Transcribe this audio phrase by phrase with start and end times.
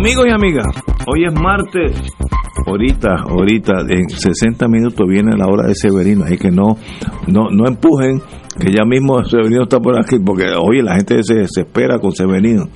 [0.00, 0.64] Amigos y amigas,
[1.06, 1.92] hoy es martes.
[2.66, 6.78] Ahorita, ahorita, en 60 minutos viene la hora de Severino, así que no,
[7.26, 8.22] no, no empujen,
[8.58, 12.70] que ya mismo Severino está por aquí, porque oye, la gente se desespera con Severino.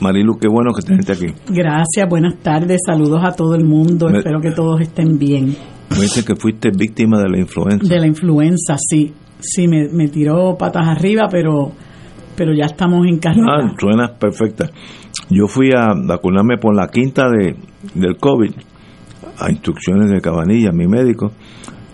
[0.00, 1.26] Marilu, qué bueno que tenés aquí.
[1.46, 5.56] Gracias, buenas tardes, saludos a todo el mundo, espero que todos estén bien.
[5.90, 7.86] Me dice que fuiste víctima de la influenza.
[7.86, 11.70] De la influenza, sí, sí, me, me tiró patas arriba, pero,
[12.42, 13.46] pero ya estamos en carrera.
[13.48, 14.68] Ah, suena perfecta.
[15.30, 17.54] Yo fui a vacunarme por la quinta de,
[17.94, 18.50] del COVID,
[19.38, 21.30] a instrucciones de Cabanilla, mi médico,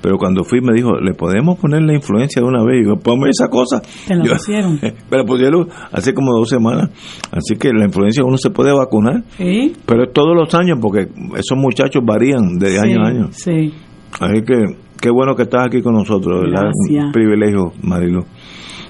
[0.00, 2.82] pero cuando fui me dijo, ¿le podemos poner la influencia de una vez?
[2.82, 3.82] Y yo, ponme esa cosa.
[4.06, 4.80] ¿Te lo Yo- pusieron?
[5.10, 6.88] la pusieron hace como dos semanas.
[7.30, 9.74] Así que la influencia uno se puede vacunar, ¿Sí?
[9.84, 13.28] pero es todos los años porque esos muchachos varían de año a año.
[13.32, 13.74] Sí,
[14.18, 14.54] Así que
[14.98, 16.70] qué bueno que estás aquí con nosotros, ¿verdad?
[16.88, 17.04] Gracias.
[17.06, 18.24] Un privilegio, Marilu.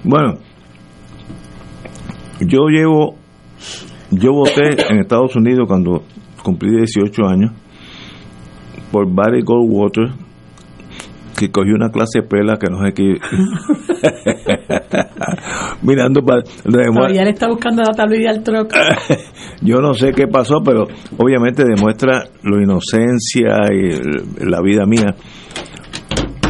[0.05, 0.35] Bueno,
[2.41, 3.17] yo llevo,
[4.11, 6.03] yo voté en Estados Unidos cuando
[6.43, 7.53] cumplí 18 años
[8.91, 10.13] por Barry Goldwater,
[11.39, 13.15] que cogió una clase de pela que no sé qué.
[15.83, 16.43] Mirando para.
[16.43, 18.75] todavía le está buscando la tablilla al truck.
[19.63, 24.01] Yo no sé qué pasó, pero obviamente demuestra lo inocencia y
[24.45, 25.15] la vida mía.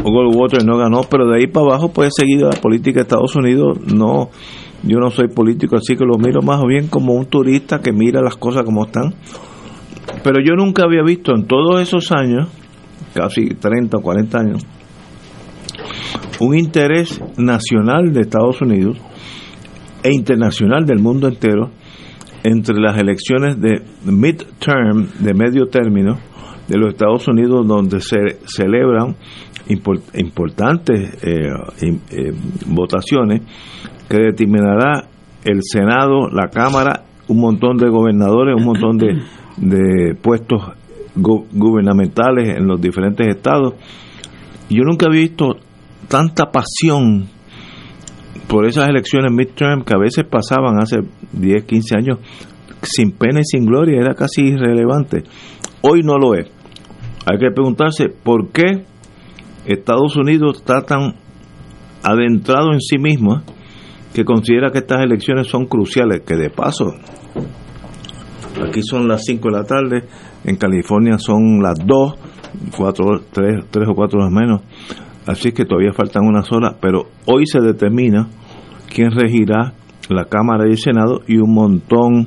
[0.03, 3.79] Goldwater no ganó, pero de ahí para abajo puede seguir la política de Estados Unidos.
[3.93, 4.31] No,
[4.83, 8.21] yo no soy político, así que lo miro más bien como un turista que mira
[8.23, 9.15] las cosas como están.
[10.23, 12.49] Pero yo nunca había visto en todos esos años,
[13.15, 14.67] casi 30 o 40 años,
[16.41, 18.97] un interés nacional de Estados Unidos
[20.03, 21.71] e internacional del mundo entero
[22.45, 26.19] entre las elecciones de midterm, de medio término,
[26.69, 29.17] de los Estados Unidos, donde se celebran
[29.69, 31.49] impor- importantes eh,
[31.83, 32.33] eh,
[32.67, 33.43] votaciones
[34.09, 35.05] que determinará
[35.45, 39.19] el Senado, la Cámara, un montón de gobernadores, un montón de,
[39.59, 40.63] de puestos
[41.17, 43.75] gu- gubernamentales en los diferentes estados.
[44.71, 45.57] Yo nunca había visto
[46.09, 47.27] tanta pasión
[48.49, 50.97] por esas elecciones midterm que a veces pasaban hace
[51.33, 52.19] 10, 15 años
[52.83, 55.25] sin pena y sin gloria, era casi irrelevante.
[55.83, 56.47] Hoy no lo es.
[57.31, 58.85] Hay que preguntarse por qué
[59.67, 61.15] Estados Unidos está tan
[62.03, 63.43] adentrado en sí mismo
[64.19, 66.93] que considera que estas elecciones son cruciales, que de paso,
[68.67, 70.09] aquí son las 5 de la tarde,
[70.43, 72.15] en California son las 2,
[72.77, 74.63] 4, 3, 3 o 4 horas menos,
[75.25, 78.27] así que todavía faltan unas horas, pero hoy se determina
[78.93, 79.75] quién regirá
[80.09, 82.27] la Cámara y el Senado y un montón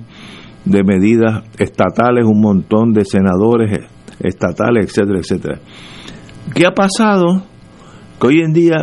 [0.63, 3.89] de medidas estatales, un montón de senadores
[4.21, 5.59] estatales, etcétera, etcétera.
[6.55, 7.43] ¿Qué ha pasado?
[8.17, 8.77] Que hoy en día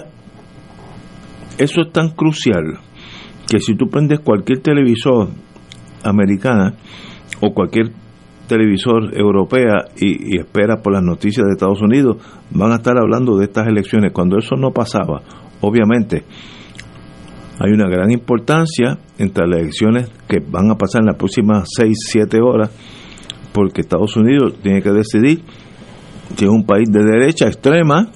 [1.56, 2.80] eso es tan crucial
[3.48, 5.28] que si tú prendes cualquier televisor
[6.04, 6.74] americana
[7.40, 7.90] o cualquier
[8.46, 12.16] televisor europea y, y esperas por las noticias de Estados Unidos,
[12.50, 14.12] van a estar hablando de estas elecciones.
[14.12, 15.22] Cuando eso no pasaba,
[15.60, 16.24] obviamente,
[17.60, 21.92] hay una gran importancia entre las elecciones que van a pasar en las próximas 6,
[22.12, 22.70] 7 horas,
[23.52, 25.42] porque Estados Unidos tiene que decidir
[26.36, 28.10] si es un país de derecha extrema,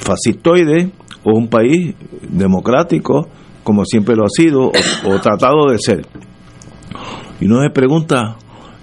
[0.00, 0.90] fascistoide,
[1.22, 1.94] o un país
[2.28, 3.28] democrático,
[3.70, 6.04] como siempre lo ha sido, o, tratado de ser.
[7.40, 8.34] Y uno se pregunta,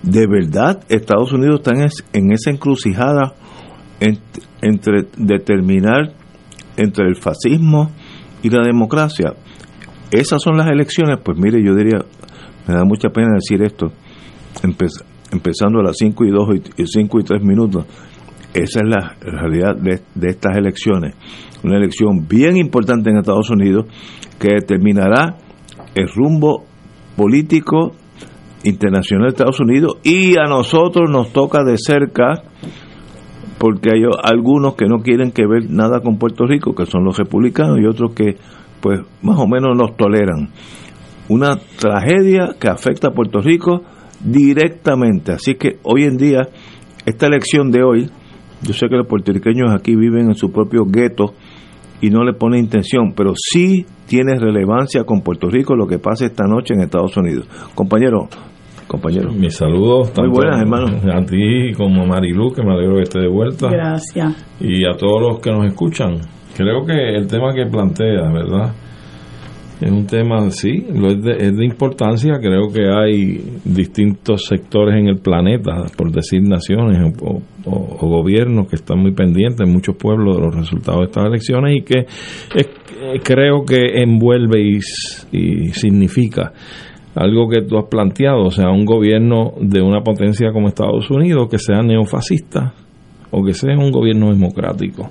[0.01, 3.34] ¿de verdad Estados Unidos está en, es- en esa encrucijada
[4.00, 4.22] ent-
[4.62, 6.13] entre determinar
[6.78, 7.92] entre el fascismo
[8.42, 9.34] y la democracia?
[10.10, 12.00] Esas son las elecciones, pues mire, yo diría,
[12.66, 13.88] me da mucha pena decir esto,
[14.63, 15.04] empe-
[15.34, 16.48] empezando a las 5 y 2
[16.78, 17.86] y 5 y 3 minutos.
[18.54, 21.13] Esa es la realidad de estas elecciones.
[21.63, 23.88] Una elección bien importante en Estados Unidos
[24.39, 25.38] que determinará
[25.95, 26.66] el rumbo
[27.16, 27.94] político
[28.63, 32.44] internacional de Estados Unidos y a nosotros nos toca de cerca
[33.57, 37.18] porque hay algunos que no quieren que ver nada con Puerto Rico, que son los
[37.18, 38.36] republicanos, y otros que
[38.81, 40.50] pues más o menos nos toleran.
[41.30, 43.81] Una tragedia que afecta a Puerto Rico
[44.24, 45.34] directamente.
[45.34, 46.48] Así que hoy en día,
[47.06, 48.10] esta elección de hoy,
[48.62, 51.34] yo sé que los puertorriqueños aquí viven en su propio gueto
[52.01, 56.25] y no le ponen intención, pero sí tiene relevancia con Puerto Rico lo que pasa
[56.25, 57.47] esta noche en Estados Unidos.
[57.75, 58.29] Compañero,
[58.88, 59.31] compañero.
[59.31, 60.11] Mis saludos.
[60.17, 60.88] Muy buenas, hermano.
[61.13, 63.69] A ti como a Marilu, que me alegro que esté de vuelta.
[63.69, 64.45] Gracias.
[64.59, 66.19] Y a todos los que nos escuchan.
[66.55, 68.73] Creo que el tema que plantea, ¿verdad?
[69.79, 72.39] Es un tema, sí, lo es, de, es de importancia.
[72.39, 77.41] Creo que hay distintos sectores en el planeta, por decir naciones o,
[78.07, 82.00] gobiernos, que están muy pendientes, muchos pueblos, de los resultados de estas elecciones y que
[82.56, 82.68] es,
[83.24, 84.79] creo que envuelve y,
[85.31, 86.53] y significa
[87.13, 91.47] algo que tú has planteado, o sea, un gobierno de una potencia como Estados Unidos
[91.50, 92.74] que sea neofascista
[93.31, 95.09] o que sea un gobierno democrático.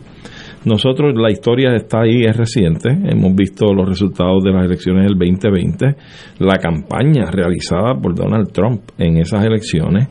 [0.66, 5.16] Nosotros, la historia está ahí, es reciente, hemos visto los resultados de las elecciones del
[5.16, 5.94] 2020,
[6.40, 10.08] la campaña realizada por Donald Trump en esas elecciones,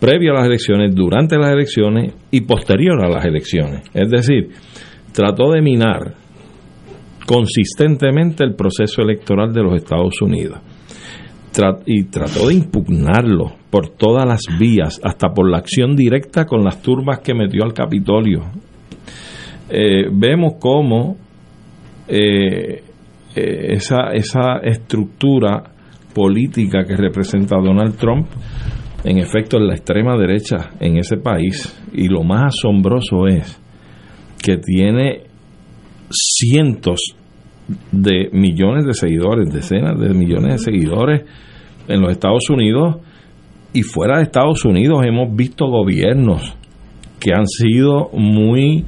[0.00, 3.82] previo a las elecciones, durante las elecciones y posterior a las elecciones.
[3.92, 4.50] Es decir,
[5.12, 6.14] trató de minar
[7.26, 10.60] consistentemente el proceso electoral de los Estados Unidos
[11.86, 16.80] y trató de impugnarlo por todas las vías, hasta por la acción directa con las
[16.80, 18.44] turbas que metió al Capitolio.
[19.70, 21.16] Eh, vemos cómo
[22.08, 22.82] eh,
[23.36, 25.62] eh, esa, esa estructura
[26.12, 28.26] política que representa Donald Trump,
[29.04, 31.80] en efecto, es la extrema derecha en ese país.
[31.92, 33.60] Y lo más asombroso es
[34.42, 35.22] que tiene
[36.10, 37.14] cientos
[37.92, 41.22] de millones de seguidores, decenas de millones de seguidores
[41.86, 42.96] en los Estados Unidos
[43.72, 46.56] y fuera de Estados Unidos hemos visto gobiernos
[47.20, 48.84] que han sido muy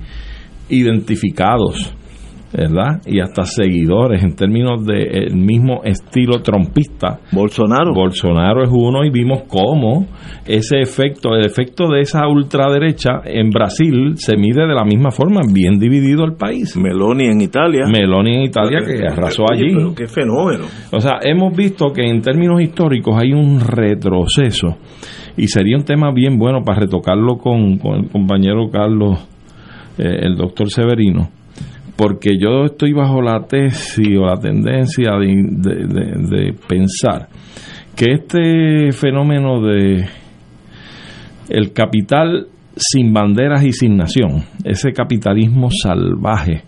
[0.72, 1.94] identificados
[2.52, 3.00] ¿verdad?
[3.06, 7.20] Y hasta seguidores en términos del mismo estilo trompista.
[7.32, 7.94] Bolsonaro.
[7.94, 10.06] Bolsonaro es uno y vimos cómo
[10.46, 15.40] ese efecto, el efecto de esa ultraderecha en Brasil se mide de la misma forma,
[15.52, 16.76] bien dividido el país.
[16.76, 17.86] Meloni en Italia.
[17.86, 19.74] Meloni en Italia que arrasó allí.
[19.74, 20.64] Pero qué fenómeno.
[20.92, 24.76] O sea, hemos visto que en términos históricos hay un retroceso
[25.36, 29.26] y sería un tema bien bueno para retocarlo con, con el compañero Carlos,
[29.98, 31.30] eh, el doctor Severino
[31.96, 35.34] porque yo estoy bajo la tesis o la tendencia de,
[36.26, 37.28] de, pensar
[37.94, 40.06] que este fenómeno de
[41.48, 46.62] el capital sin banderas y sin nación, ese capitalismo salvaje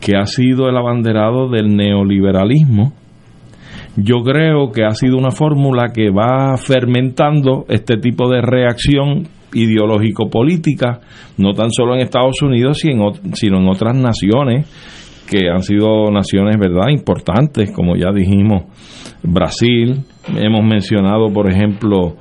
[0.00, 2.92] que ha sido el abanderado del neoliberalismo,
[3.96, 11.00] yo creo que ha sido una fórmula que va fermentando este tipo de reacción ideológico-política,
[11.38, 14.66] no tan solo en Estados Unidos, sino en otras naciones
[15.28, 18.64] que han sido naciones, ¿verdad?, importantes, como ya dijimos,
[19.22, 20.00] Brasil,
[20.36, 22.16] hemos mencionado, por ejemplo,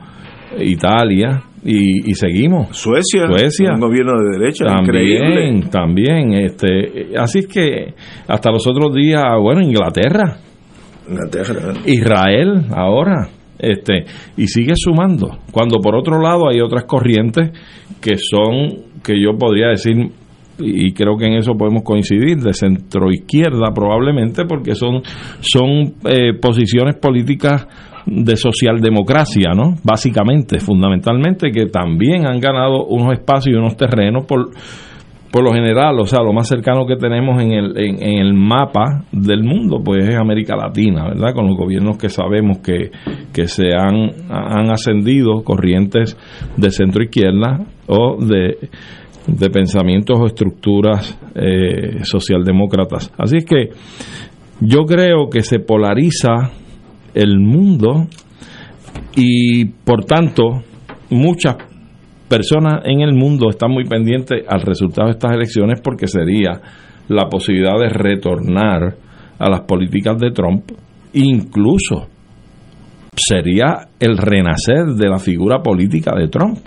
[0.59, 2.77] Italia, y, y seguimos.
[2.77, 5.69] Suecia, Suecia, un gobierno de derecha, también, increíble.
[5.69, 7.93] también, este, así es que
[8.27, 10.37] hasta los otros días, bueno, Inglaterra,
[11.07, 13.27] Inglaterra, Israel, ahora,
[13.59, 14.05] este
[14.37, 17.51] y sigue sumando cuando por otro lado hay otras corrientes
[18.01, 20.11] que son que yo podría decir
[20.61, 25.01] y creo que en eso podemos coincidir de centro izquierda probablemente porque son
[25.41, 27.67] son eh, posiciones políticas
[28.05, 29.75] de socialdemocracia, ¿no?
[29.83, 34.49] Básicamente, fundamentalmente, que también han ganado unos espacios y unos terrenos por
[35.31, 38.33] por lo general, o sea, lo más cercano que tenemos en el, en, en, el
[38.33, 41.35] mapa del mundo, pues es América Latina, ¿verdad?
[41.35, 42.89] Con los gobiernos que sabemos que,
[43.31, 46.17] que se han, han ascendido corrientes
[46.57, 48.57] de centro izquierda o de,
[49.27, 53.13] de pensamientos o estructuras eh, socialdemócratas.
[53.17, 53.69] Así es que
[54.61, 56.51] yo creo que se polariza
[57.13, 58.07] el mundo
[59.15, 60.63] y por tanto
[61.09, 61.55] muchas
[62.29, 66.61] personas en el mundo están muy pendientes al resultado de estas elecciones porque sería
[67.07, 68.95] la posibilidad de retornar
[69.39, 70.71] a las políticas de Trump,
[71.13, 72.07] incluso
[73.15, 76.59] sería el renacer de la figura política de Trump,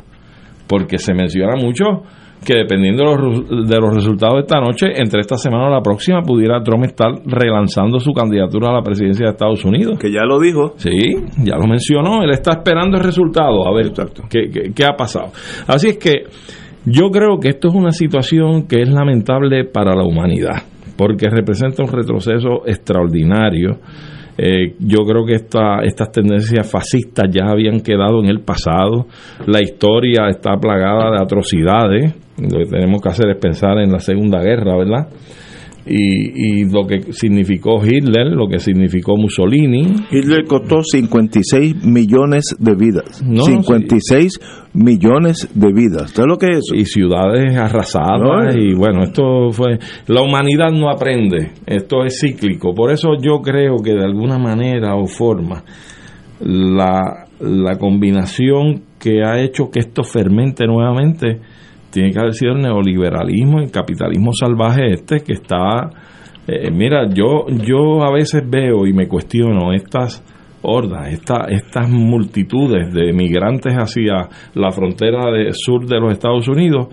[0.66, 2.02] porque se menciona mucho
[2.44, 5.80] que dependiendo de los, de los resultados de esta noche, entre esta semana o la
[5.80, 9.98] próxima, pudiera Trump estar relanzando su candidatura a la presidencia de Estados Unidos.
[9.98, 10.74] Que ya lo dijo.
[10.76, 12.22] Sí, ya lo mencionó.
[12.22, 13.66] Él está esperando el resultado.
[13.66, 13.92] A ver,
[14.28, 15.32] ¿qué, qué, qué ha pasado?
[15.66, 16.24] Así es que
[16.84, 20.64] Yo creo que esto es una situación que es lamentable para la humanidad,
[20.96, 23.78] porque representa un retroceso extraordinario.
[24.38, 29.06] Eh, yo creo que esta, estas tendencias fascistas ya habían quedado en el pasado.
[29.46, 32.14] La historia está plagada de atrocidades.
[32.38, 35.08] Lo que tenemos que hacer es pensar en la Segunda Guerra, ¿verdad?
[35.84, 39.94] Y, y, lo que significó Hitler, lo que significó Mussolini.
[40.10, 43.22] Hitler costó 56 millones de vidas.
[43.24, 44.38] 56
[44.74, 46.12] millones de vidas.
[46.12, 46.76] ¿Sabes lo que es eso?
[46.76, 48.54] Y ciudades arrasadas.
[48.56, 49.78] y bueno, esto fue.
[50.06, 51.50] La humanidad no aprende.
[51.66, 52.74] Esto es cíclico.
[52.74, 55.64] Por eso yo creo que de alguna manera o forma
[56.40, 61.40] la, la combinación que ha hecho que esto fermente nuevamente
[61.92, 65.90] tiene que haber sido el neoliberalismo, el capitalismo salvaje este que está...
[66.48, 70.24] Eh, mira, yo, yo a veces veo y me cuestiono estas
[70.62, 76.88] hordas, esta, estas multitudes de migrantes hacia la frontera de, sur de los Estados Unidos,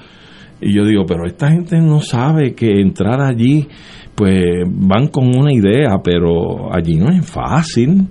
[0.61, 3.67] y yo digo, pero esta gente no sabe que entrar allí,
[4.13, 8.07] pues van con una idea, pero allí no es fácil.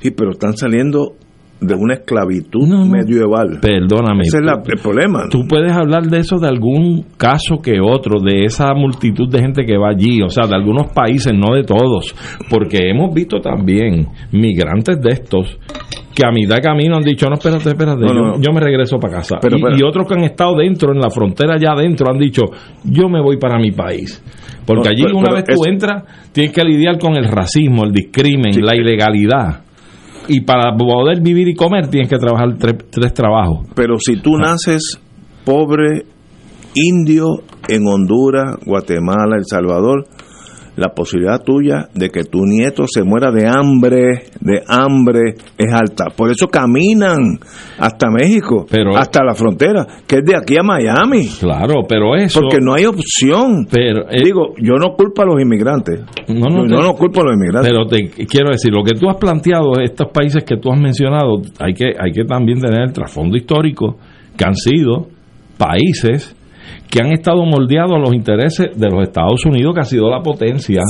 [0.00, 1.14] Sí, pero están saliendo
[1.60, 3.58] de una esclavitud medieval.
[3.60, 4.22] Perdóname.
[4.22, 5.24] Ese es el problema.
[5.30, 9.64] Tú puedes hablar de eso de algún caso que otro, de esa multitud de gente
[9.64, 12.14] que va allí, o sea, de algunos países, no de todos,
[12.48, 15.58] porque hemos visto también migrantes de estos
[16.14, 18.02] que a mitad de camino han dicho, no, espérate, espérate,
[18.40, 19.38] yo, me regreso para casa.
[19.76, 22.42] y, otros que han estado dentro, en la frontera ya adentro, han dicho,
[22.84, 24.20] yo me voy para mi país.
[24.66, 28.74] Porque allí una vez tú entras, tienes que lidiar con el racismo, el discrimen, la
[28.74, 29.67] ilegalidad
[30.28, 33.66] y para poder vivir y comer tienes que trabajar tres, trabajos.
[33.74, 34.50] Pero si tú ah.
[34.50, 35.00] naces
[35.44, 36.04] pobre,
[36.74, 40.06] indio, en Honduras, Guatemala, El Salvador,
[40.78, 46.06] la posibilidad tuya de que tu nieto se muera de hambre, de hambre, es alta.
[46.16, 47.38] Por eso caminan
[47.78, 48.66] hasta México,
[48.96, 51.26] hasta la frontera, que es de aquí a Miami.
[51.40, 52.40] Claro, pero eso...
[52.40, 53.66] Porque no hay opción.
[53.70, 56.00] Pero, eh, Digo, yo no culpo a los inmigrantes.
[56.28, 57.72] No, no, yo no culpo a los inmigrantes.
[57.72, 61.42] Pero te quiero decir, lo que tú has planteado, estos países que tú has mencionado,
[61.58, 63.96] hay que, hay que también tener el trasfondo histórico,
[64.36, 65.08] que han sido
[65.58, 66.37] países
[66.90, 70.22] que han estado moldeados a los intereses de los Estados Unidos, que ha sido la
[70.22, 70.82] potencia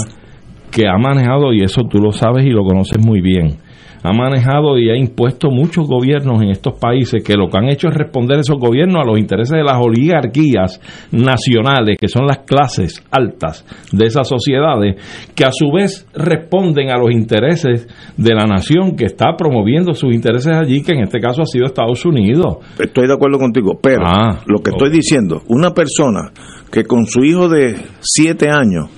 [0.71, 3.57] que ha manejado, y eso tú lo sabes y lo conoces muy bien,
[4.03, 7.89] ha manejado y ha impuesto muchos gobiernos en estos países que lo que han hecho
[7.89, 13.03] es responder esos gobiernos a los intereses de las oligarquías nacionales, que son las clases
[13.11, 14.97] altas de esas sociedades,
[15.35, 17.87] que a su vez responden a los intereses
[18.17, 21.67] de la nación que está promoviendo sus intereses allí, que en este caso ha sido
[21.67, 22.59] Estados Unidos.
[22.79, 26.31] Estoy de acuerdo contigo, pero ah, lo que estoy diciendo, una persona
[26.71, 28.91] que con su hijo de siete años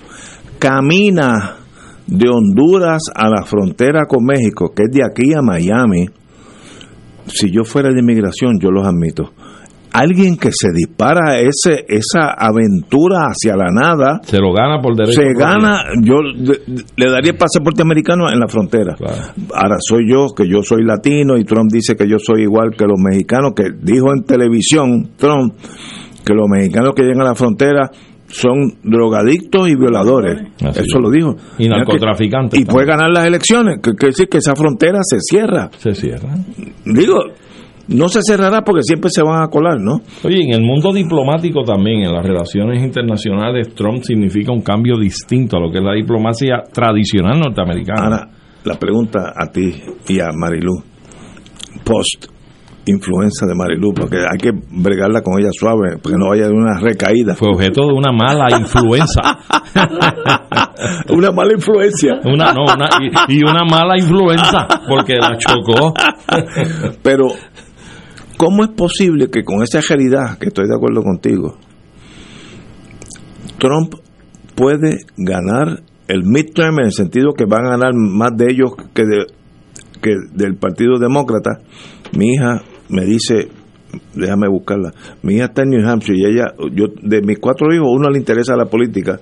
[0.58, 1.59] camina
[2.10, 6.06] de Honduras a la frontera con México, que es de aquí a Miami,
[7.26, 9.30] si yo fuera de inmigración, yo los admito.
[9.92, 14.20] Alguien que se dispara ese, esa aventura hacia la nada.
[14.22, 15.20] Se lo gana por derecho.
[15.20, 18.94] Se gana, yo le daría pasaporte americano en la frontera.
[19.52, 22.84] Ahora soy yo, que yo soy latino, y Trump dice que yo soy igual que
[22.84, 25.54] los mexicanos, que dijo en televisión Trump
[26.24, 27.90] que los mexicanos que llegan a la frontera
[28.30, 30.40] son drogadictos y violadores.
[30.58, 31.36] Eso lo dijo.
[31.58, 32.58] Y narcotraficantes.
[32.58, 33.80] Y puede ganar las elecciones.
[33.82, 35.70] Que quiere decir que esa frontera se cierra.
[35.78, 36.34] Se cierra.
[36.84, 37.18] Digo,
[37.88, 40.00] no se cerrará porque siempre se van a colar, ¿no?
[40.24, 45.56] Oye, en el mundo diplomático también, en las relaciones internacionales, Trump significa un cambio distinto
[45.56, 48.02] a lo que es la diplomacia tradicional norteamericana.
[48.04, 48.30] Ahora,
[48.64, 49.74] la pregunta a ti
[50.08, 50.82] y a Marilu,
[51.84, 52.26] post
[52.86, 56.78] influencia de Marilu, porque hay que bregarla con ella suave, porque no vaya de una
[56.78, 57.34] recaída.
[57.34, 59.22] Fue objeto de una mala influencia.
[61.10, 62.20] una mala influencia.
[62.24, 62.88] Una, no, una,
[63.28, 65.92] y, una mala influencia, porque la chocó.
[67.02, 67.26] Pero,
[68.36, 71.58] ¿cómo es posible que con esa agilidad, que estoy de acuerdo contigo,
[73.58, 73.94] Trump
[74.54, 79.04] puede ganar el midterm en el sentido que van a ganar más de ellos que,
[80.00, 81.60] que del Partido Demócrata?
[82.12, 83.48] Mi hija me dice,
[84.14, 84.92] déjame buscarla,
[85.22, 88.18] mi hija está en New Hampshire y ella, yo de mis cuatro hijos, uno le
[88.18, 89.20] interesa la política,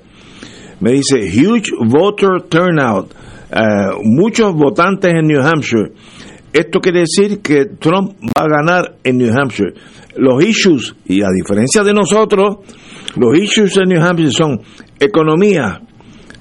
[0.81, 3.13] me dice, huge voter turnout,
[3.51, 5.93] eh, muchos votantes en New Hampshire.
[6.53, 9.75] Esto quiere decir que Trump va a ganar en New Hampshire.
[10.17, 12.59] Los issues, y a diferencia de nosotros,
[13.17, 14.61] los issues en New Hampshire son
[14.99, 15.81] economía,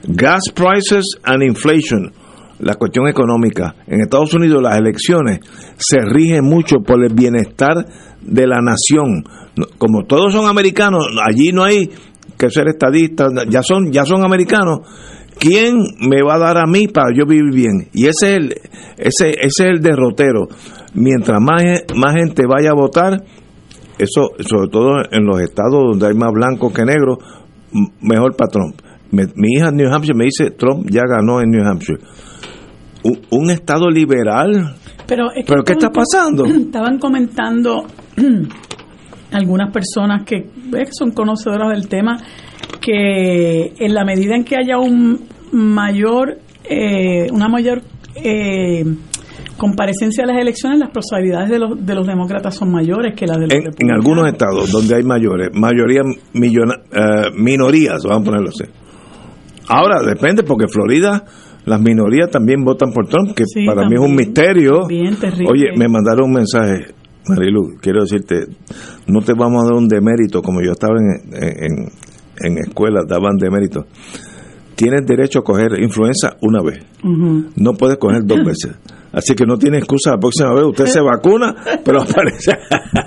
[0.07, 2.11] gas prices and inflation
[2.59, 3.75] la cuestión económica.
[3.87, 5.39] En Estados Unidos las elecciones
[5.77, 7.85] se rigen mucho por el bienestar
[8.21, 9.23] de la nación.
[9.77, 11.89] Como todos son americanos, allí no hay
[12.37, 14.79] que ser estadistas, ya son, ya son americanos.
[15.39, 17.89] ¿Quién me va a dar a mí para yo vivir bien?
[17.93, 18.55] Y ese es el,
[18.97, 20.47] ese, ese es el derrotero.
[20.95, 21.63] Mientras más,
[21.95, 23.23] más gente vaya a votar,
[23.99, 27.17] eso, sobre todo en los estados donde hay más blancos que negros,
[28.01, 28.81] mejor para Trump.
[29.11, 31.99] Mi hija en New Hampshire me dice, Trump ya ganó en New Hampshire.
[33.03, 34.75] Un, un estado liberal,
[35.07, 36.45] Pero, es que ¿Pero qué está pasando?
[36.45, 37.85] Estaban comentando
[39.31, 42.17] algunas personas que, eh, son conocedoras del tema
[42.81, 46.37] que en la medida en que haya un mayor,
[46.69, 47.81] eh, una mayor
[48.15, 48.83] eh,
[49.57, 53.37] comparecencia a las elecciones, las probabilidades de los, de los demócratas son mayores que las
[53.37, 56.01] de los en, en algunos estados donde hay mayores, mayoría
[56.33, 58.63] millona- eh, minorías, vamos a ponerlo así.
[59.69, 61.25] Ahora depende porque Florida
[61.67, 64.87] las minorías también votan por Trump, que Sí, para mí es un misterio.
[64.87, 65.47] Bien terrible.
[65.51, 66.93] Oye, me mandaron un mensaje,
[67.27, 68.45] Marilu, quiero decirte,
[69.07, 71.91] no te vamos a dar un demérito como yo estaba en, en,
[72.39, 73.85] en escuela, daban demérito.
[74.75, 78.75] Tienes derecho a coger influenza una vez, no puedes coger dos veces.
[79.17, 80.63] Así que no tiene excusa la próxima vez.
[80.65, 82.51] Usted se vacuna, pero aparece.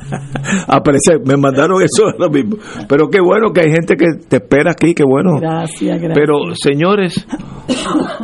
[0.66, 1.20] aparece.
[1.24, 2.56] Me mandaron eso lo mismo.
[2.88, 5.38] Pero qué bueno que hay gente que te espera aquí, qué bueno.
[5.40, 6.12] Gracias, gracias.
[6.12, 7.24] Pero, señores,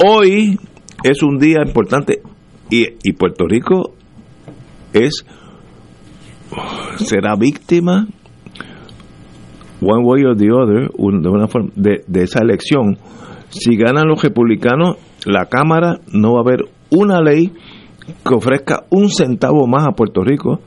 [0.05, 0.59] hoy
[1.05, 2.23] es un día importante
[2.71, 3.95] y, y Puerto Rico
[4.93, 5.25] es
[6.97, 8.09] será víctima
[9.81, 12.97] one way or the other de una forma de, de esa elección
[13.51, 17.53] si ganan los republicanos la cámara no va a haber una ley
[18.27, 20.61] que ofrezca un centavo más a Puerto Rico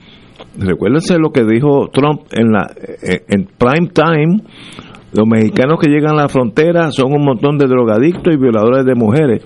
[0.58, 2.68] recuérdense lo que dijo Trump en la
[3.04, 4.42] en, en prime time
[5.14, 8.96] los mexicanos que llegan a la frontera son un montón de drogadictos y violadores de
[8.96, 9.44] mujeres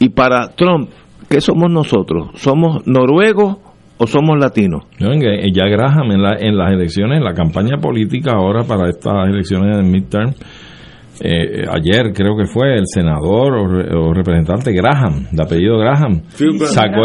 [0.00, 0.90] y para Trump
[1.28, 2.28] ¿qué somos nosotros?
[2.34, 3.56] ¿somos noruegos
[4.00, 4.84] o somos latinos?
[4.98, 9.76] Ya Graham en, la- en las elecciones, en la campaña política ahora para estas elecciones
[9.76, 10.34] de midterm,
[11.20, 16.22] eh, ayer creo que fue el senador o, re- o representante Graham, de apellido Graham,
[16.66, 17.02] sacó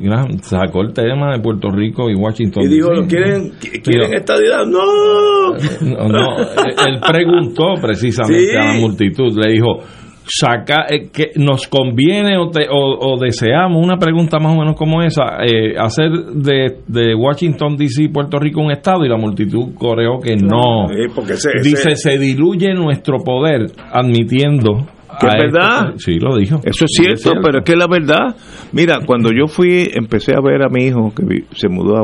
[0.00, 0.38] Graham.
[0.42, 2.62] Sacó el tema de Puerto Rico y Washington.
[2.64, 2.88] Y dijo.
[3.08, 4.66] ¿quieren, quieren Digo, estadidad?
[4.66, 5.36] ¡No!
[5.80, 8.56] No, no, él preguntó precisamente Sí.
[8.56, 9.78] a la multitud, le dijo,
[10.28, 14.76] saca, eh, que nos conviene o, te- o- o deseamos, una pregunta más o menos
[14.76, 19.74] como esa, eh, hacer de, de Washington DC Puerto Rico un estado y la multitud
[19.74, 20.88] coreó que no.
[20.88, 24.86] Sí, porque ese- ese- Dice, se diluye nuestro poder admitiendo...
[25.18, 25.46] Que es a esto".
[25.58, 25.94] verdad.
[25.96, 26.56] Sí, lo dijo.
[26.62, 28.36] Eso es Sí, cierto, pero es que la verdad,
[28.72, 32.02] mira, cuando yo fui, empecé a ver a mi hijo que se mudó a,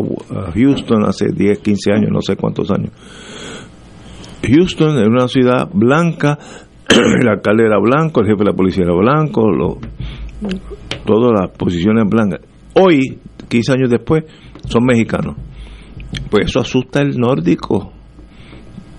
[0.48, 2.90] a Houston hace 10, 15 años, no sé cuántos años.
[4.48, 6.38] Houston es una ciudad blanca,
[7.20, 9.78] el alcalde era blanco, el jefe de la policía era blanco, lo-
[11.04, 12.40] todas las posiciones blancas.
[12.74, 14.24] Hoy, 15 años después,
[14.68, 15.36] son mexicanos.
[16.30, 17.92] Pues eso asusta el nórdico.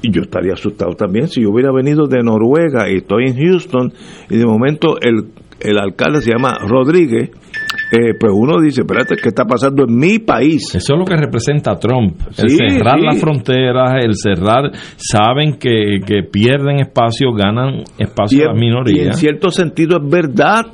[0.01, 3.93] Y yo estaría asustado también si yo hubiera venido de Noruega y estoy en Houston
[4.29, 5.29] y de momento el,
[5.61, 7.29] el alcalde se llama Rodríguez,
[7.95, 10.73] eh, pues uno dice, espérate, ¿qué está pasando en mi país?
[10.73, 12.21] Eso es lo que representa Trump.
[12.37, 13.05] El Sí, cerrar sí.
[13.05, 18.59] las fronteras, el cerrar, saben que, que pierden espacio, ganan espacio a las y en
[18.59, 19.19] minorías.
[19.19, 20.65] cierto sentido es verdad.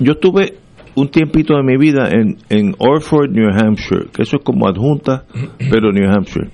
[0.00, 0.54] Yo estuve
[0.96, 5.24] un tiempito de mi vida en, en Orford, New Hampshire, que eso es como adjunta,
[5.70, 6.50] pero New Hampshire.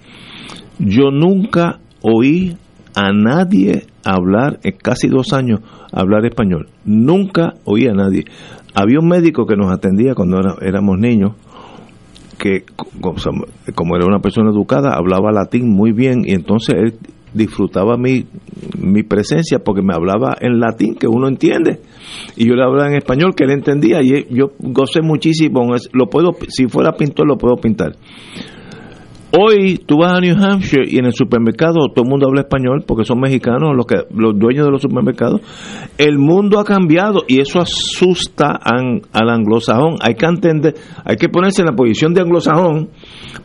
[0.79, 2.55] Yo nunca oí
[2.95, 5.61] a nadie hablar, en casi dos años,
[5.93, 6.69] hablar español.
[6.85, 8.25] Nunca oí a nadie.
[8.75, 11.33] Había un médico que nos atendía cuando era- éramos niños,
[12.39, 12.65] que
[13.75, 16.95] como, era una persona educada, hablaba latín muy bien y entonces él
[17.35, 18.25] disfrutaba mi,
[18.79, 21.81] mi presencia porque me hablaba en latín, que uno entiende,
[22.37, 25.61] y yo le hablaba en español, que él entendía, y yo gocé muchísimo,
[25.93, 27.93] lo puedo, si fuera pintor lo puedo pintar.
[29.33, 32.83] Hoy tú vas a New Hampshire y en el supermercado todo el mundo habla español
[32.85, 35.41] porque son mexicanos los que los dueños de los supermercados.
[35.99, 39.97] El mundo ha cambiado y eso asusta an- al anglosajón.
[40.01, 42.89] Hay que entender, hay que ponerse en la posición de anglosajón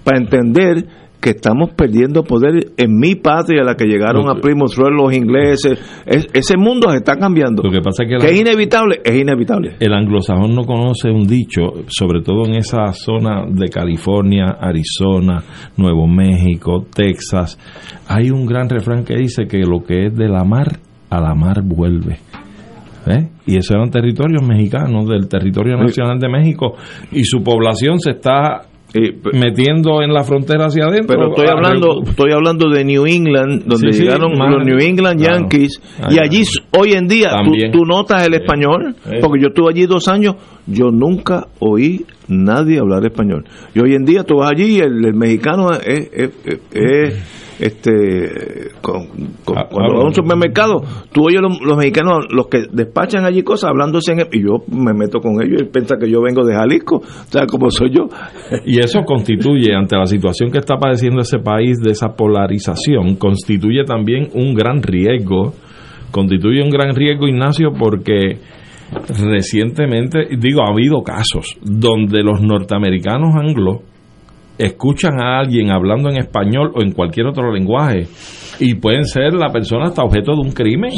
[0.04, 0.88] para entender
[1.22, 5.80] que estamos perdiendo poder en mi patria, la que llegaron a Plymouth Rock los ingleses.
[6.06, 7.64] Es- ese mundo se está cambiando.
[7.64, 9.76] Lo que pasa es que es inevitable, es inevitable.
[9.80, 15.44] el anglosajón no conoce un dicho, sobre todo en esa zona de California, Arizona,
[15.78, 17.58] Nuevo México, Texas.
[18.08, 20.68] Hay un gran refrán que dice que lo que es de la mar,
[21.10, 22.18] a la mar vuelve.
[23.08, 23.30] ¿Eh?
[23.46, 26.74] Y esos eran territorios mexicanos, del territorio nacional de México,
[27.12, 28.64] y su población se está
[28.98, 31.08] Eh, metiendo en la frontera hacia adentro.
[31.18, 35.20] Pero estoy hablando, estoy hablando de New England, donde Sí, llegaron los New England.
[35.22, 36.44] Yankees, y allí
[36.80, 40.92] hoy en día tú, tú notas el español, porque yo estuve allí dos años, yo
[40.92, 43.44] nunca oí nadie hablar español.
[43.74, 47.45] Y hoy en día tú vas allí y el, el mexicano es, es- es- es-
[47.60, 49.08] este con,
[49.56, 53.26] Ah, cuando ah, vas a un supermercado, tú oyes los, los mexicanos, los que despachan
[53.26, 56.44] allí cosas, hablándose en y yo me meto con ellos y piensa que yo vengo
[56.44, 58.08] de Jalisco, o sea, como soy yo.
[58.66, 63.84] Y eso constituye, ante la situación que está padeciendo ese país de esa polarización, constituye
[63.86, 65.54] también un gran riesgo,
[66.12, 68.40] constituye un gran riesgo, Ignacio, porque
[69.20, 73.82] recientemente, digo, ha habido casos donde los norteamericanos anglos
[74.58, 78.08] escuchan a alguien hablando en español o en cualquier otro lenguaje
[78.60, 80.92] y pueden ser la persona hasta objeto de un crimen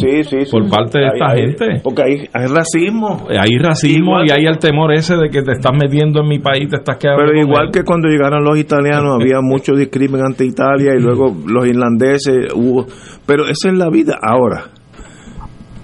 [0.51, 1.81] por parte de Hay- esta hay- gente.
[1.83, 3.27] Porque hay, hay racismo.
[3.29, 6.37] Hay racismo Igual- y hay el temor ese de que te estás metiendo en mi
[6.37, 7.23] país, te estás quedando.
[7.25, 7.71] Pero igual él.
[7.71, 12.85] que cuando llegaron los italianos había mucho discrimen ante Italia y luego los irlandeses hubo,
[13.25, 14.65] pero esa es la vida ahora.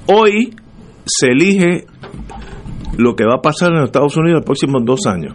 [0.07, 0.53] Hoy
[1.05, 1.85] se elige
[2.97, 5.33] lo que va a pasar en Estados Unidos en los próximos dos años.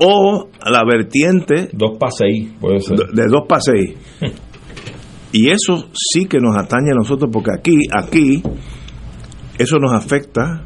[0.00, 2.96] O la vertiente Dos paseí, puede ser.
[2.96, 3.94] de de dos para seis.
[5.32, 8.42] Y eso sí que nos atañe a nosotros porque aquí, aquí,
[9.58, 10.64] eso nos afecta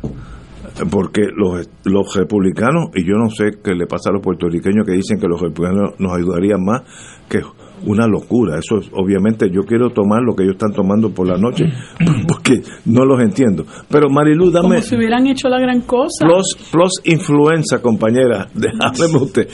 [0.90, 4.92] porque los, los republicanos, y yo no sé qué le pasa a los puertorriqueños que
[4.92, 6.82] dicen que los republicanos nos ayudarían más,
[7.28, 7.42] que
[7.86, 8.58] una locura.
[8.58, 11.64] Eso es, obviamente yo quiero tomar lo que ellos están tomando por la noche
[12.28, 13.64] porque no los entiendo.
[13.88, 16.26] Pero Marilu, dame Como si hubieran hecho la gran cosa.
[16.26, 18.48] plus, plus influenza, compañera.
[18.80, 19.48] Hábleme usted.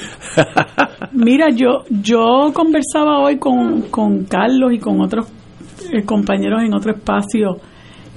[1.12, 5.26] Mira, yo yo conversaba hoy con, con Carlos y con otros
[5.92, 7.56] eh, compañeros en otro espacio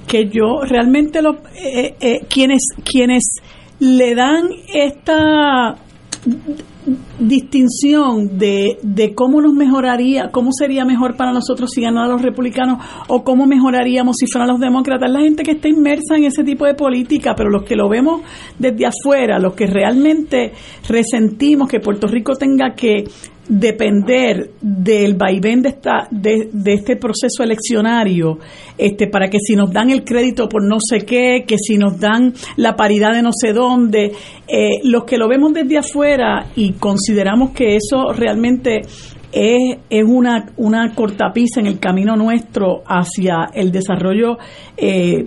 [0.06, 3.24] que yo realmente lo eh, eh, quienes quienes
[3.80, 5.76] le dan esta
[7.18, 12.78] distinción de, de cómo nos mejoraría, cómo sería mejor para nosotros si ganaran los republicanos
[13.08, 16.66] o cómo mejoraríamos si fueran los demócratas, la gente que está inmersa en ese tipo
[16.66, 18.22] de política, pero los que lo vemos
[18.58, 20.52] desde afuera, los que realmente
[20.88, 23.04] resentimos que Puerto Rico tenga que
[23.48, 28.38] depender del vaivén de esta de, este proceso eleccionario
[28.78, 32.00] este para que si nos dan el crédito por no sé qué que si nos
[32.00, 34.12] dan la paridad de no sé dónde
[34.48, 38.80] eh, los que lo vemos desde afuera y consideramos que eso realmente
[39.32, 44.38] es, es una, una cortapisa en el camino nuestro hacia el desarrollo
[44.76, 45.26] eh,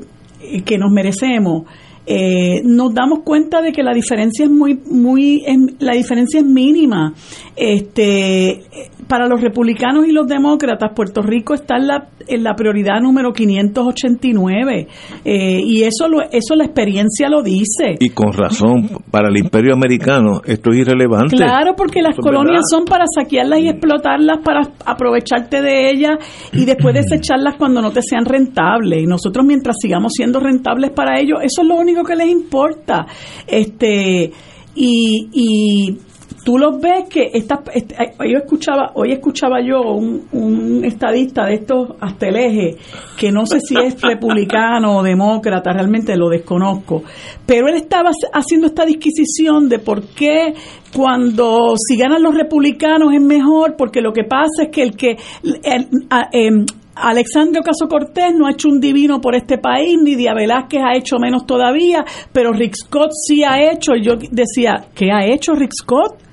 [0.66, 1.64] que nos merecemos
[2.08, 6.46] eh, nos damos cuenta de que la diferencia es muy muy es- la diferencia es
[6.46, 7.14] mínima.
[7.56, 8.64] Este
[9.08, 13.32] para los republicanos y los demócratas Puerto Rico está en la, en la prioridad número
[13.34, 14.88] 589
[15.24, 19.74] eh, y eso lo, eso la experiencia lo dice Y con razón, para el imperio
[19.74, 21.36] americano esto es irrelevante.
[21.36, 22.70] Claro, porque las colonias verdad.
[22.70, 26.18] son para saquearlas y explotarlas, para aprovecharte de ellas
[26.54, 29.04] y después desecharlas cuando no te sean rentables.
[29.04, 33.06] Y nosotros mientras sigamos siendo rentables para ellos, eso es lo único que les importa.
[33.46, 34.32] Este
[34.76, 35.98] y, y
[36.48, 41.56] tú los ves que esta, este, yo escuchaba, hoy escuchaba yo un, un estadista de
[41.56, 42.78] estos hasta el eje,
[43.18, 47.04] que no sé si es republicano o demócrata, realmente lo desconozco,
[47.46, 50.54] pero él estaba haciendo esta disquisición de por qué
[50.96, 55.18] cuando si ganan los republicanos es mejor, porque lo que pasa es que el que
[55.64, 60.16] el- a- em, Alexandria Ocasio Cortés no ha hecho un divino por este país, ni
[60.16, 63.96] Díaz Velázquez ha hecho menos todavía, pero Rick Scott sí ha hecho.
[63.96, 66.24] Y yo decía, ¿qué ha hecho Rick Scott?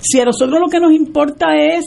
[0.00, 1.84] Si a nosotros lo que nos importa es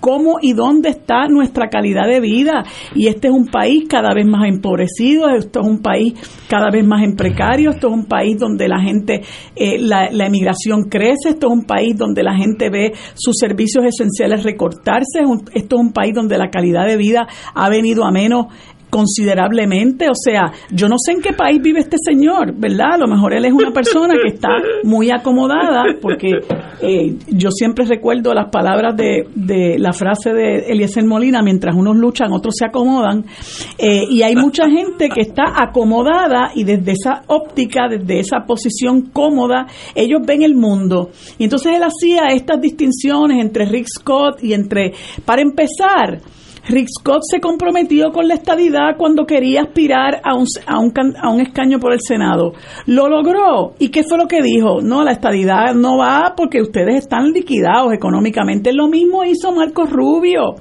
[0.00, 2.64] cómo y dónde está nuestra calidad de vida.
[2.94, 6.14] Y este es un país cada vez más empobrecido, esto es un país
[6.48, 9.22] cada vez más en precario, esto es un país donde la gente,
[9.54, 13.84] eh, la, la emigración crece, esto es un país donde la gente ve sus servicios
[13.84, 15.20] esenciales recortarse,
[15.52, 18.46] esto es un país donde la calidad de vida ha venido a menos
[18.90, 22.94] considerablemente, o sea, yo no sé en qué país vive este señor, ¿verdad?
[22.94, 24.50] A lo mejor él es una persona que está
[24.82, 26.30] muy acomodada, porque
[26.82, 31.96] eh, yo siempre recuerdo las palabras de, de la frase de Eliezer Molina, mientras unos
[31.96, 33.24] luchan, otros se acomodan,
[33.78, 39.10] eh, y hay mucha gente que está acomodada y desde esa óptica, desde esa posición
[39.12, 41.10] cómoda, ellos ven el mundo.
[41.38, 44.92] Y entonces él hacía estas distinciones entre Rick Scott y entre,
[45.24, 46.20] para empezar,
[46.68, 51.30] Rick Scott se comprometió con la estadidad cuando quería aspirar a un, a, un, a
[51.30, 52.52] un escaño por el Senado.
[52.86, 53.74] Lo logró.
[53.78, 54.80] ¿Y qué fue lo que dijo?
[54.82, 58.72] No, la estadidad no va porque ustedes están liquidados económicamente.
[58.72, 60.56] Lo mismo hizo Marcos Rubio.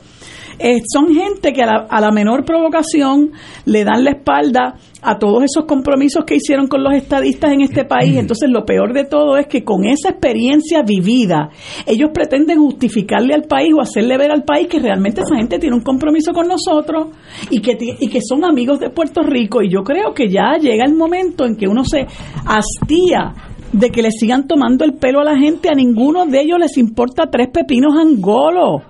[0.60, 3.32] Eh, son gente que a la, a la menor provocación
[3.66, 7.86] le dan la espalda a todos esos compromisos que hicieron con los estadistas en este
[7.86, 8.18] país.
[8.18, 11.50] Entonces, lo peor de todo es que con esa experiencia vivida,
[11.86, 15.76] ellos pretenden justificarle al país o hacerle ver al país que realmente esa gente tiene
[15.76, 17.08] un compromiso con nosotros
[17.50, 19.62] y que, y que son amigos de Puerto Rico.
[19.62, 22.06] Y yo creo que ya llega el momento en que uno se
[22.46, 23.34] hastía
[23.72, 25.70] de que le sigan tomando el pelo a la gente.
[25.70, 28.82] A ninguno de ellos les importa tres pepinos angolos.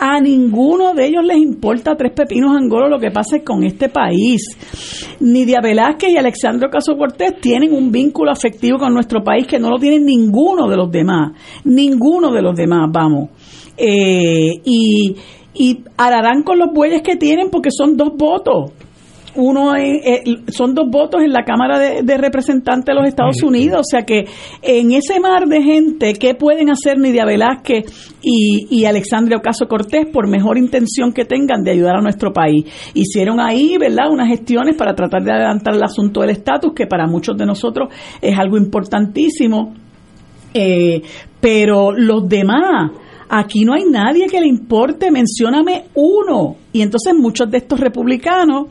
[0.00, 4.42] A ninguno de ellos les importa tres pepinos angolos lo que pase con este país.
[5.18, 9.70] Nidia Velázquez y Alexandro Caso Cortés tienen un vínculo afectivo con nuestro país que no
[9.70, 11.32] lo tienen ninguno de los demás.
[11.64, 13.30] Ninguno de los demás, vamos.
[13.76, 15.16] Eh, y,
[15.54, 18.70] y harán con los bueyes que tienen porque son dos votos
[19.38, 19.72] uno
[20.48, 24.24] son dos votos en la Cámara de, Representantes de los Estados Unidos, o sea que
[24.62, 30.06] en ese mar de gente, ¿qué pueden hacer Nidia Velázquez y, y Alexandria Ocaso Cortés
[30.12, 32.64] por mejor intención que tengan de ayudar a nuestro país?
[32.94, 37.06] Hicieron ahí, ¿verdad?, unas gestiones para tratar de adelantar el asunto del estatus, que para
[37.06, 39.72] muchos de nosotros es algo importantísimo,
[40.52, 41.00] eh,
[41.40, 42.90] pero los demás...
[43.30, 46.56] Aquí no hay nadie que le importe, mencióname uno.
[46.72, 48.68] Y entonces muchos de estos republicanos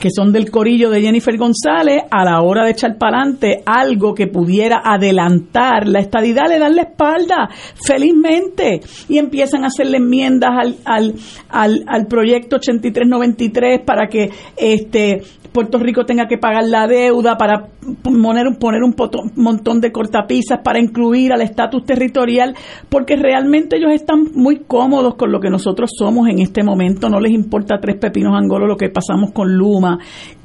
[0.00, 4.14] que son del corillo de Jennifer González, a la hora de echar para adelante algo
[4.14, 8.80] que pudiera adelantar la estadidad, le dan la espalda felizmente.
[9.08, 11.14] Y empiezan a hacerle enmiendas al, al,
[11.48, 15.22] al, al proyecto 8393 para que este
[15.54, 17.68] Puerto Rico tenga que pagar la deuda, para
[18.02, 18.92] poner, poner un
[19.36, 22.56] montón de cortapisas, para incluir al estatus territorial,
[22.88, 27.20] porque realmente ellos están muy cómodos con lo que nosotros somos en este momento, no
[27.20, 29.83] les importa tres pepinos angolos lo que pasamos con Luma,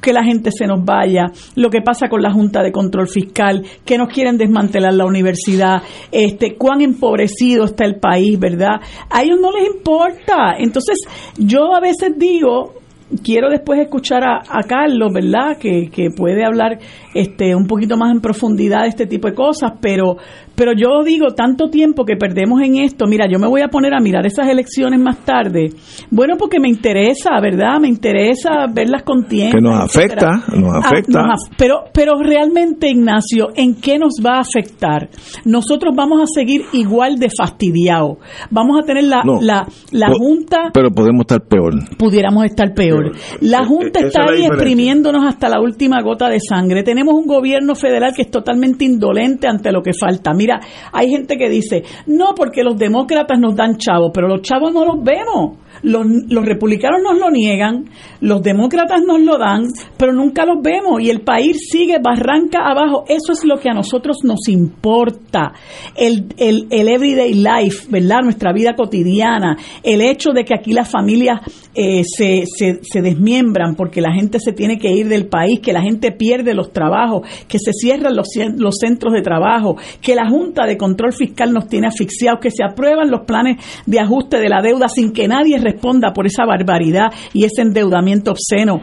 [0.00, 1.26] que la gente se nos vaya,
[1.56, 5.82] lo que pasa con la Junta de Control Fiscal, que nos quieren desmantelar la universidad,
[6.10, 8.80] este, cuán empobrecido está el país, ¿verdad?
[9.10, 10.54] A ellos no les importa.
[10.58, 10.98] Entonces,
[11.36, 12.74] yo a veces digo,
[13.22, 15.56] quiero después escuchar a, a Carlos, ¿verdad?
[15.58, 16.78] Que, que, puede hablar
[17.14, 20.16] este un poquito más en profundidad de este tipo de cosas, pero
[20.60, 23.94] pero yo digo, tanto tiempo que perdemos en esto, mira, yo me voy a poner
[23.94, 25.70] a mirar esas elecciones más tarde.
[26.10, 27.80] Bueno, porque me interesa, ¿verdad?
[27.80, 29.54] Me interesa ver las contiendas.
[29.54, 31.22] Que nos afecta, nos ah, afecta.
[31.56, 35.08] pero, pero realmente, Ignacio, ¿en qué nos va a afectar?
[35.46, 38.18] Nosotros vamos a seguir igual de fastidiados.
[38.50, 40.72] Vamos a tener la, la, la Junta...
[40.74, 41.72] Pero podemos estar peor.
[41.96, 43.12] Pudiéramos estar peor.
[43.40, 46.82] La Junta está ahí exprimiéndonos hasta la última gota de sangre.
[46.82, 50.34] Tenemos un gobierno federal que es totalmente indolente ante lo que falta.
[50.34, 50.49] Mira,
[50.92, 54.84] hay gente que dice, no, porque los demócratas nos dan chavos, pero los chavos no
[54.84, 55.58] los vemos.
[55.82, 57.86] Los, los, republicanos nos lo niegan,
[58.20, 59.64] los demócratas nos lo dan,
[59.96, 63.04] pero nunca los vemos y el país sigue barranca abajo.
[63.08, 65.52] Eso es lo que a nosotros nos importa.
[65.96, 68.20] El, el, el everyday life, ¿verdad?
[68.22, 69.56] Nuestra vida cotidiana.
[69.82, 71.40] El hecho de que aquí las familias
[71.74, 75.72] eh, se, se, se desmiembran porque la gente se tiene que ir del país, que
[75.72, 80.28] la gente pierde los trabajos, que se cierran los, los centros de trabajo, que la
[80.28, 84.48] Junta de Control Fiscal nos tiene asfixiados, que se aprueban los planes de ajuste de
[84.48, 88.80] la deuda sin que nadie responda por esa barbaridad y ese endeudamiento obsceno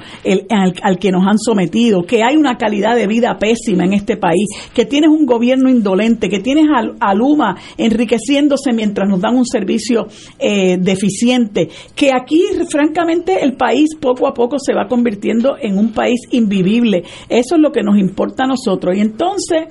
[0.49, 4.47] al, que nos han sometido, que hay una calidad de vida pésima en este país,
[4.73, 10.07] que tienes un gobierno indolente, que tienes a, Luma enriqueciéndose mientras nos dan un servicio
[10.37, 15.93] eh, deficiente, que aquí francamente el país poco a poco se va convirtiendo en un
[15.93, 17.03] país invivible.
[17.29, 18.95] Eso es lo que nos importa a nosotros.
[18.95, 19.65] Y entonces,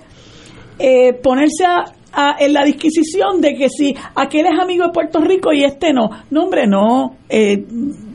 [0.79, 1.85] eh, ponerse a,
[2.39, 6.09] en la disquisición de que si aquel es amigo de Puerto Rico y este no.
[6.31, 7.17] No, hombre, no.
[7.29, 7.65] Eh,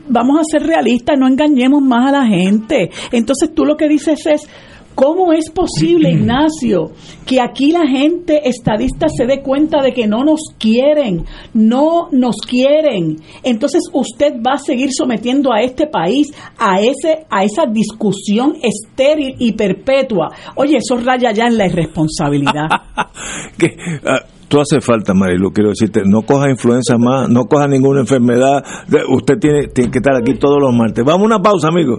[0.08, 2.90] vamos a ser realistas, no engañemos más a la gente.
[3.12, 4.48] Entonces tú lo que dices es,
[4.94, 6.92] ¿Cómo es posible, Ignacio,
[7.26, 11.24] que aquí la gente estadista se dé cuenta de que no nos quieren,
[11.54, 13.16] no nos quieren?
[13.42, 19.36] Entonces usted va a seguir sometiendo a este país a ese a esa discusión estéril
[19.38, 20.28] y perpetua.
[20.56, 22.68] Oye, eso raya ya en la irresponsabilidad.
[23.58, 28.00] que, ah, tú hace falta, Marilu, quiero decirte, no coja influenza más, no coja ninguna
[28.00, 28.62] enfermedad.
[29.08, 31.04] Usted tiene, tiene que estar aquí todos los martes.
[31.04, 31.98] Vamos a una pausa, amigos.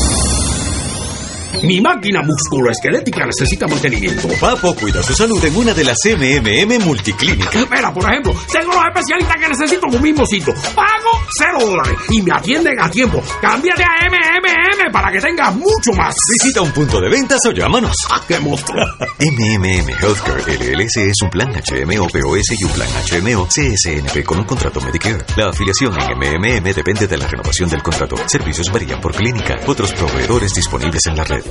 [1.63, 4.27] Mi máquina musculoesquelética necesita mantenimiento.
[4.39, 7.55] Papo cuida su salud en una de las MMM multiclínicas.
[7.55, 10.53] Espera, por ejemplo, tengo los especialistas que necesito en un mismo sitio.
[10.75, 13.21] Pago cero dólares y me atienden a tiempo.
[13.41, 16.15] Cámbiate a MMM para que tengas mucho más.
[16.31, 17.95] Visita un punto de ventas o llámanos.
[18.09, 18.83] ¡Ah, qué monstruo!
[19.19, 24.45] MMM Healthcare LLC es un plan HMO, POS y un plan HMO CSNP con un
[24.45, 25.23] contrato Medicare.
[25.37, 28.15] La afiliación en MMM depende de la renovación del contrato.
[28.27, 29.59] Servicios varían por clínica.
[29.67, 31.50] Otros proveedores disponibles en la red.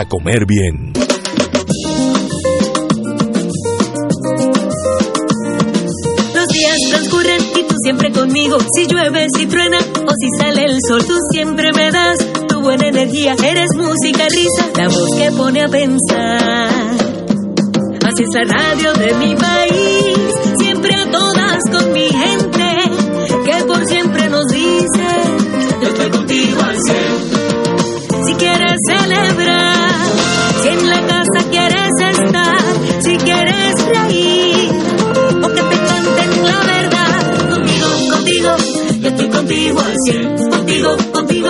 [0.05, 0.93] comer bien.
[6.33, 8.57] Los días transcurren y tú siempre conmigo.
[8.75, 12.87] Si llueve, si truena o si sale el sol, tú siempre me das tu buena
[12.87, 13.35] energía.
[13.43, 16.91] Eres música, risa, la voz que pone a pensar.
[18.03, 20.17] Así es la radio de mi país,
[20.57, 22.65] siempre a todas con mi gente,
[23.45, 25.07] que por siempre nos dice,
[25.81, 27.10] yo estoy contigo al cien.
[40.09, 41.49] contigo, contigo.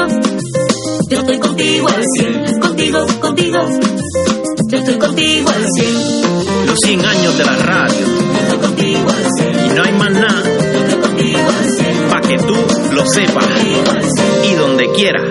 [1.10, 3.60] Yo estoy contigo al 100, contigo, contigo.
[4.68, 6.66] Yo estoy contigo al 100.
[6.66, 8.00] Los 100 años de la radio.
[8.00, 9.66] Yo estoy contigo al 100.
[9.66, 10.44] Y no hay más nada.
[10.44, 12.10] Yo estoy contigo al 100.
[12.10, 12.56] Pa' que tú
[12.94, 13.46] lo sepas.
[14.44, 15.31] Y donde quieras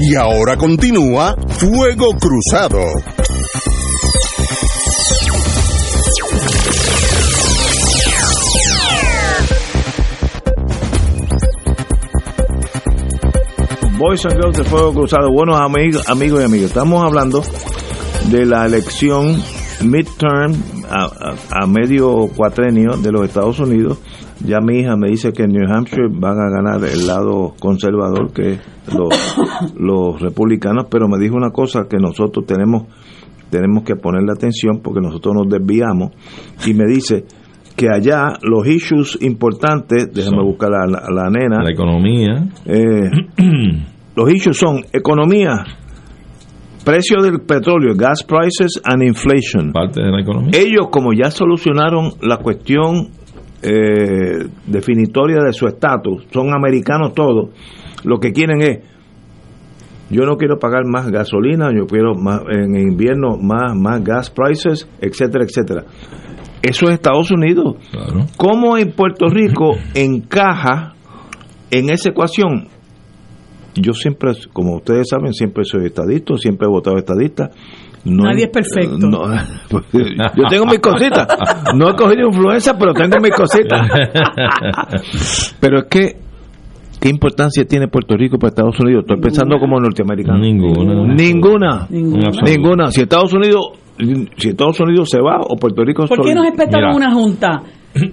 [0.00, 2.80] Y ahora continúa Fuego Cruzado.
[13.98, 16.66] Boys and Girls de Fuego Cruzado, buenos amigos, amigos y amigos.
[16.68, 17.42] Estamos hablando
[18.30, 19.42] de la elección
[19.84, 20.54] midterm
[20.88, 23.98] a, a- a medio cuatrenio de los Estados Unidos.
[24.46, 28.32] Ya mi hija me dice que en New Hampshire van a ganar el lado conservador,
[28.32, 28.60] que es
[28.94, 29.08] los,
[29.78, 32.84] los republicanos, pero me dijo una cosa que nosotros tenemos
[33.50, 36.12] tenemos que ponerle atención porque nosotros nos desviamos
[36.66, 37.24] y me dice
[37.76, 42.48] que allá los issues importantes, déjame Son- buscar a la, a la nena, La economía.
[42.64, 43.10] eh,
[44.16, 45.64] los issues son economía,
[46.84, 49.72] precio del petróleo, gas prices and inflation.
[49.72, 50.50] Parte de la economía.
[50.54, 53.08] Ellos como ya solucionaron la cuestión
[53.62, 57.50] eh, definitoria de su estatus, son americanos todos,
[58.04, 58.78] lo que quieren es,
[60.10, 64.88] yo no quiero pagar más gasolina, yo quiero más, en invierno más, más gas prices,
[65.00, 65.84] etcétera, etcétera.
[66.62, 67.76] Eso es Estados Unidos.
[67.90, 68.26] Claro.
[68.36, 70.94] ¿Cómo en Puerto Rico encaja
[71.70, 72.68] en esa ecuación?
[73.74, 77.50] Yo siempre, como ustedes saben, siempre soy estadista, siempre he votado estadista.
[78.04, 78.96] No Nadie es perfecto.
[78.98, 79.26] no,
[79.92, 81.26] yo tengo mis cositas.
[81.74, 83.80] No he cogido influencia, pero tengo mis cositas.
[85.60, 86.16] Pero es que,
[86.98, 89.04] ¿qué importancia tiene Puerto Rico para Estados Unidos?
[89.06, 90.38] Estoy pensando como norteamericano.
[90.38, 91.14] Ninguna.
[91.14, 91.86] Ninguna.
[91.90, 92.86] Ninguna.
[92.90, 93.72] Si Estados Unidos,
[94.36, 96.46] si Estados Unidos se va o Puerto Rico ¿Por qué nos
[96.94, 97.62] una junta?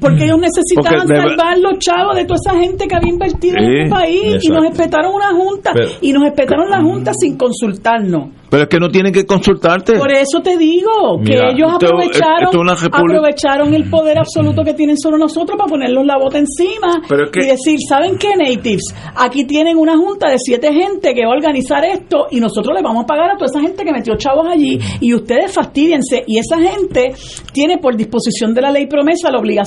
[0.02, 3.58] Porque ellos necesitaban Porque de- salvar los chavos de toda esa gente que había invertido
[3.60, 7.38] en este país y nos espetaron una junta Pero- y nos espetaron la junta sin
[7.38, 8.30] consultarnos.
[8.50, 10.00] Pero es que no tienen que consultarte.
[10.00, 14.98] Por eso te digo que Mira, ellos esto- aprovecharon esto el poder absoluto que tienen
[14.98, 18.84] sobre nosotros para ponerlos la bota encima Pero es que- y decir, ¿saben qué, natives?
[19.16, 22.82] Aquí tienen una junta de siete gente que va a organizar esto y nosotros le
[22.82, 26.24] vamos a pagar a toda esa gente que metió chavos allí y ustedes fastidiense.
[26.26, 27.14] Y esa gente
[27.54, 29.67] tiene por disposición de la ley promesa la obligación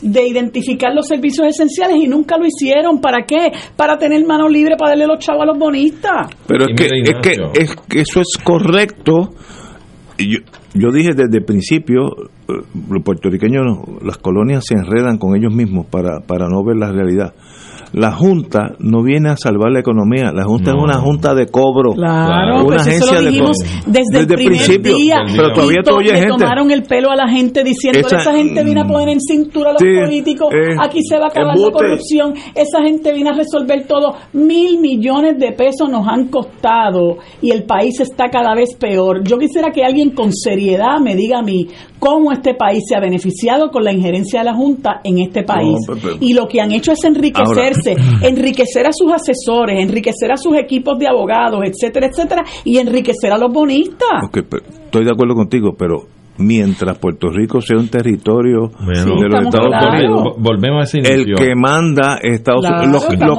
[0.00, 3.00] de identificar los servicios esenciales y nunca lo hicieron.
[3.00, 3.52] ¿Para qué?
[3.76, 6.28] Para tener mano libre para darle los chavos a los bonistas.
[6.46, 9.30] Pero es que, es que, es que eso es correcto.
[10.18, 10.38] Y Yo,
[10.74, 12.06] yo dije desde el principio,
[12.48, 12.52] eh,
[12.90, 13.64] los puertorriqueños,
[14.02, 17.34] las colonias se enredan con ellos mismos para, para no ver la realidad.
[17.92, 20.78] La Junta no viene a salvar la economía, la Junta No.
[20.78, 21.92] es una Junta de cobro.
[21.94, 23.82] Claro, Una pues eso lo agencia de dijimos cobro.
[23.86, 25.16] desde, el Desde el primer principio, día.
[25.36, 26.28] pero todavía to- le gente.
[26.38, 29.70] tomaron el pelo a la gente diciendo Esa- esa gente viene a poner en cintura
[29.70, 33.30] a los Sí, políticos, eh, aquí se va a acabar la corrupción, esa gente viene
[33.30, 34.14] a resolver todo.
[34.32, 39.22] Mil millones de pesos nos han costado y el país está cada vez peor.
[39.24, 41.66] Yo quisiera que alguien con seriedad me diga a mí
[42.00, 45.76] cómo este país se ha beneficiado con la injerencia de la Junta en este país.
[45.88, 50.36] No, pero- y lo que han hecho es enriquecerse, enriquecer a sus asesores, enriquecer a
[50.36, 54.24] sus equipos de abogados, etcétera, etcétera, y enriquecer a los bonistas.
[54.26, 56.06] Ok, pero estoy de acuerdo contigo, pero
[56.40, 59.68] mientras Puerto Rico sea un territorio Bueno, Sí, de los Estados.
[59.92, 63.02] Unidos, Vo- Volvemos a ese el que manda es Estados Claro, Unidos.
[63.20, 63.36] Los,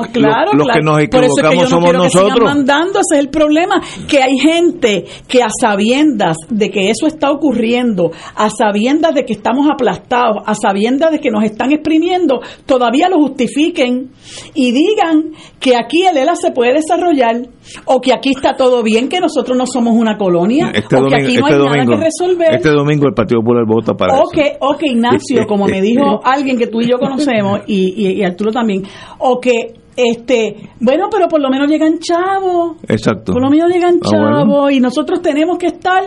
[0.54, 2.50] los- que nos Por eso es que equivocamos yo no somos quiero que sigan nosotros.
[2.50, 7.32] mandando, ese es el problema, que hay gente que a sabiendas de que eso está
[7.32, 13.10] ocurriendo, a sabiendas de que estamos aplastados, a sabiendas de que nos están exprimiendo, todavía
[13.10, 14.12] lo justifiquen
[14.54, 17.42] y digan que aquí el ELA se puede desarrollar
[17.86, 21.10] o que aquí está todo bien, que nosotros no somos una colonia Este o domingo,
[21.18, 22.54] que aquí no este, hay domingo, nada que resolver.
[22.56, 24.32] este domingo el Partido Popular vota para O eso.
[24.34, 28.20] que, o que Ignacio, como me dijo alguien que tú y yo conocemos, y, y,
[28.20, 28.84] y Arturo también,
[29.20, 32.78] o que, este, bueno, pero por lo menos llegan chavos.
[32.88, 33.34] Exacto.
[33.34, 34.40] Por lo menos llegan Ah, bueno.
[34.40, 36.04] chavos y nosotros tenemos que estar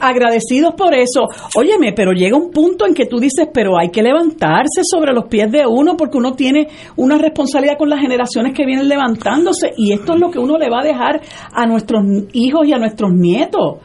[0.00, 1.26] agradecidos por eso.
[1.56, 5.26] Óyeme, pero llega un punto en que tú dices, pero hay que levantarse sobre los
[5.26, 9.92] pies de uno porque uno tiene una responsabilidad con las generaciones que vienen levantándose y
[9.92, 11.20] esto es lo que uno le va a dejar
[11.52, 12.02] a nuestros
[12.32, 13.76] hijos y a nuestros nietos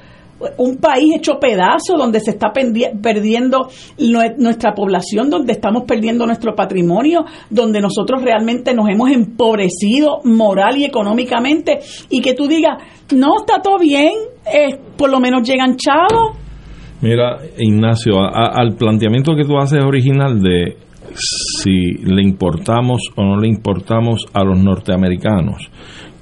[0.57, 6.55] un país hecho pedazo donde se está perdiendo nue- nuestra población, donde estamos perdiendo nuestro
[6.55, 11.79] patrimonio, donde nosotros realmente nos hemos empobrecido moral y económicamente
[12.09, 12.77] y que tú digas,
[13.15, 14.11] no, está todo bien,
[14.45, 16.37] eh, por lo menos llegan chavos.
[17.01, 20.77] Mira, Ignacio, a- al planteamiento que tú haces original de
[21.15, 25.69] si le importamos o no le importamos a los norteamericanos,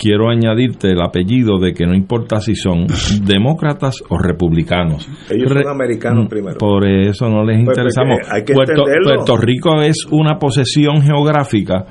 [0.02, 2.88] quiero añadirte el apellido de que no importa si son
[3.24, 5.08] demócratas o republicanos.
[5.30, 6.58] Ellos son americanos primero.
[6.58, 8.18] Por eso no les Pues, interesamos.
[8.22, 8.84] porque hay que Puerto.
[9.04, 11.86] Puerto Rico es una posesión geográfica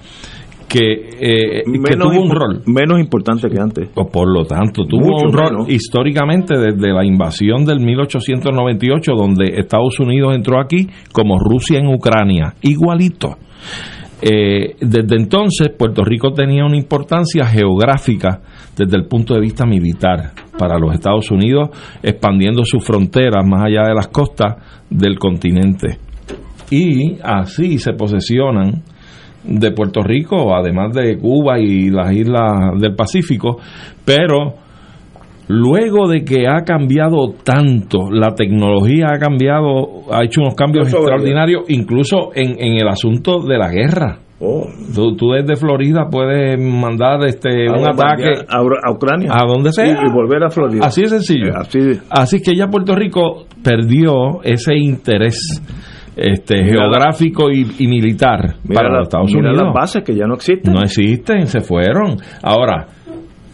[0.69, 2.63] que, eh, que tuvo un rol.
[2.67, 3.89] menos importante que antes.
[3.95, 5.69] O por lo tanto, tuvo Mucho un rol menos.
[5.71, 12.55] históricamente desde la invasión del 1898, donde Estados Unidos entró aquí, como Rusia en Ucrania,
[12.63, 13.37] igualito.
[14.23, 18.41] Eh, desde entonces, Puerto Rico tenía una importancia geográfica
[18.77, 21.71] desde el punto de vista militar para los Estados Unidos,
[22.03, 24.57] expandiendo sus fronteras más allá de las costas
[24.91, 25.99] del continente.
[26.71, 28.83] Y así se posesionan
[29.43, 33.59] de Puerto Rico, además de Cuba y las islas del Pacífico,
[34.05, 34.55] pero
[35.53, 40.99] luego de que ha cambiado tanto, la tecnología ha cambiado, ha hecho unos cambios Eso,
[40.99, 44.19] extraordinarios, incluso en, en el asunto de la guerra.
[44.43, 44.65] Oh.
[44.95, 49.31] Tú, tú desde Florida puedes mandar este A un ataque a, Ucrania.
[49.35, 49.87] a donde sea.
[49.87, 50.87] Y, y volver a Florida.
[50.87, 51.49] Así de sencillo.
[51.49, 51.79] Eh, así
[52.09, 55.37] Así que ya Puerto Rico perdió ese interés
[56.17, 59.65] este Mira la- geográfico y, y militar para la- los Estados mira Unidos.
[59.67, 60.73] las bases que ya no existen.
[60.73, 62.17] No existen, se fueron.
[62.43, 62.87] Ahora,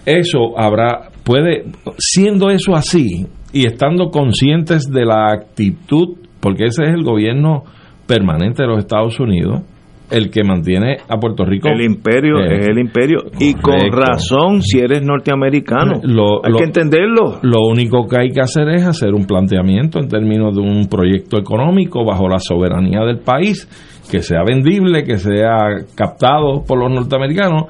[0.04, 1.64] eso habrá, puede,
[1.98, 7.64] siendo eso así y estando conscientes de la actitud, porque ese es el gobierno
[8.06, 9.62] permanente de los Estados Unidos,
[10.08, 11.66] el que mantiene a Puerto Rico.
[11.68, 13.18] El imperio Eh, es el imperio.
[13.40, 16.00] Y con razón si eres norteamericano.
[16.04, 17.40] Lo- Hay lo- que entenderlo.
[17.42, 21.38] Lo único que hay que hacer es hacer un planteamiento en términos de un proyecto
[21.40, 23.68] económico bajo la soberanía del país,
[24.08, 27.64] que sea vendible, que sea captado por los norteamericanos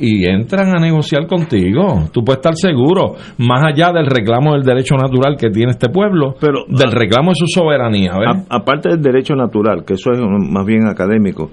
[0.00, 2.08] y entran a negociar contigo.
[2.12, 6.34] Tú puedes estar seguro, más allá del reclamo del derecho natural que tiene este pueblo,
[6.40, 8.12] Pero- del reclamo de su soberanía.
[8.14, 11.50] A- aparte del derecho natural, que eso es más bien académico.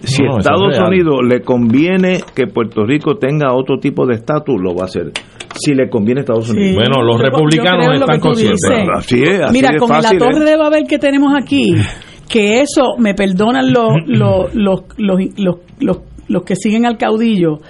[0.00, 0.78] Si No, es Estados.
[0.78, 5.10] Unidos le conviene que Puerto Rico tenga otro tipo de estatus, lo va a hacer.
[5.54, 6.76] Si le conviene a Estados Unidos.
[6.76, 8.60] Bueno, los republicanos lo están conscientes.
[8.70, 8.88] dices.
[8.94, 10.50] Así es, así Mira, con fácil, la torre ¿eh?
[10.50, 11.74] de Babel que tenemos aquí,
[12.28, 15.18] que eso, me perdonan los, los, los, los,
[15.80, 15.98] los,
[16.28, 17.60] los, que siguen al caudillo,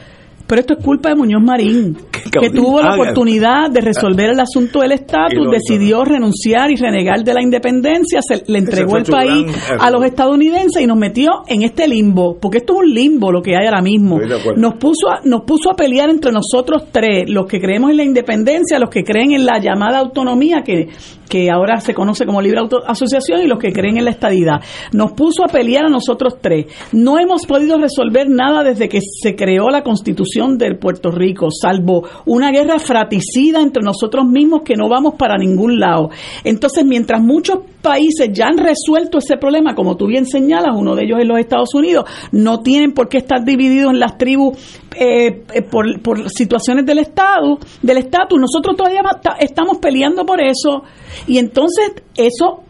[0.49, 1.97] pero esto es culpa de Muñoz Marín,
[2.41, 7.23] que tuvo la Ah, oportunidad de resolver el asunto del estatus, decidió renunciar y renegar
[7.23, 9.47] de la independencia, se le entregó el país
[9.79, 13.43] a los estadounidenses y nos metió en este limbo, porque esto es un limbo lo
[13.43, 14.19] que hay ahora mismo.
[14.57, 18.05] Nos puso a, nos puso a pelear entre nosotros tres, los que creemos en la
[18.05, 20.89] independencia, los que creen en la llamada autonomía, que
[21.29, 24.61] que ahora se conoce como libre auto asociación, y los que creen en la estadidad.
[24.93, 26.67] Nos puso a pelear a nosotros tres.
[26.93, 32.07] No hemos podido resolver nada desde que se creó la constitución de Puerto Rico, salvo
[32.27, 36.11] una guerra fratricida entre nosotros mismos que no vamos para ningún lado.
[36.45, 41.05] Entonces, mientras muchos países ya han resuelto ese problema, como tú bien señalas, uno de
[41.05, 44.57] ellos es los Estados Unidos, no tienen por qué estar divididos en las tribus
[44.97, 48.39] eh, eh, por, por situaciones del Estado, del estatus.
[48.41, 50.83] Nosotros todavía ta- estamos peleando por eso
[51.27, 52.65] y entonces eso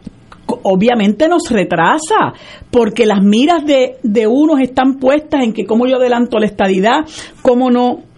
[0.63, 2.33] obviamente nos retrasa
[2.71, 7.05] porque las miras de, de unos están puestas en que cómo yo adelanto la estadidad,
[7.41, 8.08] cómo no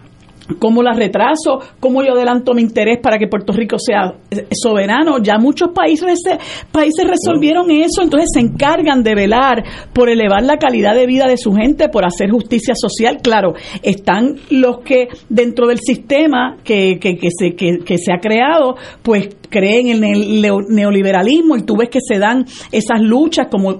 [0.58, 5.18] cómo la retraso, cómo yo adelanto mi interés para que Puerto Rico sea eh, soberano.
[5.22, 6.20] Ya muchos países,
[6.70, 11.36] países resolvieron eso, entonces se encargan de velar por elevar la calidad de vida de
[11.36, 13.18] su gente, por hacer justicia social.
[13.22, 18.18] Claro, están los que dentro del sistema que, que, que se, que, que se ha
[18.18, 23.48] creado, pues creen en el neo- neoliberalismo y tú ves que se dan esas luchas
[23.50, 23.78] como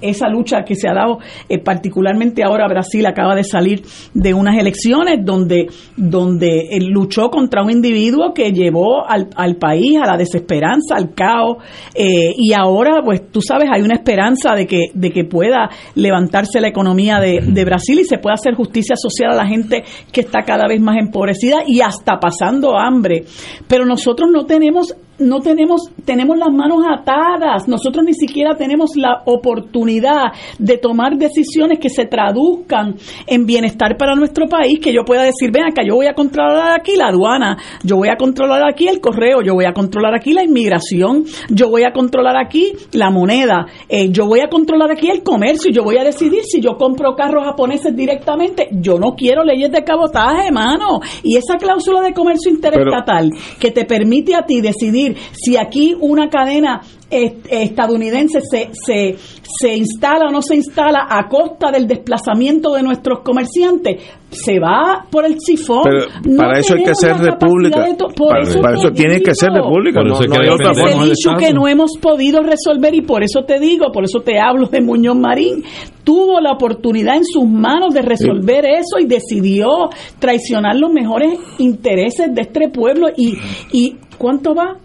[0.00, 3.82] esa lucha que se ha dado, eh, particularmente ahora Brasil acaba de salir
[4.14, 9.98] de unas elecciones donde, donde él luchó contra un individuo que llevó al, al país
[10.02, 11.58] a la desesperanza, al caos,
[11.94, 16.60] eh, y ahora, pues tú sabes, hay una esperanza de que, de que pueda levantarse
[16.60, 20.22] la economía de, de Brasil y se pueda hacer justicia social a la gente que
[20.22, 23.24] está cada vez más empobrecida y hasta pasando hambre.
[23.68, 29.22] Pero nosotros no tenemos no tenemos, tenemos las manos atadas, nosotros ni siquiera tenemos la
[29.26, 32.96] oportunidad de tomar decisiones que se traduzcan
[33.26, 36.78] en bienestar para nuestro país, que yo pueda decir, ven acá, yo voy a controlar
[36.78, 40.32] aquí la aduana, yo voy a controlar aquí el correo, yo voy a controlar aquí
[40.32, 45.10] la inmigración, yo voy a controlar aquí la moneda, eh, yo voy a controlar aquí
[45.10, 49.44] el comercio, yo voy a decidir si yo compro carros japoneses directamente, yo no quiero
[49.44, 54.60] leyes de cabotaje, mano, y esa cláusula de comercio interestatal que te permite a ti
[54.60, 56.80] decidir si aquí una cadena
[57.10, 63.20] estadounidense se, se, se instala o no se instala a costa del desplazamiento de nuestros
[63.20, 65.82] comerciantes, se va por el sifón.
[65.84, 67.78] Pero No para eso hay que ser república.
[67.78, 70.00] Para, eso para te eso tiene que ser república.
[70.00, 71.04] Por no, no que hay otra forma.
[71.04, 74.38] el issue que no hemos podido resolver y por eso te digo, por eso te
[74.38, 75.64] hablo de Muñoz Marín.
[76.04, 82.32] Tuvo la oportunidad en sus manos de resolver eso y decidió traicionar los mejores intereses
[82.32, 83.08] de este pueblo.
[83.16, 83.36] ¿Y,
[83.72, 84.76] y cuánto va?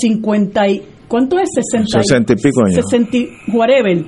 [0.00, 0.82] 50 y...
[1.08, 1.48] ¿Cuánto es?
[1.72, 2.80] 60 60 y pico años.
[2.90, 4.04] 60 y whatever.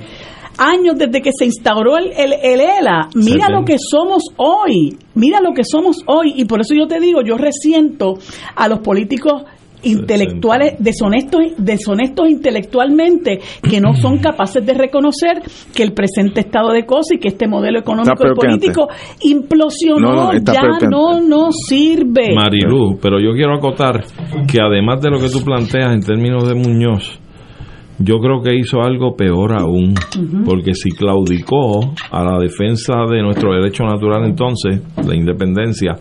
[0.59, 3.11] Años desde que se instauró el, el, el ELA.
[3.15, 4.97] Mira Sí, lo que somos hoy.
[5.15, 6.33] Mira lo que somos hoy.
[6.37, 8.15] Y por eso yo te digo, yo resiento
[8.55, 9.45] a los políticos
[9.83, 15.43] intelectuales deshonestos deshonestos intelectualmente que no son capaces de reconocer
[15.75, 18.89] que el presente estado de cosas y que este modelo económico y político
[19.23, 22.35] implosionó No, no, ya no nos sirve.
[22.35, 24.05] Marilu, pero yo quiero acotar
[24.47, 27.21] que además de lo que tú planteas en términos de Muñoz,
[27.99, 29.95] yo creo que hizo algo peor aún,
[30.45, 35.97] porque si claudicó a la defensa de nuestro derecho natural entonces, la independencia,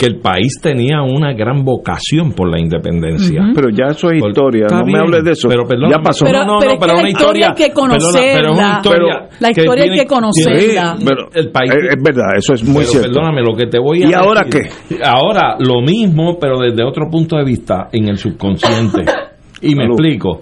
[0.00, 3.42] que el país tenía una gran vocación por la independencia.
[3.54, 4.66] Pero ya eso es historia.
[4.70, 5.46] No me hables de eso.
[5.46, 6.24] Pero, perdóname, ya pasó.
[6.24, 8.00] Pero- no, no, pero no, es que pero la una historia hay que perdona, pero
[8.00, 8.80] es una conocerla.
[8.80, 10.96] historia La que historia hay tiene- que conocerla.
[10.96, 13.08] Sí, pero el país es, es verdad, eso es muy pero cierto.
[13.10, 17.10] perdóname, lo que te voy a ¿Y ahora decir- Ahora lo mismo, pero desde otro
[17.10, 19.04] punto de vista, en el subconsciente.
[19.60, 19.90] y me Salud.
[20.00, 20.40] explico.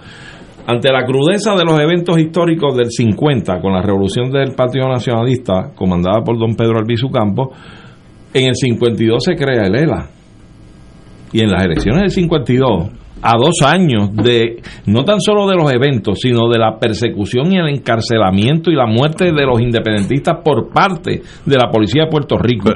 [0.69, 5.73] Ante la crudeza de los eventos históricos del 50, con la revolución del Partido Nacionalista,
[5.75, 7.49] comandada por don Pedro Albizu Campos,
[8.35, 10.11] en el 52 se crea el ELA.
[11.33, 12.91] Y en las elecciones del 52,
[13.23, 17.59] a dos años de, no tan solo de los eventos, sino de la persecución y
[17.59, 22.39] el encarcelamiento y la muerte de los independentistas por parte de la policía de Puerto
[22.39, 22.71] Rico,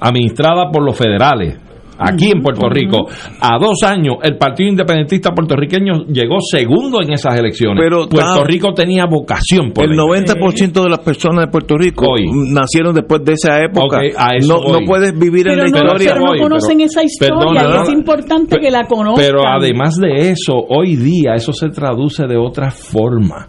[0.00, 1.58] administrada por los federales.
[1.98, 3.06] Aquí en Puerto Rico,
[3.40, 7.78] a dos años, el Partido Independentista puertorriqueño llegó segundo en esas elecciones.
[7.82, 11.76] Pero, Puerto ah, Rico tenía vocación por El la 90% de las personas de Puerto
[11.76, 12.26] Rico Hoy.
[12.52, 13.98] nacieron después de esa época.
[13.98, 16.12] Ok, a eso no, no puedes vivir en pero la no, historia.
[16.14, 19.96] pero no conocen pero- esa historia perdona, y es importante que la conozcan Pero además
[19.96, 23.46] de eso, hoy día eso se traduce de otra forma.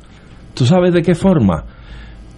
[0.54, 1.64] ¿Tú sabes de qué forma?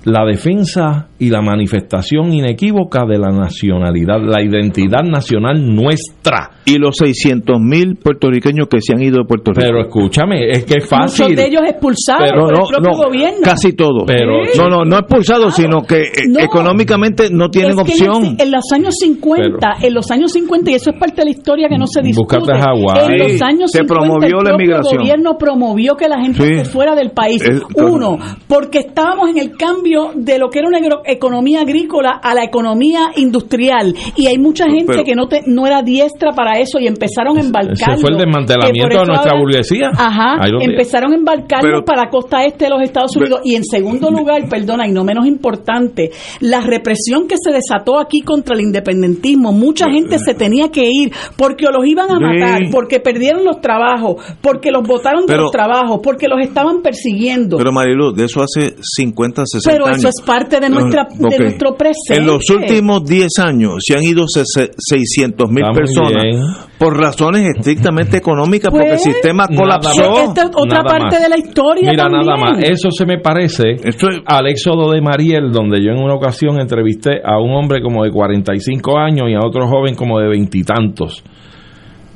[0.05, 6.51] La defensa y la manifestación inequívoca de la nacionalidad, la identidad nacional nuestra.
[6.65, 9.65] Y los 600 mil puertorriqueños que se han ido de Puerto Rico.
[9.67, 11.25] Pero escúchame, es que es fácil.
[11.25, 14.03] muchos de ellos expulsados Pero por no, el propio no, gobierno casi todos.
[14.07, 16.39] Pero- no, no, no expulsados, sino que eh, No.
[16.39, 18.35] económicamente no tienen Es que en el- opción.
[18.39, 21.67] En, los años 50, en los años 50, y eso es parte de la historia
[21.69, 22.37] que no se discute.
[22.37, 23.11] Hawái.
[23.11, 24.97] En los años se 50, promovió el la propio inmigración.
[25.01, 26.55] gobierno promovió que la gente Sí.
[26.59, 27.41] se fuera del país.
[27.41, 28.17] Es- Uno,
[28.47, 32.43] porque estábamos en el cambio cambio de lo que era una economía agrícola a la
[32.43, 36.79] economía industrial y hay mucha gente Pero- que no te, no era diestra para eso
[36.79, 37.97] y empezaron a embarcar.
[37.99, 39.89] Fue el desmantelamiento de nuestra burguesía.
[39.95, 44.09] Ajá, empezaron a embarcarnos para la costa este de los Estados Unidos y en segundo
[44.09, 49.51] lugar, perdona, y no menos importante, la represión que se desató aquí contra el independentismo.
[49.51, 54.23] Mucha gente se tenía que ir porque los iban a matar, porque perdieron los trabajos,
[54.41, 57.57] porque los votaron de los trabajos, porque los estaban persiguiendo.
[57.57, 59.97] Pero Marilu, de eso hace 50, 60 Pero años.
[59.99, 61.39] eso es parte de nuestra de Ok.
[61.39, 62.21] nuestro presente.
[62.21, 66.39] En los últimos 10 años se han ido 600 mil personas bien.
[66.77, 70.13] por razones estrictamente económicas porque el Pues, sistema colapsó.
[70.27, 71.21] Esta es otra Nada parte más.
[71.23, 72.25] de la historia Mira, también.
[72.25, 72.63] nada más.
[72.63, 76.59] Eso se me parece Esto es- al éxodo de Mariel, donde yo en una ocasión
[76.59, 81.23] entrevisté a un hombre como de 45 años y a otro joven como de veintitantos.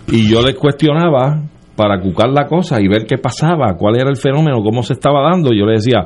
[0.08, 1.42] Y, yo les cuestionaba
[1.76, 5.22] para cucar la cosa y ver qué pasaba, cuál era el fenómeno, cómo se estaba
[5.30, 5.52] dando.
[5.54, 6.06] Yo le decía,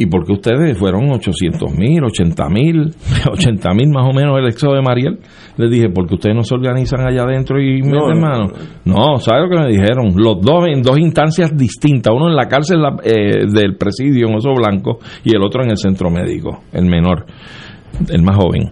[0.00, 2.94] ¿y por qué ustedes fueron 800 mil, 80 mil,
[3.30, 5.18] 80 mil más o menos el éxodo de Mariel?
[5.58, 8.52] Les dije, porque ustedes no se organizan allá adentro y No, meten no, mano.
[8.86, 10.14] No, ¿sabes lo que me dijeron?
[10.16, 14.54] Los dos en dos instancias distintas, uno en la cárcel eh, del presidio en Oso
[14.54, 17.26] Blanco y el otro en el centro médico, el menor,
[18.08, 18.70] el más joven.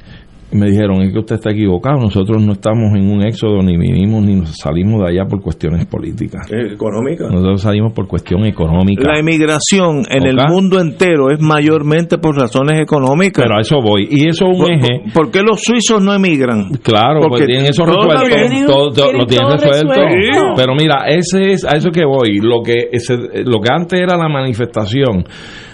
[0.51, 4.25] Me dijeron, es que usted está equivocado, nosotros no estamos en un éxodo, ni vinimos,
[4.25, 6.47] ni nos salimos de allá por cuestiones políticas.
[6.51, 7.29] económica.
[7.29, 9.03] Nosotros salimos por cuestión económica.
[9.13, 13.45] La emigración en el mundo entero es mayormente por razones económicas.
[13.45, 14.09] Pero a eso voy.
[14.11, 15.01] Y eso es un ¿Por, eje...
[15.13, 16.71] por- por qué los suizos no emigran?
[16.83, 18.25] Claro, Porque porque tienen eso resuelto.
[18.27, 18.67] bien.
[18.67, 19.89] todo- todo- Tienen lo tienen todo resuelto.
[20.03, 20.53] resuelto.
[20.57, 22.39] Pero mira, ese es a eso que voy.
[22.41, 25.25] Lo que ese- lo que antes era la manifestación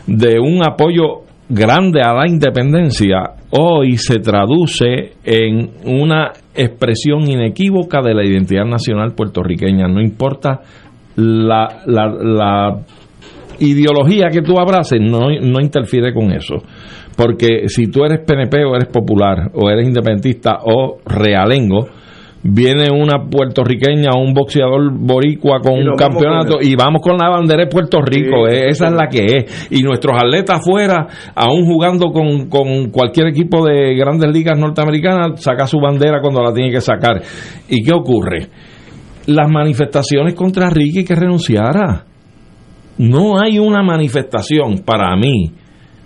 [0.07, 8.14] de un apoyo grande a la independencia, hoy se traduce en una expresión inequívoca de
[8.14, 9.86] la identidad nacional puertorriqueña.
[9.88, 10.61] No importa
[11.16, 12.78] la, la, la
[13.59, 16.57] ideología que tú abraces no, no interfiere con eso.
[17.16, 21.86] Porque si tú eres PNP o eres popular o eres independentista o realengo,
[22.47, 27.30] viene una puertorriqueña o un boxeador boricua con un campeonato con y vamos con la
[27.30, 29.68] bandera de Puerto Rico, Sí, eh, esa es la que es.
[29.70, 35.66] Y nuestros atletas afuera, aún jugando con, con cualquier equipo de grandes ligas norteamericanas, saca
[35.66, 37.22] su bandera cuando la tiene que sacar.
[37.68, 38.49] ¿Y qué ocurre?
[39.26, 42.05] Las manifestaciones contra Ricky que renunciara.
[42.99, 45.51] No hay una manifestación para mí,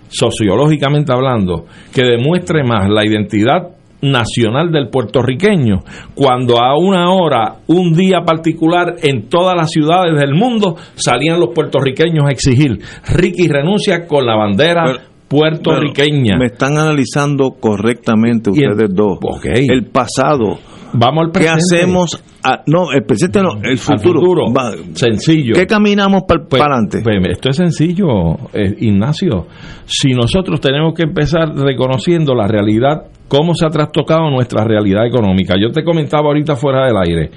[0.07, 5.79] sociológicamente hablando, que demuestre más la identidad nacional del puertorriqueño
[6.15, 11.49] cuando a una hora, un día particular en todas las ciudades del mundo salían los
[11.53, 12.79] puertorriqueños a exigir
[13.13, 16.37] Ricky renuncia con la bandera Pero- puertorriqueña.
[16.37, 19.19] Me están analizando correctamente el- ustedes dos.
[19.21, 19.45] Ok.
[19.69, 20.57] El pasado.
[20.91, 21.75] Vamos al ¿Qué presente.
[21.75, 22.23] hacemos?
[22.43, 24.21] a- no, el presente no, el futuro.
[24.21, 24.43] futuro.
[24.51, 25.53] Va- Sencillo.
[25.53, 27.01] ¿Qué caminamos para Pues, adelante?
[27.03, 28.07] pues, esto es sencillo,
[28.53, 29.45] eh, Ignacio.
[29.85, 35.55] Si nosotros tenemos que empezar reconociendo la realidad, cómo se ha trastocado nuestra realidad económica.
[35.57, 37.29] Yo te comentaba ahorita fuera del aire.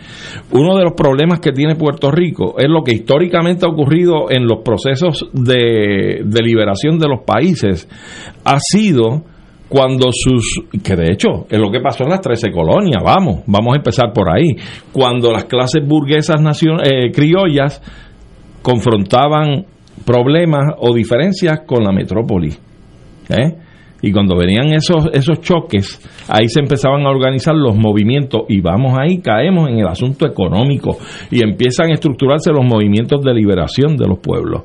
[0.50, 4.46] Uno de los problemas que tiene Puerto Rico es lo que históricamente ha ocurrido en
[4.48, 7.88] los procesos de, de liberación de los países.
[8.44, 9.22] Ha sido
[9.68, 13.72] cuando sus, que de hecho es lo que pasó en las 13 colonias, vamos, vamos
[13.72, 14.48] a empezar por ahí,
[14.92, 17.80] cuando las clases burguesas nacion- eh, criollas
[18.60, 19.64] confrontaban
[20.04, 22.50] problemas o diferencias con la metrópoli.
[23.28, 23.56] ¿eh?
[24.02, 28.98] Y cuando venían esos, esos choques, ahí se empezaban a organizar los movimientos y vamos
[28.98, 30.98] ahí, caemos en el asunto económico
[31.30, 34.62] y empiezan a estructurarse los movimientos de liberación de los pueblos.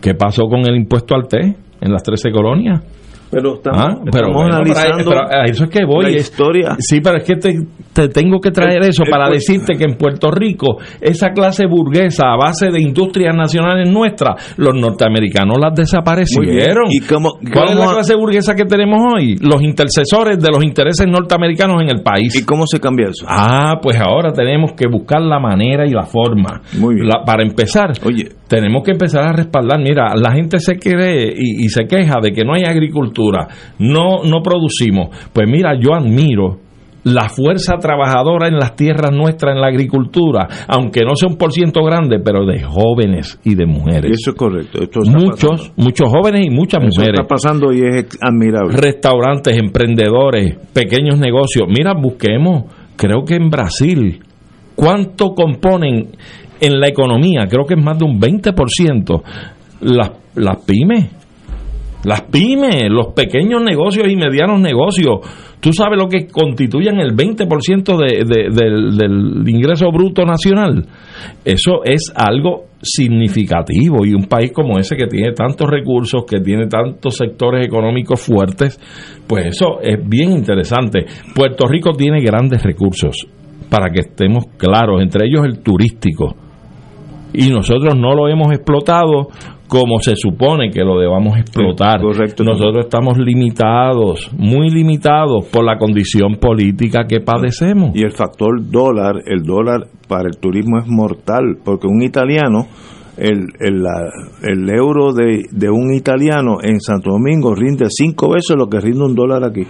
[0.00, 2.82] ¿Qué pasó con el impuesto al té en las 13 colonias?
[3.30, 6.04] Pero estamos, Ah, pero, estamos bueno, analizando pero a eso es que voy.
[6.04, 6.76] la es- historia.
[6.78, 7.52] Sí, pero es que te,
[7.92, 11.66] te tengo que traer El- eso el para decirte que en Puerto Rico, esa clase
[11.66, 16.84] burguesa a base de industrias nacionales nuestras, los norteamericanos las desaparecieron.
[16.90, 19.36] ¿Y cómo- ¿Cuál es la clase burguesa que tenemos hoy?
[19.40, 22.34] Los intercesores de los intereses norteamericanos en el país.
[22.34, 23.26] ¿Y cómo se cambia eso?
[23.28, 26.60] Ah, pues ahora tenemos que buscar la manera y la forma.
[26.78, 27.08] Muy bien.
[27.08, 28.28] La- para empezar, Oye.
[28.48, 29.78] Tenemos que empezar a respaldar.
[29.80, 33.46] Mira, la gente se cree y, y se queja de que no hay agricultura,
[33.78, 35.08] no, no producimos.
[35.32, 36.60] Pues mira, yo admiro
[37.04, 41.52] la fuerza trabajadora en las tierras nuestras, en la agricultura, aunque no sea un por
[41.52, 44.12] ciento grande, pero de jóvenes y de mujeres.
[44.20, 44.82] Eso es correcto.
[44.82, 45.72] Esto está muchos, pasando.
[45.76, 48.76] muchos jóvenes y muchas Eso mujeres está pasando y es admirable.
[48.76, 51.66] restaurantes, emprendedores, pequeños negocios.
[51.68, 52.64] Mira, busquemos,
[52.96, 54.20] creo que en Brasil,
[54.74, 56.10] ¿cuánto componen
[56.60, 57.46] en la economía?
[57.48, 59.22] Creo que es más de un 20%
[59.82, 61.10] las, las pymes.
[62.04, 65.18] Las pymes, los pequeños negocios y medianos negocios.
[65.60, 70.86] ¿Tú sabes lo que constituyen el 20% de, de- del, del ingreso bruto nacional?
[71.44, 76.68] Eso es algo significativo y un país como ese que tiene tantos recursos, que tiene
[76.68, 78.78] tantos sectores económicos fuertes,
[79.26, 81.04] pues eso es bien interesante.
[81.34, 83.26] Puerto Rico tiene grandes recursos,
[83.68, 86.36] para que estemos claros, entre ellos el turístico.
[87.32, 89.28] Y nosotros no lo hemos explotado
[89.68, 92.00] como se supone que lo debamos explotar.
[92.00, 92.42] correcto.
[92.42, 97.94] Nosotros estamos limitados, muy limitados por la condición política que padecemos.
[97.94, 102.66] Y el factor dólar, el dólar para el turismo es mortal, porque un italiano,
[103.18, 104.10] el, el, la-
[104.42, 109.04] el euro de, de un italiano en Santo Domingo rinde cinco veces lo que rinde
[109.04, 109.66] un dólar aquí.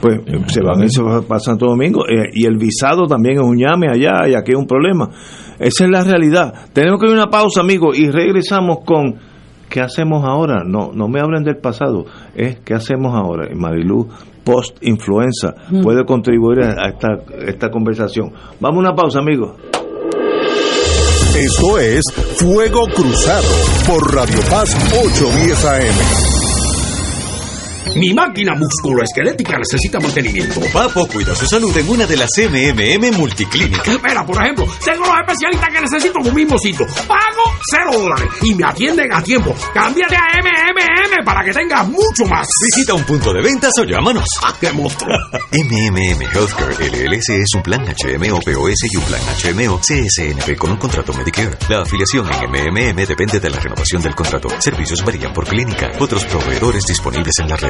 [0.00, 3.88] Pues se van eso para Santo Domingo eh, y el visado también es un llame
[3.90, 5.10] allá y aquí es un problema.
[5.58, 6.54] Esa es la realidad.
[6.72, 9.16] Tenemos que ir a una pausa, amigos, y regresamos con
[9.68, 10.62] ¿qué hacemos ahora?
[10.66, 13.46] No, no me hablen del pasado, es ¿qué hacemos ahora?
[13.52, 14.08] Y Marilu,
[14.42, 17.08] post-influenza, puede contribuir a a esta,
[17.46, 18.32] esta conversación.
[18.58, 19.52] Vamos a una pausa, amigos.
[21.36, 22.02] Esto es
[22.40, 23.48] Fuego Cruzado
[23.86, 26.29] por Radio Paz 810 AM.
[27.96, 30.60] Mi máquina musculoesquelética necesita mantenimiento.
[30.72, 33.98] Papo cuida su salud en una de las MMM Multiclínicas.
[34.02, 36.86] Mira, por ejemplo, tengo los especialistas que necesito en un mismo sitio.
[37.08, 39.54] Pago cero dólares y me atienden a tiempo.
[39.74, 42.46] Cámbiate a MMM para que tengas mucho más.
[42.74, 44.24] Visita un punto de ventas o llámanos.
[44.42, 45.14] ¡Ah, ¡Qué monstruo!
[45.52, 50.76] MMM Healthcare LLC es un plan HMO POS y un plan HMO CSNP con un
[50.76, 51.56] contrato Medicare.
[51.68, 54.48] La afiliación en MMM depende de la renovación del contrato.
[54.60, 55.90] Servicios varían por clínica.
[55.98, 57.69] Otros proveedores disponibles en la red.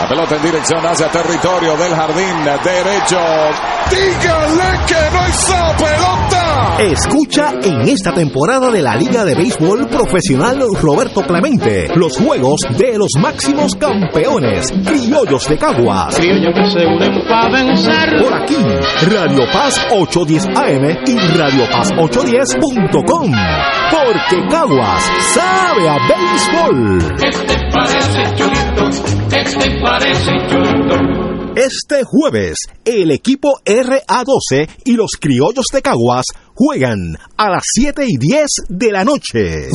[0.00, 3.18] La pelota en dirección hacia territorio del jardín derecho.
[3.90, 6.36] Dígale que no hizo pelota.
[6.78, 12.98] Escucha en esta temporada de la Liga de Béisbol Profesional Roberto Clemente los juegos de
[12.98, 16.14] los máximos campeones, Criollos de Caguas.
[16.14, 18.22] Criollos que se unen para vencer.
[18.22, 18.56] Por aquí,
[19.10, 23.32] Radio Paz 810 AM y Radio Paz 810.com.
[23.90, 27.16] Porque Caguas sabe a béisbol.
[27.18, 29.15] ¿Qué te parece, chulito?
[31.56, 38.16] Este jueves, el equipo RA12 y los Criollos de Caguas juegan a las 7 y
[38.16, 39.68] 10 de la noche.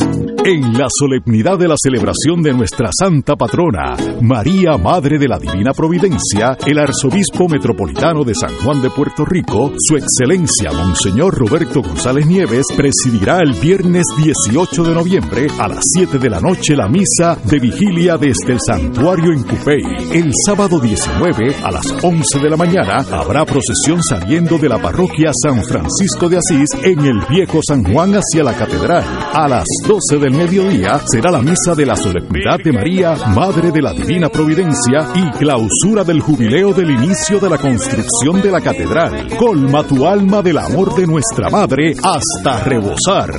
[0.44, 5.72] En la solemnidad de la celebración de nuestra Santa Patrona, María Madre de la Divina
[5.72, 12.26] Providencia, el Arzobispo Metropolitano de San Juan de Puerto Rico, Su Excelencia Monseñor Roberto González
[12.26, 17.38] Nieves, presidirá el viernes 18 de noviembre a las 7 de la noche la misa
[17.44, 19.82] de vigilia desde el santuario en Cupey.
[20.12, 25.30] El sábado 19 a las 11 de la mañana habrá procesión saliendo de la parroquia
[25.40, 29.04] San Francisco de Asís en el viejo San Juan hacia la catedral.
[29.32, 33.82] A las 12 del mediodía será la misa de la solemnidad de María, Madre de
[33.82, 39.26] la Divina Providencia y clausura del jubileo del inicio de la construcción de la catedral.
[39.36, 43.30] Colma tu alma del amor de nuestra Madre hasta rebosar.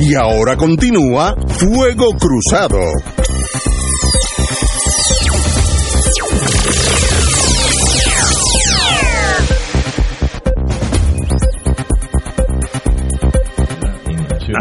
[0.00, 2.78] Y ahora continúa Fuego Cruzado.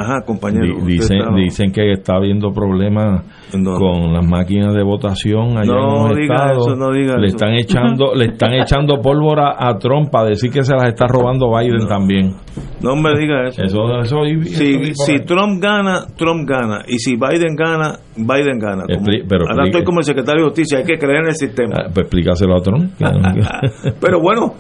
[0.08, 0.64] Ajá, compañero.
[0.86, 6.10] Di- dicen, dicen que está habiendo problemas con las máquinas de votación allá No en
[6.10, 6.68] los estados.
[6.68, 7.36] eso, no diga le eso.
[7.36, 11.50] están echando, le están echando pólvora a Trump para decir que se las está robando
[11.58, 12.36] Biden también.
[12.82, 13.64] No me diga eso.
[13.64, 15.20] Eso, eso, eso si, si.
[15.26, 16.84] Trump gana, Trump gana.
[16.88, 18.84] Y si Biden gana, Biden gana.
[18.84, 21.36] Como- Expli- pero ahora estoy como el secretario de Justicia, hay que creer en el
[21.36, 21.76] sistema.
[21.78, 22.92] Ah, pues explícaselo a Trump.
[24.00, 24.54] Pero bueno,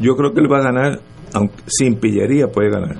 [0.00, 0.98] yo creo que él va a ganar,
[1.34, 2.96] aunque sin pillería puede ganar.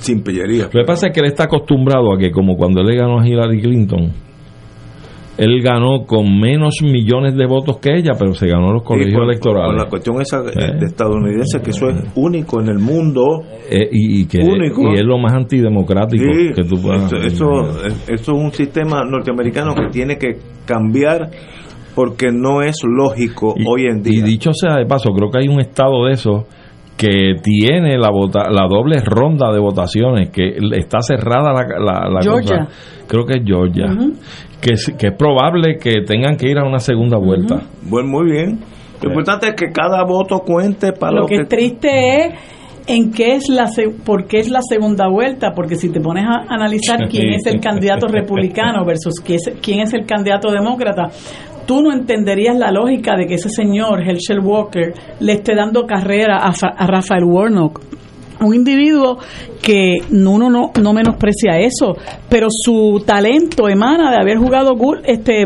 [0.00, 0.64] Sin pillería.
[0.64, 3.20] Lo que pasa es que él está acostumbrado a que como cuando él le ganó
[3.20, 4.10] a Hillary Clinton,
[5.38, 9.14] él ganó con menos millones de votos que ella, pero se ganó los Y colegios
[9.14, 9.66] con- electorales.
[9.68, 10.78] Con la cuestión esa de- Eh.
[10.80, 13.40] de estadounidense, que eso es único en el mundo.
[13.70, 14.90] Eh, y, y que Único.
[14.92, 17.46] y es lo más antidemocrático Sí, que tú puedas eso, eso,
[17.86, 20.36] eso es un sistema norteamericano que tiene que
[20.66, 21.30] cambiar
[21.94, 24.24] porque no es lógico Y- hoy en Y día.
[24.24, 26.46] dicho sea de paso, creo que hay un estado de eso
[27.00, 32.20] que tiene la vota, la doble ronda de votaciones, que está cerrada la, la, la
[32.20, 32.66] Georgia.
[32.66, 33.06] cosa.
[33.08, 33.86] Creo que es Georgia.
[34.60, 37.60] que, es, que es probable que tengan que ir a una segunda vuelta.
[37.82, 38.60] Bueno, muy bien.
[39.02, 41.88] Lo importante es que cada voto cuente para Lo lo, que es triste
[42.26, 42.34] es
[42.86, 46.24] en qué es la se- por qué es la segunda vuelta, porque si te pones
[46.26, 51.04] a analizar quién es el candidato republicano versus quién es, quién es el candidato demócrata,
[51.70, 56.38] tú no entenderías la lógica de que ese señor, Herschel Walker, le esté dando carrera
[56.38, 57.80] a, Fa- a Rafael Warnock.
[58.44, 59.18] Un individuo
[59.62, 61.94] que uno no, no menosprecia eso,
[62.28, 65.42] pero su talento emana de haber jugado este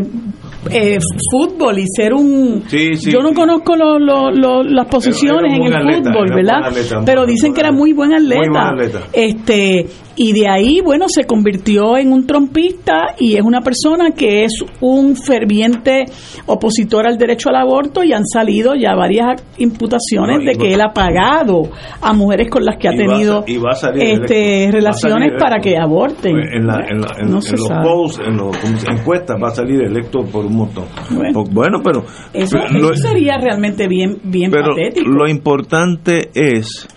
[0.71, 0.99] eh,
[1.31, 3.35] fútbol y ser un Sí, sí, yo no sí.
[3.35, 6.65] conozco lo- lo- lo- las posiciones en el atleta, fútbol, ¿verdad?
[6.69, 8.41] atleta, Pero dicen que era muy buen atleta.
[8.41, 9.01] Muy buen atleta.
[9.13, 9.87] Este,
[10.17, 14.53] y de ahí, bueno, se convirtió en un trompista y es una persona que es
[14.81, 16.05] un ferviente
[16.47, 20.75] opositor al derecho al aborto y han salido ya varias imputaciones No, de va- que
[20.75, 21.63] él ha pagado
[22.01, 26.33] a mujeres con las que ha va tenido va este, relaciones para que aborten.
[26.33, 27.83] Pues en, la- en la- en- No en los sabe.
[27.89, 30.85] polls, en los ¿cómo se- encuestas, va a salir electo por un montón.
[31.11, 31.33] Bueno.
[31.33, 35.09] Pues, Bueno, pero, Eso, eso sería realmente bien, bien pero patético.
[35.11, 36.89] lo importante es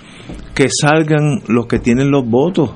[0.53, 2.71] que salgan los que tienen los votos.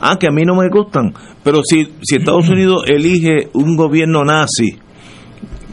[0.00, 1.12] Ah, que a mí no me gustan.
[1.42, 4.76] Pero si, si Estados Unidos elige un gobierno nazi,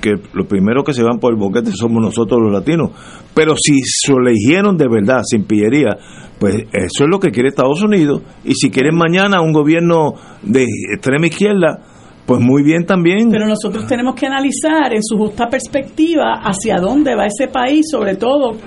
[0.03, 2.91] que lo primero que se van por el boquete somos nosotros los latinos.
[3.33, 5.97] Pero si se eligieron de verdad, sin pillería,
[6.39, 8.21] pues eso es lo que quiere Estados Unidos.
[8.43, 11.79] Y si quieren mañana un gobierno de extrema izquierda,
[12.25, 13.29] pues muy bien también.
[13.31, 18.15] Pero nosotros tenemos que analizar en su justa perspectiva hacia dónde va ese país, sobre
[18.15, 18.57] todo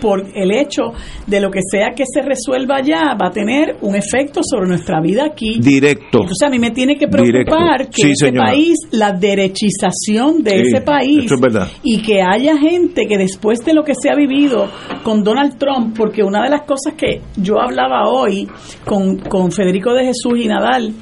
[0.00, 0.92] por el hecho
[1.26, 5.00] de lo que sea que se resuelva allá, va a tener un efecto sobre nuestra
[5.00, 5.58] vida aquí.
[5.60, 6.18] Directo.
[6.22, 7.90] Entonces a mí me tiene que preocupar Directo.
[7.96, 8.50] que Sí, ese señora.
[8.50, 13.74] país, la derechización de Sí, ese país es y que haya gente que después de
[13.74, 14.68] lo que se ha vivido
[15.02, 18.48] con Donald Trump, porque una de las cosas que yo hablaba hoy
[18.84, 20.92] con, con Federico de Jesús y Nadal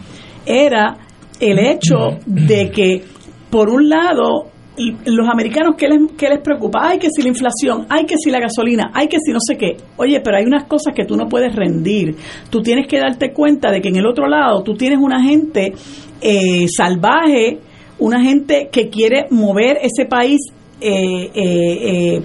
[0.46, 0.96] era
[1.40, 3.02] el hecho de que,
[3.50, 6.80] por un lado, los americanos, ¿qué les, qué les preocupa?
[6.88, 9.56] Ay, que si la inflación, ay, que si la gasolina, ay, que si no sé
[9.56, 9.76] qué.
[9.96, 12.16] Oye, pero hay unas cosas que tú no puedes rendir.
[12.50, 15.72] Tú tienes que darte cuenta de que en el otro lado tú tienes una gente
[16.20, 17.58] eh, salvaje,
[18.00, 20.40] una gente que quiere mover ese país
[20.80, 22.22] eh, eh, eh,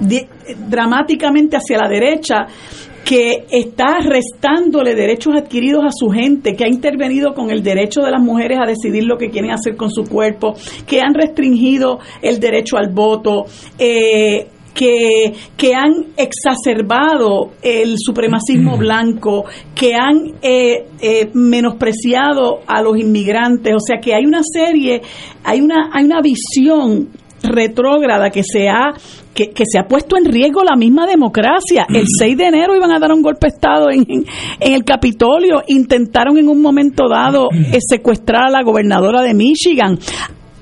[0.00, 0.26] di-
[0.68, 2.46] dramáticamente hacia la derecha
[3.06, 8.10] que está restándole derechos adquiridos a su gente, que ha intervenido con el derecho de
[8.10, 10.54] las mujeres a decidir lo que quieren hacer con su cuerpo,
[10.88, 13.44] que han restringido el derecho al voto,
[13.78, 22.98] eh, que, que han exacerbado el supremacismo blanco, que han eh, eh, menospreciado a los
[22.98, 25.00] inmigrantes, o sea que hay una serie,
[25.44, 27.08] hay una, hay una visión
[27.42, 28.94] retrógrada que se ha
[29.34, 31.86] que, que se ha puesto en riesgo la misma democracia.
[31.88, 35.62] El 6 de enero iban a dar un golpe de Estado en, en, el Capitolio.
[35.68, 39.98] Intentaron en un momento dado eh, secuestrar a la gobernadora de Michigan.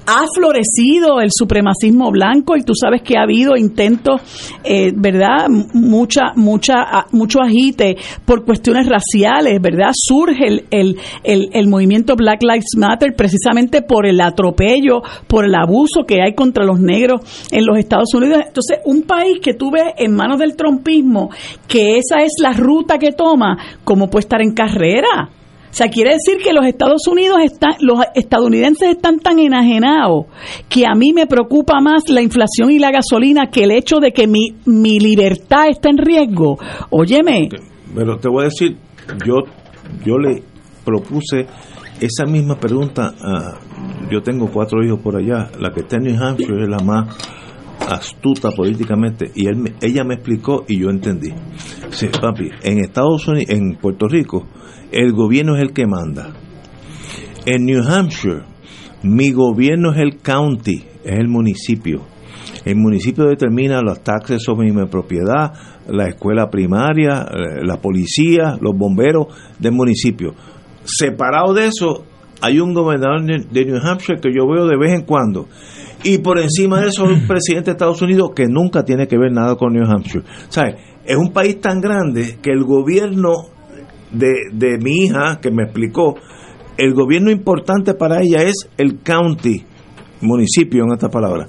[0.06, 4.20] Ha florecido el supremacismo blanco y tú sabes que ha habido intentos,
[4.62, 5.48] eh, ¿verdad?
[5.48, 9.92] Mucha, mucha, mucho agite por cuestiones raciales, ¿verdad?
[9.94, 15.54] Surge el, el, el, el movimiento Black Lives Matter precisamente por el atropello, por el
[15.54, 18.42] abuso que hay contra los negros en los Estados Unidos.
[18.46, 21.30] Entonces, un país que tú ves en manos del trompismo,
[21.66, 25.30] que esa es la ruta que toma, ¿cómo puede estar en carrera?
[25.74, 30.26] Sea, quiere decir que los Estados Unidos están, los estadounidenses están tan enajenados
[30.68, 34.12] que a mí me preocupa más la inflación y la gasolina que el hecho de
[34.12, 36.58] que mi, mi libertad está en riesgo.
[36.90, 37.48] Óyeme,
[37.92, 38.76] Pero te voy a decir,
[39.26, 39.34] yo,
[40.06, 40.44] yo le
[40.84, 41.46] propuse
[42.00, 43.12] esa misma pregunta.
[44.08, 45.50] yo tengo cuatro hijos por allá.
[45.58, 47.16] La que está en New Hampshire es la más
[47.88, 51.30] astuta políticamente y él ella me explicó y yo entendí.
[51.90, 54.46] Sí, papi, en Estados Unidos, en Puerto Rico,
[54.94, 56.32] el gobierno es el que manda.
[57.46, 58.42] En New Hampshire,
[59.02, 62.02] mi gobierno es el county, es el municipio.
[62.64, 65.52] El municipio determina los taxes sobre mi propiedad,
[65.88, 69.26] la escuela primaria, eh, la policía, los bomberos
[69.58, 70.32] del municipio.
[70.84, 72.04] Separado de eso,
[72.40, 75.48] hay un gobernador de de New Hampshire que yo veo de vez en cuando.
[76.04, 79.32] Y por encima de eso, un presidente de Estados Unidos que nunca tiene que ver
[79.32, 80.24] nada con New Hampshire.
[80.48, 80.76] ¿Sabes?
[81.04, 83.53] Es un país tan grande que el gobierno
[84.14, 86.16] de, de mi hija, que me explicó,
[86.76, 89.64] el gobierno importante para ella es el county,
[90.20, 91.46] municipio en esta palabra.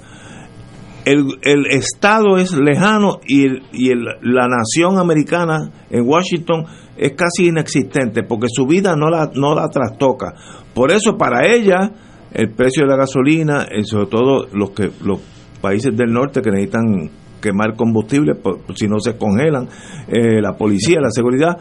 [1.04, 6.64] El, el estado es lejano y, y el- la nación americana en Washington
[6.96, 10.34] es casi inexistente porque su vida no la, no la trastoca.
[10.74, 11.92] Por eso para ella
[12.32, 15.20] el precio de la gasolina, y sobre todo los que los
[15.62, 17.08] países del norte que necesitan
[17.40, 19.68] quemar combustible por- si no se congelan,
[20.08, 21.56] eh, la policía, la seguridad.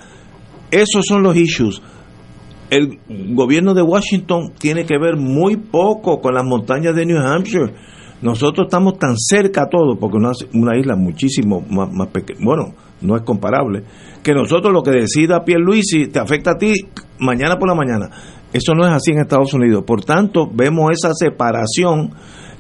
[0.75, 1.81] Esos son los issues.
[2.69, 2.99] El
[3.33, 7.73] gobierno de Washington tiene que ver muy poco con las montañas de New Hampshire.
[8.21, 12.73] Nosotros estamos tan cerca a todo, porque una, una isla muchísimo más, más pequeña, bueno,
[12.99, 13.83] no es comparable,
[14.21, 16.73] que nosotros lo que decida Pierluisi te afecta a ti
[17.19, 18.09] mañana por la mañana.
[18.51, 19.85] Eso no es así en Estados Unidos.
[19.87, 22.11] Por tanto, vemos esa separación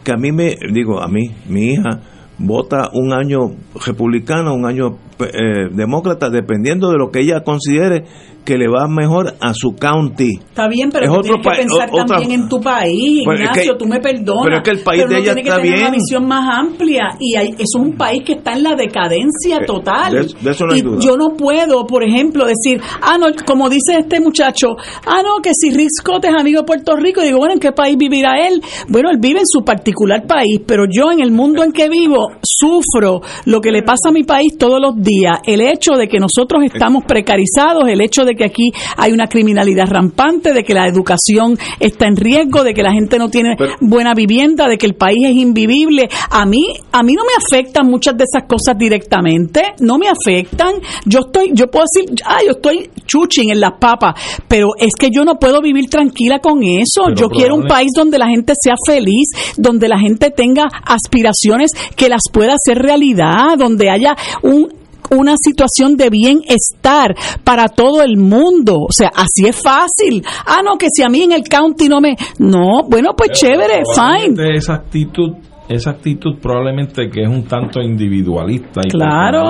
[0.05, 1.99] que a mí me, digo, a mí, mi hija,
[2.37, 3.55] vota un año
[3.85, 8.03] republicano, un año eh, demócrata, dependiendo de lo que ella considere
[8.43, 10.33] que le va mejor a su county.
[10.37, 13.39] Está bien, pero Es otro tienes que pensar o- otra- también en tu país, Pues
[13.39, 14.43] es Ignacio, que- tú me perdonas.
[14.43, 16.59] pero es que el país pero de ella tiene que está tener una visión más
[16.59, 20.13] amplia y hay- es un país que está en la decadencia Eh, total.
[20.13, 20.97] de eso- de eso no hay y duda.
[21.01, 24.75] yo no puedo, por ejemplo, decir, ah, no, como dice este muchacho,
[25.07, 27.71] ah, no, que si Rick Scott es amigo de Puerto Rico, digo, bueno, ¿en qué
[27.71, 28.61] país vivirá él?
[28.89, 32.27] Bueno, él vive en su particular país, pero yo en el mundo en que vivo
[32.43, 35.04] sufro lo que le pasa a mi país todos los días.
[35.45, 39.85] El hecho de que nosotros estamos precarizados, el hecho de que aquí hay una criminalidad
[39.87, 44.13] rampante, de que la educación está en riesgo, de que la gente no tiene buena
[44.13, 46.09] vivienda, de que el país es invivible.
[46.31, 50.75] A mí, a mí no me afectan muchas de esas cosas directamente, no me afectan.
[51.05, 54.15] Yo estoy, yo puedo decir, ah, yo estoy chuching en las papas,
[54.47, 57.13] pero es que yo no puedo vivir tranquila con eso.
[57.15, 62.09] Yo quiero un país donde la gente sea feliz, donde la gente tenga aspiraciones que
[62.09, 68.79] las pueda hacer realidad, donde haya un una situación de bienestar para todo el mundo.
[68.79, 70.23] O sea, así es fácil.
[70.45, 72.15] Ah, no, que si a mí en el county no me...
[72.39, 74.55] No, bueno, pues chévere, fine.
[74.55, 75.33] Esa actitud,
[75.69, 79.49] esa actitud probablemente que es un tanto individualista y Claro.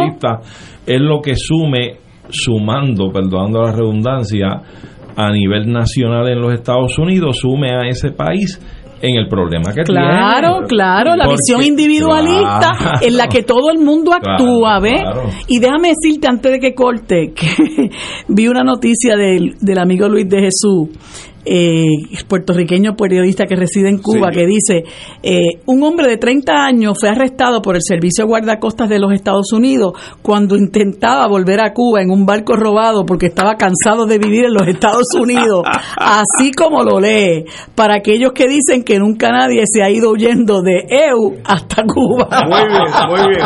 [0.86, 1.98] es lo que sume,
[2.30, 4.62] sumando, perdonando la redundancia,
[5.18, 8.60] a nivel nacional en los Estados Unidos, sume a ese país
[9.10, 10.68] en el problema que Claro, tiene.
[10.68, 13.00] claro, la visión individualista Claro.
[13.02, 15.02] en la que todo el mundo actúa, Claro, ¿ves?
[15.02, 15.30] claro.
[15.48, 17.48] Y déjame decirte antes de que corte que
[18.28, 20.90] vi una noticia del, del amigo Luis de Jesús,
[21.46, 21.86] eh,
[22.28, 24.40] puertorriqueño periodista que reside en Cuba, Sí.
[24.40, 24.84] que dice,
[25.24, 29.12] eh, un hombre de 30 años fue arrestado por el Servicio de Guardacostas de los
[29.14, 34.18] Estados Unidos cuando intentaba volver a Cuba en un barco robado porque estaba cansado de
[34.18, 35.64] vivir en los Estados Unidos,
[35.98, 40.62] así como lo lee, para aquellos que dicen que nunca nadie se ha ido huyendo
[40.62, 42.28] de EU hasta Cuba.
[42.48, 43.46] Muy bien, muy bien.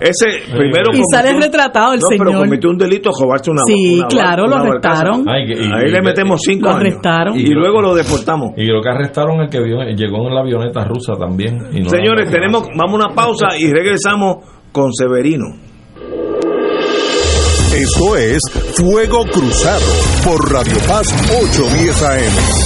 [0.00, 0.26] Ese
[0.56, 2.44] primero Y sale retratado el no, pero señor.
[2.44, 5.28] cometió un delito, robarse una Sí, una- claro, una lo arrestaron.
[5.28, 6.80] Ay, y- Ahí le metemos cinco Lo años.
[6.80, 7.35] arrestaron.
[7.40, 8.50] Y luego lo deportamos.
[8.56, 11.58] Y creo que arrestaron el que vio- llegó en la avioneta rusa también.
[11.72, 14.38] y no Señores, tenemos, vamos a una pausa y regresamos
[14.72, 15.44] con Severino.
[17.74, 18.40] Esto es
[18.76, 19.84] Fuego Cruzado
[20.24, 21.06] por Radio Paz
[21.42, 22.65] 810 AM.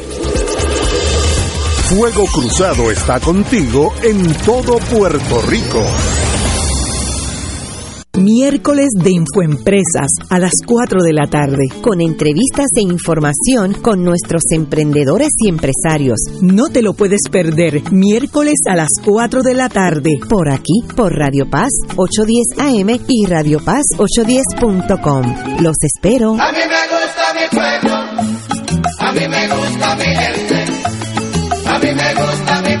[1.89, 5.83] Fuego Cruzado está contigo en todo Puerto Rico.
[8.17, 11.69] Miércoles de Infoempresas a las 4 de la tarde.
[11.81, 16.19] con entrevistas e información con nuestros emprendedores y empresarios.
[16.41, 17.81] No te lo puedes perder.
[17.91, 20.11] Miércoles a las 4 de la tarde.
[20.29, 25.61] Por aquí, por Radio Paz 810 AM y Radio Paz 810.com.
[25.61, 26.33] Los espero.
[26.39, 28.10] A mí me gusta mi pueblo,
[29.11, 30.65] a mí me gusta mi gente,
[31.65, 32.80] a mí me gusta mi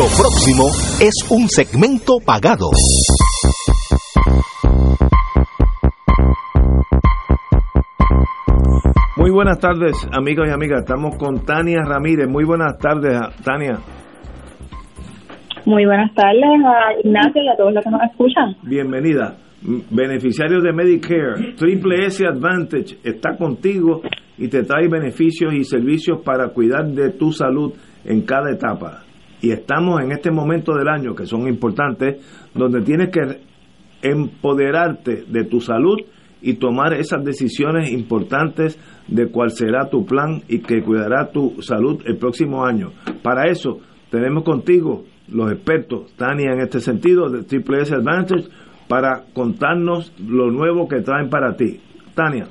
[0.00, 0.64] Lo próximo
[0.98, 2.70] es un segmento pagado.
[9.18, 10.84] Muy buenas tardes, amigos y amigas.
[10.86, 12.30] Estamos con Tania Ramírez.
[12.30, 13.12] Muy buenas tardes,
[13.44, 13.76] Tania.
[15.66, 18.56] Muy buenas tardes a Ignacio y a todos los que nos escuchan.
[18.62, 19.36] Bienvenida.
[19.90, 24.00] Beneficiarios de Medicare, Triple S Advantage está contigo
[24.38, 27.74] y te trae beneficios y servicios para cuidar de tu salud
[28.06, 29.09] en cada etapa.
[29.42, 33.40] Y estamos en este momento del año que son importantes, donde tienes que
[34.02, 35.98] empoderarte de tu salud
[36.42, 38.78] y tomar esas decisiones importantes
[39.08, 42.92] de cuál será tu plan y que cuidará tu salud el próximo año.
[43.22, 43.78] Para eso
[44.10, 48.48] tenemos contigo los expertos, Tania en este sentido, de Triple S Advantage,
[48.88, 51.78] para contarnos lo nuevo que traen para ti.
[52.14, 52.46] Tania.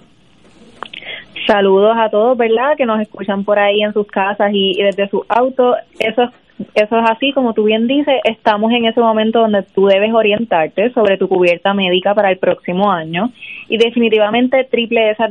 [1.48, 2.78] Saludos a todos, ¿verdad?
[2.78, 5.76] Que nos escuchan por ahí en sus casas y, desde sus autos.
[6.00, 6.30] Eso, es-
[6.76, 10.92] eso es así, como tú bien dices, estamos en ese momento donde tú debes orientarte
[10.92, 13.32] sobre tu cubierta médica para el próximo año
[13.70, 15.24] y definitivamente Triple S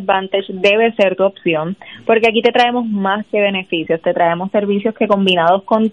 [0.48, 1.76] debe ser tu opción
[2.06, 5.92] porque aquí te traemos más que beneficios, te traemos servicios que combinados con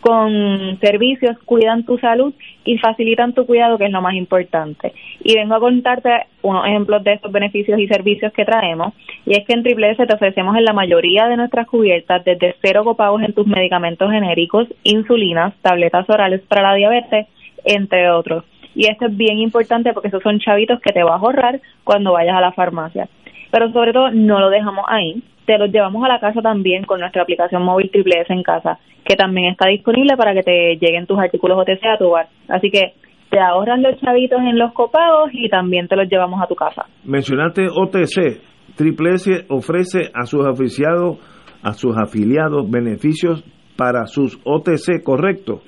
[0.00, 2.32] con servicios cuidan tu salud
[2.64, 4.92] y facilitan tu cuidado, que es lo más importante.
[5.22, 8.94] Y vengo a contarte unos ejemplos de estos beneficios y servicios que traemos.
[9.26, 12.56] Y es que en Triple S te ofrecemos en la mayoría de nuestras cubiertas desde
[12.62, 17.26] cero copagos en tus medicamentos genéricos, insulinas, tabletas orales para la diabetes,
[17.64, 18.44] entre otros.
[18.74, 22.12] Y esto es bien importante porque esos son chavitos que te vas a ahorrar cuando
[22.12, 23.08] vayas a la farmacia.
[23.50, 27.00] Pero sobre todo no lo dejamos ahí, te los llevamos a la casa también con
[27.00, 31.06] nuestra aplicación móvil Triple S en casa, que también está disponible para que te lleguen
[31.06, 32.28] tus artículos OTC a tu hogar.
[32.48, 32.92] Así que
[33.30, 36.84] te ahorras los chavitos en los copagos y también te los llevamos a tu casa.
[37.04, 38.40] Mencionaste OTC.
[38.76, 41.18] Triple S ofrece a sus afiliados,
[41.62, 43.42] a sus afiliados beneficios
[43.76, 45.62] para sus OTC, ¿correcto?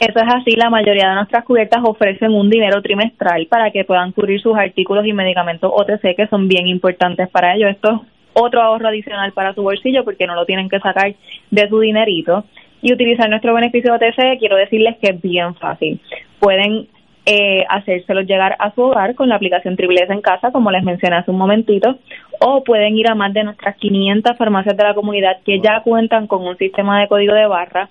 [0.00, 4.12] Eso es así, la mayoría de nuestras cubiertas ofrecen un dinero trimestral para que puedan
[4.12, 7.70] cubrir sus artículos y medicamentos OTC que son bien importantes para ellos.
[7.70, 8.00] Esto es
[8.32, 11.14] otro ahorro adicional para su bolsillo porque no lo tienen que sacar
[11.50, 12.44] de su dinerito.
[12.80, 16.00] Y utilizar nuestro beneficio OTC, quiero decirles que es bien fácil.
[16.38, 16.86] Pueden
[17.26, 20.84] eh, hacérselos llegar a su hogar con la aplicación Triple S en casa, como les
[20.84, 21.98] mencioné hace un momentito,
[22.38, 26.28] o pueden ir a más de nuestras 500 farmacias de la comunidad que ya cuentan
[26.28, 27.88] con un sistema de código de barra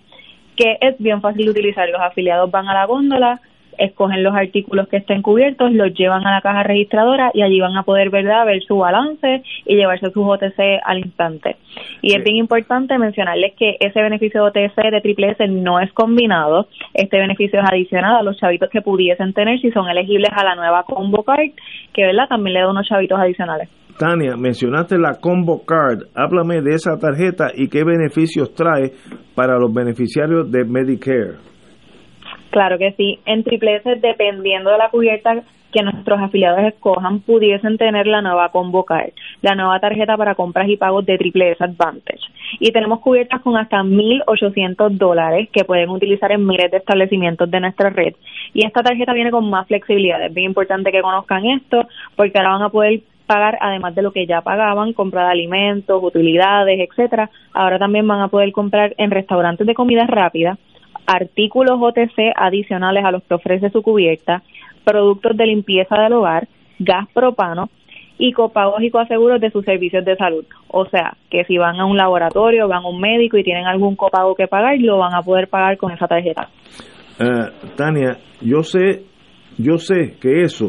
[0.58, 1.88] que es bien fácil de utilizar.
[1.88, 3.40] Los afiliados van a la góndola,
[3.78, 7.78] escogen los artículos que estén cubiertos, los llevan a la caja registradora y allí van
[7.78, 8.46] a poder ¿verdad?
[8.46, 11.58] ver su balance y llevarse sus OTC al instante.
[12.02, 15.92] Y es bien importante mencionarles que ese beneficio de OTC de Triple S no es
[15.94, 20.44] combinado, este beneficio es adicional a los chavitos que pudiesen tener si son elegibles a
[20.44, 21.52] la nueva Combo Card,
[21.94, 23.70] que verdad también le da unos chavitos adicionales.
[23.98, 26.04] Tania, mencionaste la Combo Card.
[26.14, 28.92] Háblame de esa tarjeta y qué beneficios trae
[29.34, 31.57] para los beneficiarios de Medicare.
[32.50, 33.20] Claro que sí.
[33.26, 38.50] En Triple S, dependiendo de la cubierta que nuestros afiliados escojan, pudiesen tener la nueva
[38.50, 39.12] Combo Card,
[39.42, 42.22] la nueva tarjeta para compras y pagos de Triple S Advantage.
[42.60, 47.60] Y tenemos cubiertas con hasta 1.800 dólares que pueden utilizar en miles de establecimientos de
[47.60, 48.16] nuestra red.
[48.54, 50.24] Y esta tarjeta viene con más flexibilidad.
[50.26, 54.14] Es bien importante que conozcan esto porque ahora van a poder pagar además de lo
[54.14, 57.30] que ya pagaban, comprar alimentos, utilidades, etcétera.
[57.54, 60.58] Ahora también van a poder comprar en restaurantes de comida rápida
[61.08, 64.44] artículos OTC adicionales a los que ofrece su cubierta,
[64.84, 66.48] productos de limpieza del hogar,
[66.80, 67.70] gas propano
[68.18, 70.46] y copagos y coaseguros de sus servicios de salud.
[70.68, 73.96] O sea, que si van a un laboratorio, van a un médico y tienen algún
[73.96, 76.50] copago que pagar, lo van a poder pagar con esa tarjeta.
[77.20, 79.04] Eh, Tania, yo sé,
[79.58, 80.66] yo sé que eso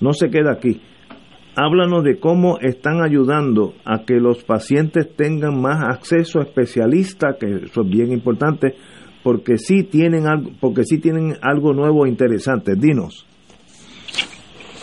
[0.00, 0.80] no se queda aquí.
[1.56, 7.46] Háblanos de cómo están ayudando a que los pacientes tengan más acceso a especialistas, que
[7.64, 8.76] eso es bien importante,
[9.22, 12.74] porque sí tienen algo, porque sí tienen algo nuevo e interesante.
[12.76, 13.26] Dinos.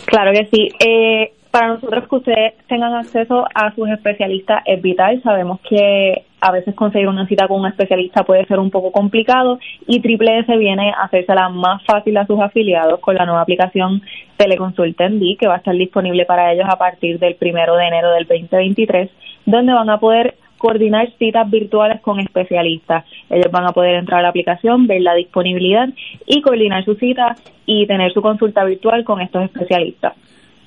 [0.06, 0.68] Claro que sí.
[0.78, 5.20] Eh, para nosotros que ustedes tengan acceso a sus especialistas es vital.
[5.22, 9.58] Sabemos que a veces conseguir una cita con un especialista puede ser un poco complicado
[9.86, 14.02] y Triple S viene a hacérsela más fácil a sus afiliados con la nueva aplicación
[14.36, 17.86] Teleconsulta en D, que va a estar disponible para ellos a partir del primero de
[17.86, 19.10] enero del 2023,
[19.46, 23.04] donde van a poder coordinar citas virtuales con especialistas.
[23.30, 25.88] Ellos van a poder entrar a la aplicación, ver la disponibilidad
[26.26, 30.14] y coordinar su cita y tener su consulta virtual con estos especialistas.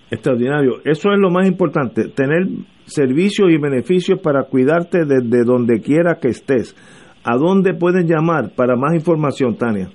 [0.10, 0.78] Extraordinario.
[0.84, 2.48] Eso es lo más importante, tener
[2.86, 6.76] servicios y beneficios para cuidarte desde donde quiera que estés.
[7.24, 9.90] ¿A dónde pueden llamar para más información, Tania?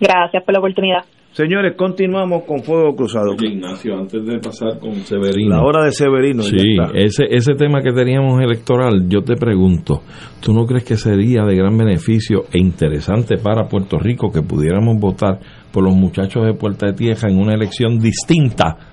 [0.00, 1.02] Gracias por la oportunidad.
[1.38, 3.36] Señores, continuamos con Fuego Cruzado.
[3.40, 5.50] Ignacio, antes de pasar con Severino.
[5.50, 6.42] La hora de Severino.
[6.42, 10.02] Sí, ese, ese tema que teníamos electoral, yo te pregunto,
[10.40, 14.98] ¿tú no crees que sería de gran beneficio e interesante para Puerto Rico que pudiéramos
[14.98, 15.38] votar
[15.70, 18.87] por los muchachos de Puerta de Tierra en una elección distinta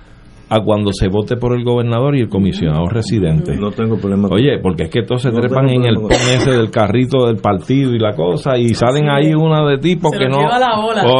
[0.48, 3.56] a cuando se vote por el gobernador y el comisionado residente.
[3.56, 4.28] No tengo problema.
[4.30, 7.92] Oye, porque es que todos se trepan en el pon ese del carrito del partido
[7.92, 10.38] y la cosa y salen ahí una de tipos que no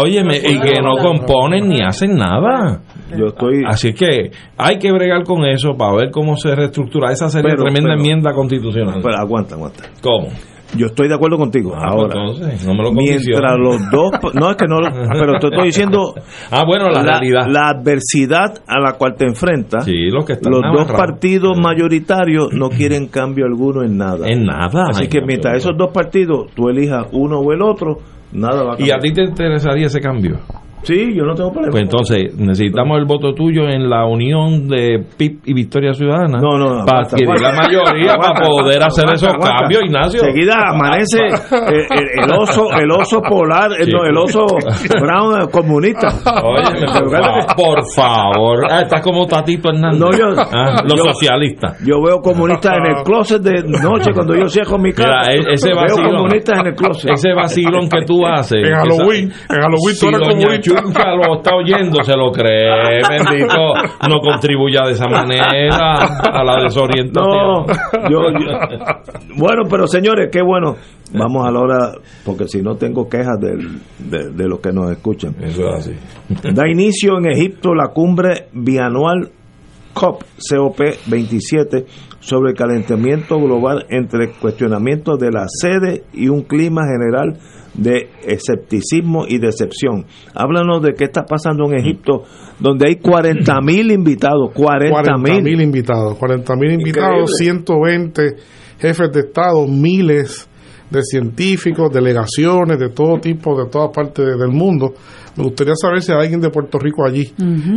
[0.01, 2.83] Oye, y que no componen ni hacen nada.
[3.17, 7.11] Yo estoy Así es que hay que bregar con eso para ver cómo se reestructura
[7.13, 9.01] esa sería Pero- tremenda pero- enmienda constitucional.
[9.03, 9.85] Pero aguanta, aguanta.
[10.03, 10.29] ¿Cómo?
[10.77, 11.73] Yo estoy de acuerdo contigo.
[11.77, 14.79] Ah, Ahora, pues entonces, no me lo mientras los dos, no es que no,
[15.13, 16.15] pero te estoy diciendo.
[16.51, 17.47] Ah, bueno, la realidad.
[17.49, 19.85] La adversidad a la cual te enfrentas.
[19.85, 24.27] Sí, los que están los dos partidos mayoritarios no quieren cambio alguno en nada.
[24.29, 24.87] En nada.
[24.91, 27.99] Así Ay, que mientras esos dos partidos tú elijas uno o el otro,
[28.33, 28.99] nada va a ¿Y cambiar.
[28.99, 30.39] a ti te interesaría ese cambio?
[30.83, 31.73] Sí, yo no tengo problema.
[31.73, 36.57] Pues entonces necesitamos el voto tuyo en la unión de PIP y Victoria Ciudadana No,
[36.59, 39.57] no, no, para adquirir la mayoría para poder aguanta, hacer esos aguanta.
[39.61, 40.21] cambios, Ignacio.
[40.21, 43.91] Seguida amanece el, el oso, el oso polar, Sí.
[43.91, 44.47] no, el oso
[45.01, 46.09] brown comunista.
[46.45, 48.67] Óyeme, por, fa- por favor.
[48.71, 49.99] Ah, estás como Tatito Hernández.
[50.01, 51.85] No, yo- Ah, los yo- socialistas.
[51.85, 55.31] Yo veo comunistas en el closet de noche cuando yo cierro mi casa.
[55.31, 57.11] Mira, e- ese veo vacilón, comunistas en el closet.
[57.11, 58.63] ese vacilón que tú haces.
[58.63, 60.66] En Halloween, esa- en Halloween si tú eres comunista.
[60.67, 63.75] Chunca lo está oyendo, se lo cree, bendito.
[64.09, 65.95] No contribuya de esa manera
[66.33, 67.33] a la desorientación.
[67.33, 67.67] No,
[68.11, 68.59] yo, yo-
[69.37, 70.77] bueno, pero señores, qué bueno.
[71.13, 71.93] Vamos a la hora,
[72.25, 75.37] porque si no tengo quejas del- de, de los que nos escuchan.
[75.41, 75.93] Eso es así.
[76.53, 79.31] Da inicio en Egipto la cumbre bianual
[79.95, 81.87] COP, COP 27,
[82.21, 87.39] sobre el calentamiento global entre cuestionamientos de la sede y un clima general
[87.77, 90.07] de escepticismo y decepción.
[90.35, 92.25] Háblanos de qué está pasando en Egipto,
[92.59, 98.37] donde hay 40 mil invitados, 40 mil invitados, 40 mil invitados, 120
[98.79, 100.49] jefes de Estado, miles
[100.91, 104.95] de científicos, delegaciones de todo tipo, de todas partes del mundo.
[105.37, 107.31] Me gustaría saber si hay alguien de Puerto Rico allí,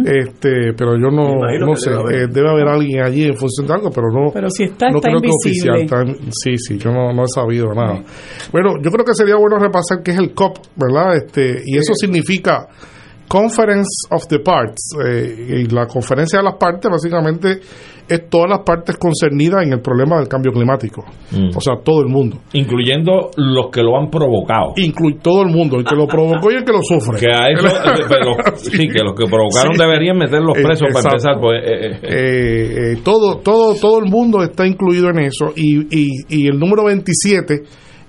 [0.05, 2.15] este, pero yo no, no sé, debe haber.
[2.15, 2.67] Eh, debe haber.
[2.69, 4.31] alguien allí en función de algo, pero no.
[4.31, 5.85] Pero si está, no está creo invisible.
[5.87, 6.09] que oficial.
[6.09, 8.01] Está, sí, sí, yo no, no he sabido nada.
[8.51, 11.17] Bueno, yo creo que sería bueno repasar qué es el COP, ¿verdad?
[11.17, 12.67] Este, y eso significa
[13.27, 14.91] Conference of the Parts.
[15.05, 17.59] Eh, y la conferencia de las partes básicamente
[18.09, 21.03] es todas las partes concernidas en el problema del cambio climático.
[21.31, 21.55] Mm.
[21.55, 22.37] O sea, todo el mundo.
[22.53, 24.73] Incluyendo los que lo han provocado.
[24.77, 27.19] Incluye todo el mundo, el que lo provocó y el que lo sufre.
[27.19, 29.79] Que a eso, eh, pero, sí, que los que provocaron Sí.
[29.79, 31.15] deberían meterlos Eh, presos para exacto.
[31.15, 31.39] empezar.
[31.39, 35.79] Pues, eh, eh, Eh, eh, todo, todo, todo el mundo está incluido en eso y,
[35.95, 37.61] y, y el número 27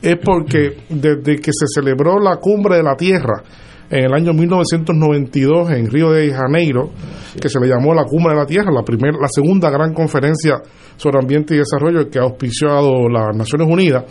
[0.03, 3.43] es porque desde que se celebró la cumbre de la Tierra
[3.91, 6.91] en el año 1992 en Río de Janeiro,
[7.41, 10.61] que se le llamó la cumbre de la Tierra, la primera, la segunda gran conferencia
[10.97, 14.05] sobre ambiente y desarrollo que ha auspiciado las Naciones Unidas,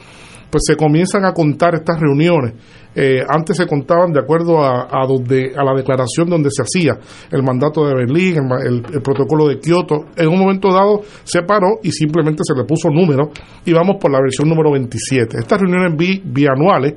[0.49, 2.53] pues se comienzan a contar estas reuniones.
[2.95, 6.97] Eh, antes se contaban de acuerdo a, donde a la declaración donde se hacía
[7.31, 10.05] el mandato de Berlín, el, el- el protocolo de Kioto.
[10.17, 13.29] En un momento dado se paró y simplemente se le puso número
[13.63, 15.37] y vamos por la versión número 27.
[15.37, 16.93] Estas reuniones bi- bianuales,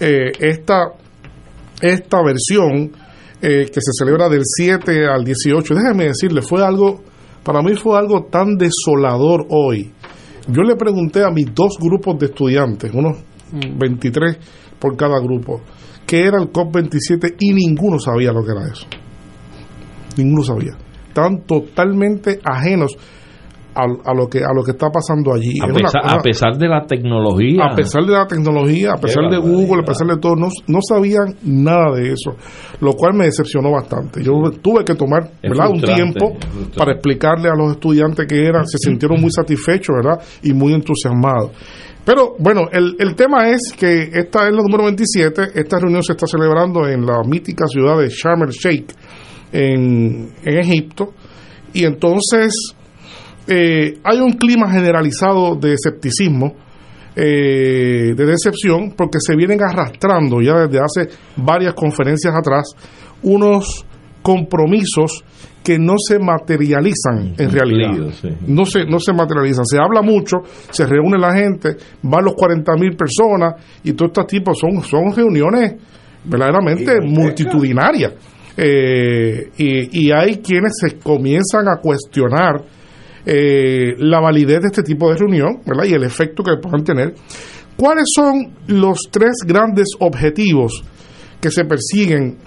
[0.00, 0.84] eh, esta,
[1.80, 2.92] esta versión
[3.40, 7.02] eh, que se celebra del 7 al 18, déjeme decirle, fue algo,
[7.42, 9.92] para mí fue algo tan desolador hoy.
[10.48, 13.18] Yo le pregunté a mis dos grupos de estudiantes, unos
[13.52, 14.38] 23
[14.78, 15.60] por cada grupo,
[16.06, 18.86] qué era el COP27 y ninguno sabía lo que era eso.
[20.16, 20.76] Ninguno sabía.
[21.06, 22.96] Estaban totalmente ajenos
[23.78, 25.58] a, a lo que a lo que está pasando allí.
[25.62, 27.64] a, una- pesar, una- a pesar de la tecnología.
[27.70, 30.78] a pesar de la tecnología, a pesar de Google, a pesar de todo, no, no
[30.86, 32.34] sabían nada de eso,
[32.80, 34.22] lo cual me decepcionó bastante.
[34.22, 35.70] Yo tuve que tomar ¿verdad?
[35.70, 36.36] un tiempo
[36.76, 40.20] para explicarle a los estudiantes que eran, se sintieron muy satisfechos ¿verdad?
[40.42, 41.50] y muy entusiasmados.
[42.04, 46.12] Pero bueno, el, el tema es que esta es la número 27, esta reunión se
[46.12, 48.92] está celebrando en la mítica ciudad de Sharm el Sheikh,
[49.52, 51.12] en, en Egipto,
[51.74, 52.74] y entonces
[53.48, 56.54] eh, hay un clima generalizado de escepticismo,
[57.16, 62.68] eh, de decepción, porque se vienen arrastrando ya desde hace varias conferencias atrás
[63.22, 63.86] unos
[64.22, 65.24] compromisos
[65.64, 68.12] que no se materializan en realidad.
[68.46, 69.64] No se, no se materializan.
[69.64, 70.36] Se habla mucho,
[70.70, 75.14] se reúne la gente, van los 40 mil personas y todos estos tipos son, son
[75.14, 75.74] reuniones
[76.24, 78.12] verdaderamente multitudinarias.
[78.56, 82.62] Eh, y, y hay quienes se comienzan a cuestionar
[83.30, 85.84] eh, la validez de este tipo de reunión ¿verdad?
[85.84, 87.12] y el efecto que puedan tener.
[87.76, 90.82] ¿Cuáles son los tres grandes objetivos
[91.38, 92.38] que se persiguen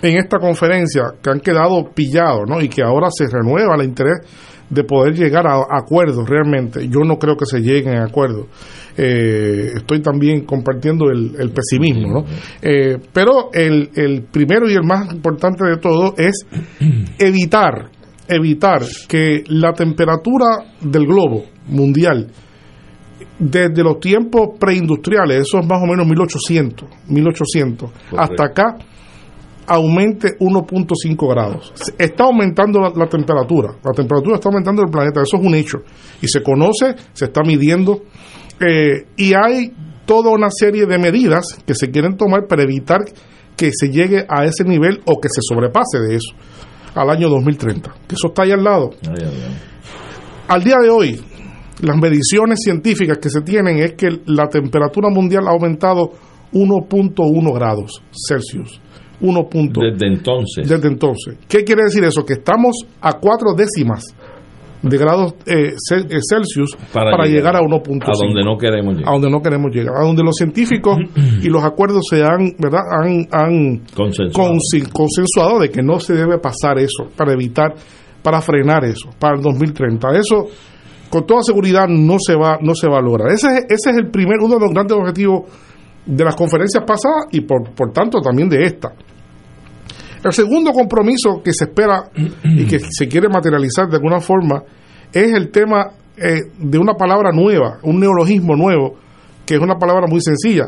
[0.00, 2.58] en esta conferencia que han quedado pillados ¿no?
[2.62, 4.20] y que ahora se renueva el interés
[4.70, 6.88] de poder llegar a acuerdos realmente.
[6.88, 8.46] Yo no creo que se lleguen a acuerdos.
[8.96, 12.20] Eh, estoy también compartiendo el, pesimismo.
[12.20, 12.24] ¿no?
[12.62, 16.46] Eh, pero el primero y el más importante de todo es
[17.18, 17.90] evitar,
[18.28, 22.30] evitar que la temperatura del globo mundial
[23.38, 28.76] desde los tiempos preindustriales, eso es más o menos 1800, 1800, hasta acá
[29.66, 31.72] aumente 1.5 grados.
[31.98, 35.54] Está aumentando la, la temperatura, la temperatura está aumentando en el planeta, eso es un
[35.54, 35.78] hecho.
[36.20, 38.02] Y se conoce, se está midiendo,
[38.60, 39.72] eh, y hay
[40.04, 43.00] toda una serie de medidas que se quieren tomar para evitar
[43.56, 46.34] que se llegue a ese nivel o que se sobrepase de eso
[46.98, 48.90] al año 2030, que eso está ahí al lado.
[50.48, 51.20] Al día de hoy,
[51.82, 56.10] las mediciones científicas que se tienen es que la temperatura mundial ha aumentado
[56.52, 58.80] 1.1 grados Celsius.
[59.20, 59.48] 1.
[59.52, 60.68] Desde entonces.
[60.68, 61.36] Desde entonces.
[61.48, 62.24] ¿Qué quiere decir eso?
[62.24, 64.04] Que estamos a cuatro décimas
[64.82, 68.02] de grados eh, eh, Celsius para, llegar, a 1.5.
[68.04, 69.08] A donde no queremos llegar.
[69.08, 69.94] A donde no queremos llegar.
[69.96, 70.98] A donde los científicos
[71.42, 72.82] y los acuerdos se han, ¿verdad?
[72.90, 75.58] Han, han Consensuado.
[75.60, 77.74] de que no se debe pasar eso para evitar,
[78.22, 80.08] para frenar eso, para el 2030.
[80.16, 80.46] Eso,
[81.10, 83.32] con toda seguridad, no se va, no se va a lograr.
[83.32, 85.42] Ese es, ese es el primer, uno de los grandes objetivos
[86.06, 88.92] de las conferencias pasadas y por, por tanto también de esta.
[90.24, 92.10] El segundo compromiso que se espera
[92.44, 94.62] y que se quiere materializar de alguna forma
[95.12, 98.96] es el tema eh, de una palabra nueva, un neologismo nuevo,
[99.46, 100.66] que es una palabra muy sencilla,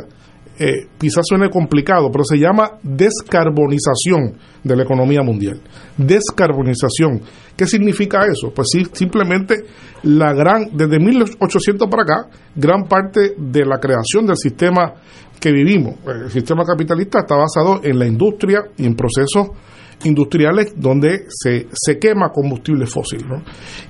[0.62, 5.58] eh, quizás suene complicado, pero se llama descarbonización de la economía mundial.
[5.96, 7.22] Descarbonización.
[7.56, 8.52] ¿Qué significa eso?
[8.54, 9.64] Pues sí, simplemente
[10.02, 14.92] la gran, desde 1800 para acá, gran parte de la creación del sistema
[15.40, 19.48] que vivimos, el sistema capitalista está basado en la industria y en procesos
[20.04, 23.24] industriales donde se, se quema combustible fósil.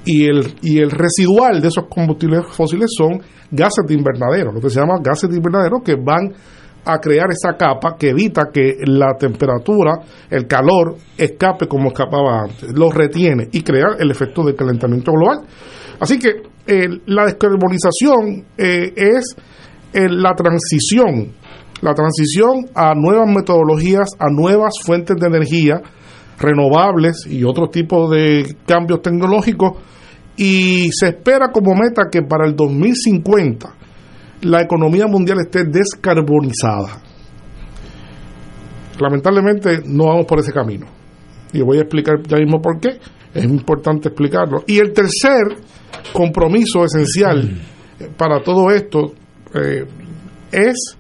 [0.05, 3.21] Y, el, y el residual de esos combustibles fósiles son
[3.51, 6.33] gases de invernadero, lo que se llama gases de invernadero que van
[6.85, 9.93] a crear esa capa que evita que la temperatura,
[10.31, 15.47] el calor, escape como escapaba antes, lo retiene y crea el efecto del calentamiento global.
[16.01, 19.37] Así que eh, la descarbonización eh, es
[19.93, 21.33] eh, la transición,
[21.83, 25.81] la transición a nuevas metodologías, a nuevas fuentes de energía
[26.39, 29.73] renovables y otro tipo de cambios tecnológicos.
[30.37, 33.75] Y se espera como meta que para el 2050
[34.43, 37.03] la economía mundial esté descarbonizada.
[38.99, 40.87] Lamentablemente no vamos por ese camino.
[41.53, 42.99] Y voy a explicar ya mismo por qué.
[43.35, 44.65] Es importante explicarlo.
[44.67, 45.57] Y el tercer
[46.13, 47.61] compromiso esencial
[48.17, 49.13] para todo esto
[49.55, 49.85] eh,
[50.53, 50.97] es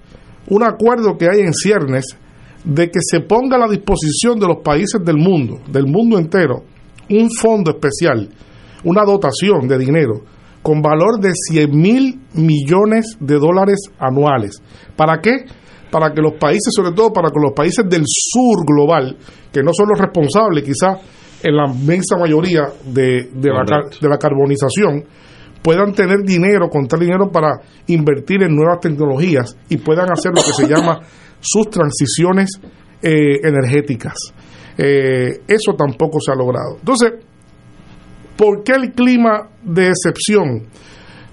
[0.48, 2.16] un acuerdo que hay en ciernes
[2.64, 6.64] de que se ponga a la disposición de los países del mundo, del mundo entero,
[7.08, 8.28] un fondo especial,
[8.84, 10.22] una dotación de dinero
[10.62, 14.62] con valor de 100 mil millones de dólares anuales.
[14.96, 15.44] ¿Para qué?
[15.90, 19.16] Para que los países, sobre todo para que los países del sur global,
[19.52, 20.98] que no son los responsables quizás
[21.42, 23.64] en la inmensa mayoría de, de, la,
[24.00, 25.04] de la carbonización,
[25.62, 30.52] puedan tener dinero, contar dinero para invertir en nuevas tecnologías y puedan hacer lo que
[30.52, 31.00] se llama
[31.40, 32.50] sus transiciones
[33.02, 34.14] eh, energéticas.
[34.76, 36.76] Eh, eso tampoco se ha logrado.
[36.78, 37.12] Entonces,
[38.40, 40.62] ¿por qué el clima de excepción,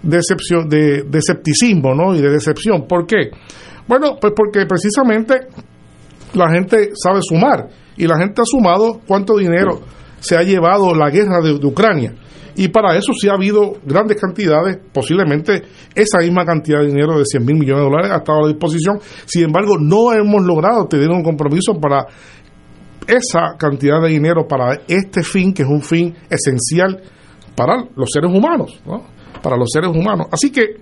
[0.03, 2.13] de, excepción, de, de escepticismo ¿no?
[2.13, 2.85] y de decepción?
[2.85, 3.31] ¿Por qué?
[3.87, 5.47] Bueno, pues porque precisamente
[6.33, 9.79] la gente sabe sumar y la gente ha sumado cuánto dinero
[10.19, 12.13] se ha llevado la guerra de, Ucrania.
[12.57, 15.61] Y para eso sí ha habido grandes cantidades, posiblemente
[15.95, 18.47] esa misma cantidad de dinero de 100 mil millones de dólares ha estado a la
[18.49, 18.99] disposición.
[19.25, 22.07] Sin embargo, no hemos logrado tener un compromiso para
[23.07, 27.01] esa cantidad de dinero para este fin, que es un fin esencial
[27.55, 29.03] para los seres humanos, ¿no?
[29.41, 30.27] para los seres humanos.
[30.31, 30.81] Así que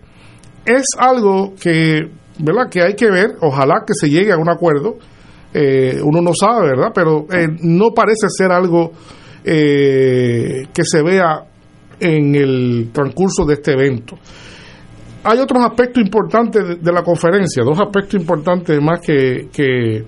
[0.65, 2.69] es algo que, ¿verdad?
[2.69, 4.97] que hay que ver, ojalá que se llegue a un acuerdo.
[5.53, 6.91] Eh, uno no sabe, ¿verdad?
[6.93, 8.91] Pero eh, no parece ser algo
[9.43, 11.45] eh, que se vea
[11.99, 14.17] en el transcurso de este evento.
[15.23, 20.03] Hay otros aspectos importantes de, la conferencia, dos aspectos importantes más que, que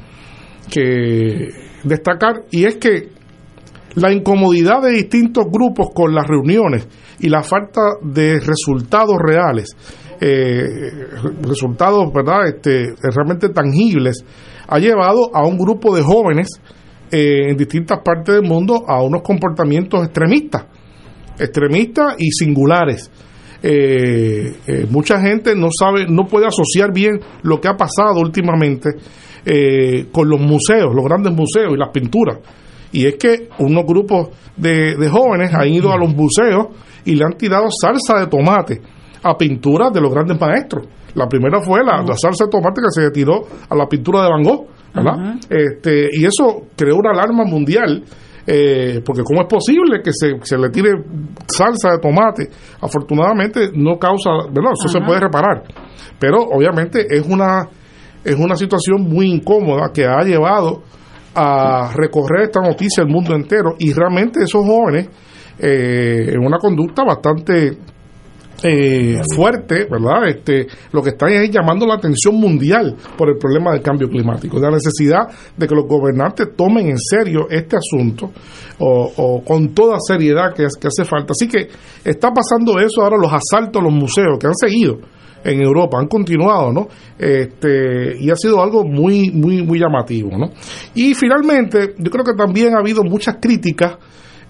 [1.84, 3.10] destacar, y es que
[3.96, 6.88] la incomodidad de distintos grupos con las reuniones
[7.20, 9.76] y la falta de resultados reales,
[10.22, 10.62] eh,
[11.42, 14.24] resultados verdad este, realmente tangibles,
[14.68, 16.48] ha llevado a un grupo de jóvenes
[17.12, 20.66] eh, en distintas partes del mundo a unos comportamientos extremistas,
[21.40, 23.10] extremistas y singulares.
[23.64, 28.92] Eh, mucha gente no sabe, no puede asociar bien lo que ha pasado últimamente
[29.50, 32.40] eh, con los museos, los grandes museos y las pinturas.
[32.92, 36.68] Y es que unos grupos de, de jóvenes han ido a los museos
[37.06, 38.82] y le han tirado salsa de tomate
[39.24, 40.88] a pinturas de los grandes maestros.
[41.16, 44.30] La primera fue la, la salsa de tomate que se tiró a la pintura de
[44.30, 45.36] Van Gogh, ¿verdad?
[45.50, 48.04] este, y eso creó una alarma mundial,
[48.46, 50.92] eh, porque ¿cómo es posible que se, se le tire
[51.48, 52.50] salsa de tomate?
[52.82, 54.74] Afortunadamente no causa, ¿verdad?
[54.74, 55.64] Eso se puede reparar.
[56.20, 57.68] Pero obviamente es una,
[58.28, 60.84] es una situación muy incómoda que ha llevado
[61.34, 65.08] a recorrer esta noticia el mundo entero y realmente esos jóvenes
[65.58, 67.78] eh, en una conducta bastante
[68.64, 70.28] eh, fuerte, ¿verdad?
[70.28, 74.60] Este, lo que están es llamando la atención mundial por el problema del cambio climático,
[74.60, 78.32] la necesidad de que los gobernantes tomen en serio este asunto
[78.80, 81.32] o, con toda seriedad que hace falta.
[81.32, 81.70] Así que
[82.04, 84.98] está pasando eso ahora, los asaltos a los museos que han seguido
[85.48, 86.88] en Europa, han continuado, ¿no?
[87.18, 90.50] Este, y ha sido algo muy, muy, muy llamativo, ¿no?
[90.94, 93.96] Y finalmente, yo creo que también ha habido muchas críticas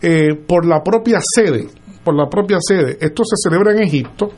[0.02, 1.68] eh, por la propia sede,
[2.04, 2.98] por la propia sede.
[3.00, 4.30] Esto se celebra en Egipto.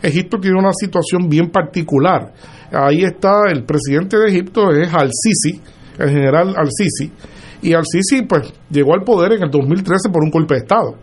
[0.00, 2.32] Egipto tiene una situación bien particular.
[2.70, 5.60] Ahí está el presidente de Egipto, es Al-Sisi,
[5.98, 7.10] el general Al-Sisi.
[7.62, 10.94] Y Al-Sisi, pues, llegó al poder en el 2013 por un golpe de Estado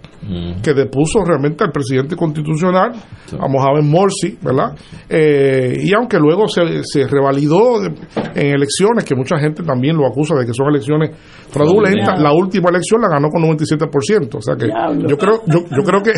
[0.64, 4.74] que depuso realmente al presidente constitucional, a Mohamed Morsi, ¿verdad?
[5.10, 7.90] Eh, y aunque luego se, se revalidó de-
[8.34, 11.10] en elecciones, que mucha gente también lo acusa de que son elecciones
[11.50, 12.16] fraudulentas, Fraudulenta.
[12.24, 15.10] la última elección la ganó con 97%, o sea que Diablo.
[15.10, 16.14] yo creo yo, yo creo que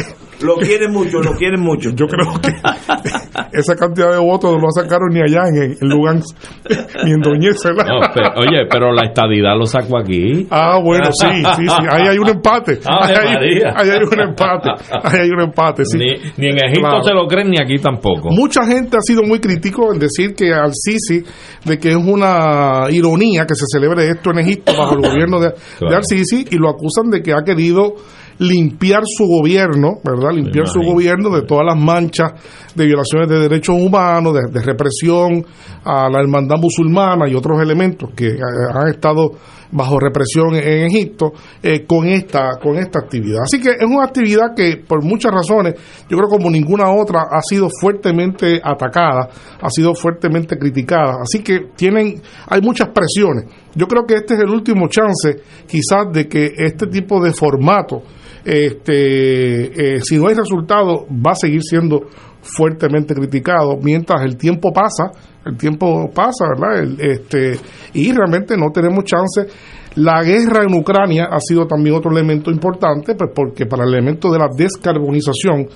[0.45, 1.89] Lo quieren mucho, lo quieren mucho.
[1.95, 2.49] Yo creo que
[3.57, 6.37] esa cantidad de votos no lo sacaron ni allá en, en Lugansk,
[7.05, 7.65] ni en Donetsk.
[7.65, 7.85] ¿verdad?
[7.87, 10.45] No, pero- oye, pero la estadidad lo sacó aquí.
[10.51, 11.85] Ah, bueno, sí, sí, sí.
[11.89, 12.79] Ahí hay un empate.
[12.85, 13.73] Ahí hay, María.
[13.77, 14.69] ahí hay un empate.
[15.03, 15.97] Ahí hay un empate, sí.
[15.97, 16.05] Ni,
[16.37, 17.03] ni en Egipto Claro.
[17.03, 18.29] se lo creen, ni aquí tampoco.
[18.31, 21.23] Mucha gente ha sido muy crítico en decir que al Sisi,
[21.65, 25.51] de que es una ironía que se celebre esto en Egipto bajo el gobierno de,
[25.79, 25.89] Claro.
[25.91, 27.93] de al Sisi y lo acusan de que ha querido
[28.37, 30.31] limpiar su gobierno, ¿verdad?
[30.33, 32.33] Limpiar su gobierno de todas las manchas
[32.75, 35.45] de violaciones de derechos humanos, de, de represión
[35.85, 38.25] a la hermandad musulmana y otros elementos que
[38.73, 39.31] han estado
[39.71, 43.41] bajo represión en Egipto eh, con esta con esta actividad.
[43.43, 45.75] Así que es una actividad que por muchas razones,
[46.09, 49.29] yo creo como ninguna otra ha sido fuertemente atacada,
[49.61, 51.17] ha sido fuertemente criticada.
[51.21, 53.45] Así que tienen hay muchas presiones.
[53.75, 58.03] Yo creo que este es el último chance quizás de que este tipo de formato
[58.45, 62.01] este, eh, si no hay resultado, va a seguir siendo
[62.45, 65.11] fuertemente criticado mientras el tiempo pasa,
[65.45, 66.79] el tiempo pasa, ¿verdad?
[66.79, 67.59] El, este,
[67.93, 69.47] y realmente no tenemos chance.
[69.95, 74.31] La guerra en Ucrania ha sido también otro elemento importante, pues porque para el elemento
[74.31, 75.67] de la descarbonización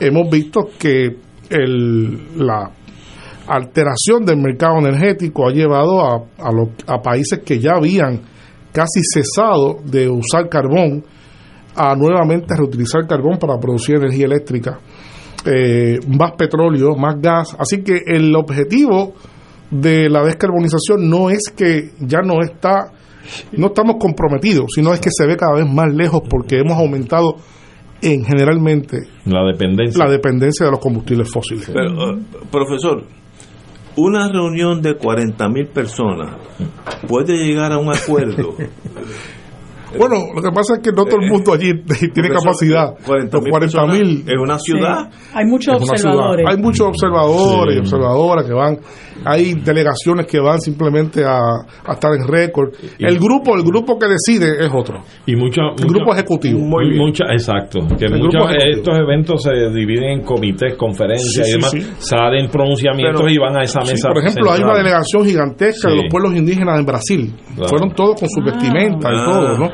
[0.00, 1.16] hemos visto que
[1.50, 2.70] el, la
[3.46, 6.24] alteración del mercado energético ha llevado a,
[6.86, 8.20] a, países que ya habían
[8.72, 11.04] casi cesado de usar carbón
[11.76, 14.78] a nuevamente reutilizar carbón para producir energía eléctrica,
[15.46, 17.56] eh, más petróleo, más gas.
[17.58, 19.14] Así que el objetivo
[19.70, 22.92] de la descarbonización no es que ya no está,
[23.52, 27.36] no estamos comprometidos, sino es que se ve cada vez más lejos porque hemos aumentado
[28.02, 30.04] en generalmente La dependencia.
[30.04, 31.70] la dependencia de los combustibles fósiles.
[31.72, 32.18] Pero, eh,
[32.50, 33.04] profesor,
[33.96, 36.36] una reunión de 40 mil personas
[37.08, 38.54] puede llegar a un acuerdo.
[39.98, 41.72] Bueno, lo que pasa es que no todo el mundo allí
[42.14, 42.94] tiene Profesor, capacidad.
[43.06, 44.24] 40 Los 40 mil.
[44.26, 45.10] Es una ciudad.
[45.34, 46.36] Hay muchos observadores.
[46.44, 46.52] ciudad.
[46.52, 48.78] Hay muchos observadores y observadoras que van,
[49.24, 51.38] hay delegaciones que van simplemente a,
[51.84, 52.72] a estar en récord.
[52.98, 55.02] El grupo, el grupo que decide es otro.
[55.26, 56.58] Y mucho, El grupo ejecutivo.
[56.60, 57.80] Muy mucha, exacto.
[57.98, 58.42] Que muchos
[58.76, 61.70] estos eventos se dividen en comités, conferencias Sí, y demás.
[61.70, 61.86] sí.
[61.98, 64.08] Salen pronunciamientos Pero- y van a esa Sí, mesa.
[64.08, 67.34] por ejemplo, hay una delegación gigantesca de los pueblos indígenas en Brasil.
[67.54, 67.68] Claro.
[67.68, 69.24] Fueron todos con sus vestimentas y Ah.
[69.32, 69.70] todo, ¿no?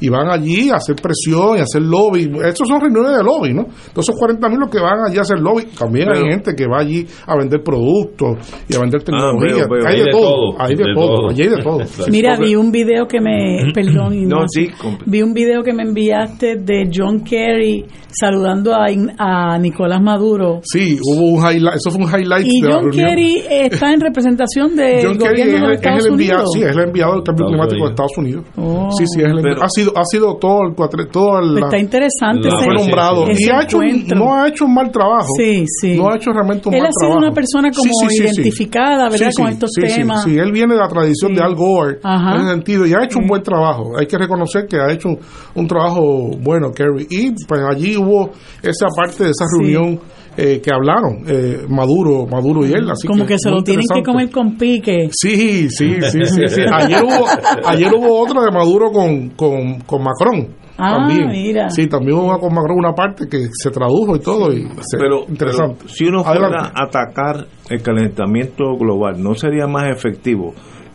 [0.00, 2.30] Y van allí a hacer presión y a hacer lobby.
[2.44, 3.62] Estos son reuniones de lobby, ¿no?
[3.88, 5.64] Entonces, 40 mil los que van allí a hacer lobby.
[5.78, 8.36] También hay gente que va allí a vender productos
[8.68, 9.64] y a vender tecnología.
[9.86, 10.22] Hay, Hay de, de todo.
[10.52, 11.06] todo, Hay de, de todo.
[11.16, 11.28] todo.
[11.30, 11.78] Allí hay de todo.
[12.10, 14.68] Mira, vi un video que me, perdón, No, sí,
[15.06, 18.86] vi un video que me enviaste de John Kerry saludando a,
[19.18, 20.60] a Nicolás Maduro.
[20.62, 21.76] Sí, hubo un highlight.
[21.76, 23.08] Eso fue un highlight Y de la John reunión.
[23.08, 26.50] Kerry está en representación del John Kerry gobierno es, de es Estados el enviado, Unidos.
[26.54, 27.90] sí, es el enviado del cambio climático de.
[27.90, 28.44] Estados Unidos.
[28.56, 28.88] Oh.
[28.96, 29.42] Sí, sí, es el enviado.
[29.56, 32.76] Pero- ha sido ha sido todo el cuatre, todo el, Está interesante La- ese, fue
[32.78, 33.78] sí, nombrado ese y ha hecho
[34.14, 35.28] no ha hecho un mal trabajo.
[35.38, 35.94] Sí, sí.
[35.96, 37.26] No ha hecho realmente un Él mal ha sido trabajo.
[37.26, 39.30] una persona como Sí, sí, identificada, ¿verdad?
[39.30, 40.24] Sí, con estos sí, sí, temas.
[40.24, 42.34] Sí, él viene de la tradición de Al Gore Ajá.
[42.36, 43.92] en ese sentido y ha hecho un buen trabajo.
[43.98, 45.18] Hay que reconocer que ha hecho un,
[45.54, 47.06] un trabajo bueno, Kerry.
[47.10, 48.30] Y pues allí hubo
[48.62, 49.98] esa parte de esa reunión
[50.36, 52.90] eh, que hablaron eh, Maduro, Maduro y él.
[52.90, 55.08] Así como que, se lo tienen que comer con pique.
[55.12, 56.60] Sí, sí, sí, sí, sí.
[56.72, 57.26] Ayer hubo,
[57.66, 60.48] ayer hubo otra de Maduro con, con, con Macron.
[60.78, 61.28] Ah, también.
[61.30, 61.70] mira.
[61.70, 64.52] Sí, también hubo una con Macron, una parte que se tradujo y todo.
[64.52, 65.76] Y se- Pero, interesante.
[65.78, 66.72] pero si uno fuera Adelante.
[66.74, 70.52] a atacar el calentamiento global, ¿no sería más efectivo?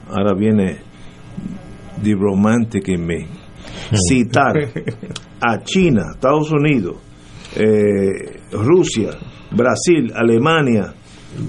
[0.08, 0.78] Ahora viene
[2.04, 3.28] The Romantic in me.
[3.94, 4.54] Citar
[5.42, 6.96] a China, Estados Unidos,
[7.56, 9.10] eh, Rusia,
[9.52, 10.94] Brasil, Alemania,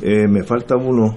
[0.02, 1.16] eh, me falta uno,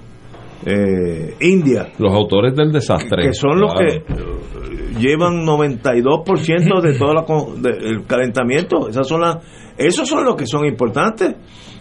[0.66, 3.24] eh, India, Los autores del desastre.
[3.28, 4.04] que son los Claro.
[4.06, 7.26] que llevan 92% de todo la
[7.62, 8.88] de- el calentamiento.
[8.90, 9.38] Esas son las,
[9.78, 11.36] esos son los que son importantes,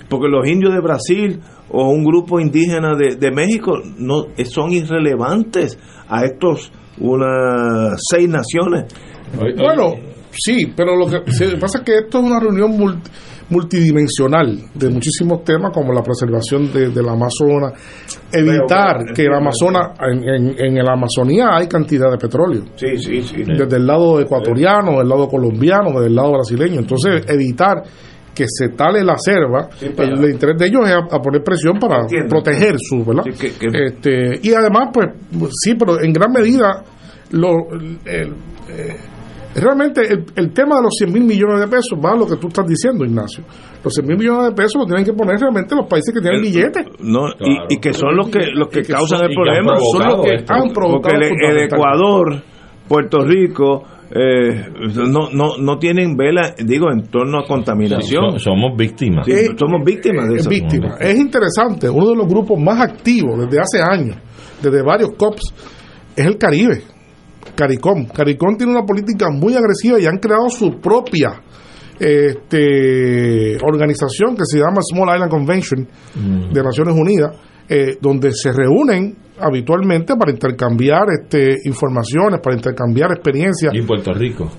[0.08, 1.40] porque los indios de Brasil
[1.70, 5.78] o un grupo indígena de, de México no son irrelevantes
[6.08, 6.70] a estos
[7.00, 8.84] unas seis naciones.
[9.36, 9.94] Bueno,
[10.30, 13.10] sí, pero lo que se- pasa es que esto es una reunión multi-
[13.50, 17.72] multidimensional de muchísimos temas como la preservación de, de la Amazona,
[18.32, 22.64] evitar Pero, pero, que el Amazonas, en, en, en el Amazonía hay cantidad de petróleo.
[22.76, 23.42] Sí, sí, sí.
[23.44, 26.80] desde el lado ecuatoriano, del lado colombiano, desde el lado brasileño.
[26.80, 27.82] Entonces, evitar
[28.34, 31.78] que se tale la selva, para- el interés de ellos es a, a poner presión
[31.78, 32.28] para Entiendo.
[32.28, 33.22] proteger su, ¿verdad?
[33.24, 35.08] Sí, que- que- Este, y además, pues,
[35.62, 36.82] sí, pero en gran medida,
[37.30, 37.70] lo,
[38.06, 38.36] el-
[38.68, 38.96] eh,
[39.54, 42.36] realmente el, el tema de los 100 mil millones de pesos va a lo que
[42.36, 43.44] tú estás diciendo, Ignacio.
[43.82, 46.40] Los 100 mil millones de pesos lo tienen que poner realmente los países que tienen
[46.42, 46.84] billetes.
[47.00, 47.66] No, Claro.
[47.68, 50.44] y, y que son los que los que, causan son- el problema, son los que
[50.48, 51.74] han provocado porque el, el fundamentalmente.
[51.76, 52.42] Ecuador,
[52.88, 53.82] Puerto Rico,
[54.16, 54.66] eh,
[55.08, 58.38] no, no, no tienen vela, digo, en torno a contaminación.
[58.38, 59.26] somos víctimas.
[59.26, 60.50] Sí, somos víctimas de es eso.
[60.50, 60.96] víctima.
[61.00, 64.16] Es interesante, uno de los grupos más activos desde hace años,
[64.62, 65.54] desde varios COPs,
[66.16, 66.82] es el Caribe,
[67.54, 68.06] CARICOM.
[68.06, 71.40] CARICOM tiene una política muy agresiva y han creado su propia
[71.98, 75.88] este, organización que se llama Small Island Convention
[76.52, 77.36] de Naciones Unidas,
[77.68, 83.72] eh, donde se reúnen habitualmente para intercambiar este, informaciones, para intercambiar experiencias.
[83.74, 84.50] Y en Puerto Rico.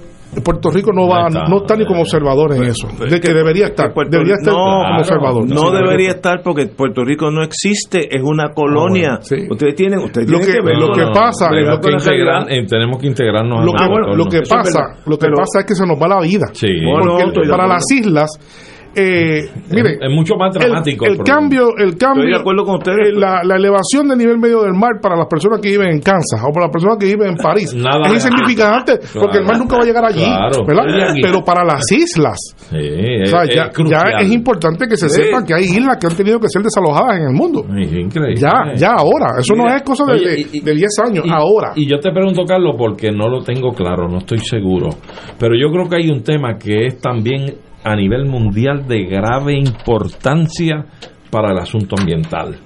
[0.44, 1.44] Puerto Rico no va, No está.
[1.50, 4.60] no está ni como observador en eso, de que debería estar, Puerto debería estar no,
[4.60, 5.48] como observador.
[5.50, 9.20] No debería estar porque Puerto Rico no existe, es una colonia.
[9.50, 12.46] Ustedes tienen, ustedes Lo tienen que- ver lo que pasa- bregar lo Integrar- realidad.
[12.50, 14.16] eh, tenemos que integrarnos a Lo que, nuestro entorno.
[14.16, 16.46] lo que pasa, lo que Pero- pasa es que se nos va la vida.
[16.54, 16.68] Sí.
[16.84, 18.30] Porque No, no, para las islas,
[18.96, 22.76] eh, mire, es mucho más dramático El, el cambio, el cambio, Estoy de acuerdo con
[22.76, 23.10] ustedes.
[23.10, 26.00] eh, la, la elevación del nivel medio del mar para las personas que viven en
[26.02, 29.58] Kansas o para las personas que viven en París Nada es insignificante porque el mar
[29.58, 30.66] nunca va a llegar allí, Claro.
[30.66, 31.14] ¿verdad?
[31.22, 32.38] Pero para las islas,
[32.70, 32.80] Sí, o
[33.24, 34.04] es, sea, es ya, crucial.
[34.20, 35.24] ya es importante que se Sí.
[35.24, 37.64] sepa que hay islas que han tenido que ser desalojadas en el mundo.
[37.78, 38.36] Es increíble.
[38.36, 39.28] Ya, ya ahora.
[39.40, 41.74] Eso no Mira, es cosa de, oye, y- de 10 años, Y- ahora.
[41.76, 44.90] Y yo te pregunto, Carlos, porque no lo tengo claro, no estoy seguro.
[45.40, 47.46] Pero yo creo que hay un tema que es también
[47.86, 50.86] a nivel mundial de grave importancia
[51.32, 52.58] para el asunto ambiental.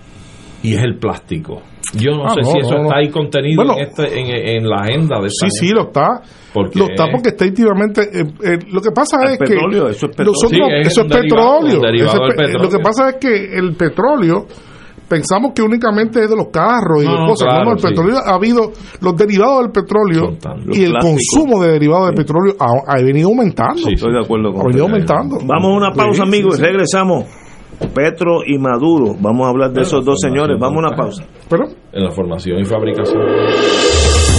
[0.64, 1.62] Y es el plástico.
[1.96, 4.58] Yo no Ah, sé no, si eso no, está ahí contenido Bueno, en, este, en,
[4.58, 6.22] en la agenda de esta Sí, sí, lo está.
[6.54, 8.02] Porque- Lo está porque está activamente.
[8.02, 9.92] eh, eh, lo que pasa El es petróleo, que.
[9.92, 10.34] eso es petróleo.
[10.34, 11.82] nosotros- Sí, es eso es derivado Eso
[12.28, 12.60] petróleo.
[12.64, 14.48] Lo que pasa es que el petróleo.
[15.10, 17.48] Pensamos que únicamente es de los carros y No, de cosas.
[17.48, 17.88] claro, no, no, el sí.
[17.88, 18.72] petróleo ha habido.
[19.02, 20.38] Los derivados del petróleo
[20.72, 21.02] y el plásticos.
[21.34, 23.82] consumo de derivados del petróleo ha, ha venido aumentando.
[23.82, 25.38] Sí, Estoy de acuerdo con Ha venido aumentando.
[25.44, 26.72] Vamos a una pausa, Sí, amigos, sí, y sí.
[26.72, 27.26] regresamos.
[27.94, 29.16] Petro y Maduro.
[29.20, 30.58] Vamos a hablar de esos dos señores.
[30.60, 31.24] Vamos a una pausa.
[31.50, 31.64] Pero,
[31.94, 33.22] En la formación y fabricación.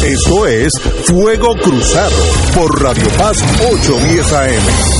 [0.07, 0.73] Esto es
[1.07, 2.17] Fuego Cruzado
[2.55, 5.00] por Radio Paz 810 AM.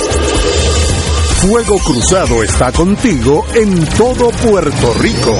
[1.41, 5.35] Fuego Cruzado está contigo en todo Puerto Rico.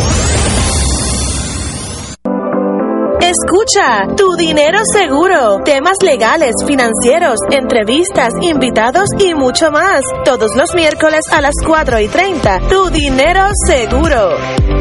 [3.22, 10.02] Escucha, tu dinero seguro, temas legales, financieros, entrevistas, invitados y mucho más.
[10.26, 12.68] Todos los miércoles a las 4 y 30.
[12.68, 14.81] Tu dinero seguro.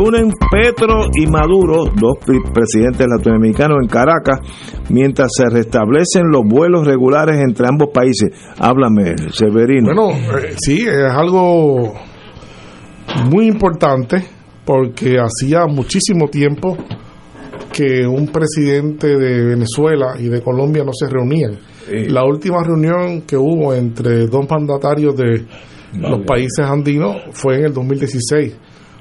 [0.00, 4.40] reúnen Petro y Maduro, dos presidentes latinoamericanos en Caracas,
[4.88, 8.30] mientras se restablecen los vuelos regulares entre ambos países.
[8.58, 9.92] Háblame, Severino.
[9.94, 11.94] Bueno, eh, sí, es algo
[13.30, 14.24] muy importante
[14.64, 16.76] porque hacía muchísimo tiempo
[17.72, 21.58] que un presidente de Venezuela y de Colombia no se reunían.
[22.08, 25.44] La última reunión que hubo entre dos mandatarios de
[25.98, 28.56] los países andinos fue en el 2016.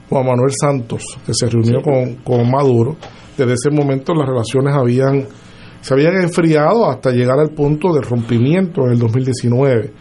[0.10, 2.98] Juan Manuel Santos, que se reunió con, con Maduro.
[3.38, 5.28] Desde ese momento las relaciones habían
[5.82, 9.94] se habían enfriado hasta llegar al punto de rompimiento en el 2019.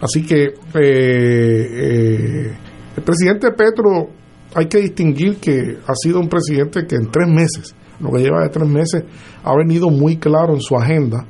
[0.00, 2.56] Así que eh, eh,
[2.96, 4.10] el presidente Petro
[4.54, 8.42] hay que distinguir que ha sido un presidente que en tres meses, lo que lleva
[8.42, 9.04] de tres meses,
[9.44, 11.26] ha venido muy claro en su agenda,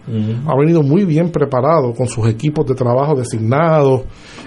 [0.47, 4.03] ha venido muy bien preparado con sus equipos de trabajo designados,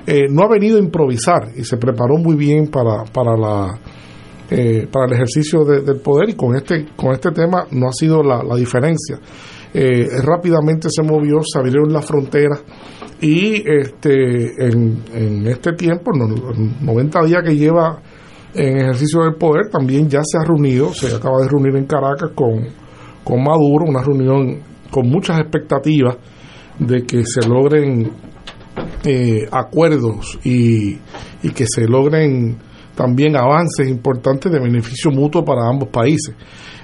[0.07, 3.79] eh, no ha venido a improvisar y se preparó muy bien para, para la
[4.49, 7.93] eh, para el ejercicio de- del poder y con este con este tema no ha
[7.93, 9.17] sido la, la diferencia.
[9.73, 12.61] Eh, rápidamente se movió, se abrieron las fronteras
[13.21, 18.01] y este en, en este tiempo, en los 90 días que lleva
[18.53, 22.31] en ejercicio del poder, también ya se ha reunido, se acaba de reunir en Caracas
[22.35, 22.67] con,
[23.23, 24.61] con Maduro, una reunión
[24.91, 26.17] con muchas expectativas
[26.77, 28.11] de que se logren
[29.05, 30.97] eh, acuerdos y,
[31.41, 32.57] y que se logren
[32.95, 36.35] también avances importantes de beneficio mutuo para ambos países.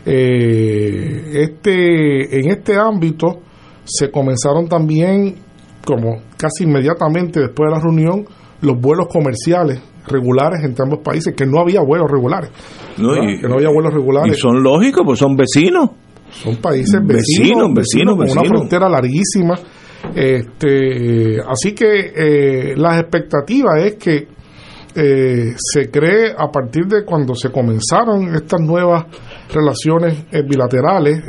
[0.06, 3.42] Eh, este, en este ámbito
[3.84, 5.36] se comenzaron también,
[5.86, 8.26] como casi inmediatamente después de la reunión,
[8.62, 9.82] los vuelos comerciales
[10.12, 12.50] regulares entre ambos países, que no había vuelos regulares.
[12.98, 13.30] No, ¿verdad?
[13.30, 14.38] y- que no había vuelos regulares.
[14.38, 15.90] Y son lógicos, pues son vecinos.
[16.32, 19.56] Son países Vecinos, vecinos, vecinos, con una frontera larguísima.
[20.16, 24.28] Este, así que eh, las expectativas es que
[24.96, 29.06] eh, se cree a partir de cuando se comenzaron estas nuevas
[29.54, 31.22] relaciones eh, bilaterales,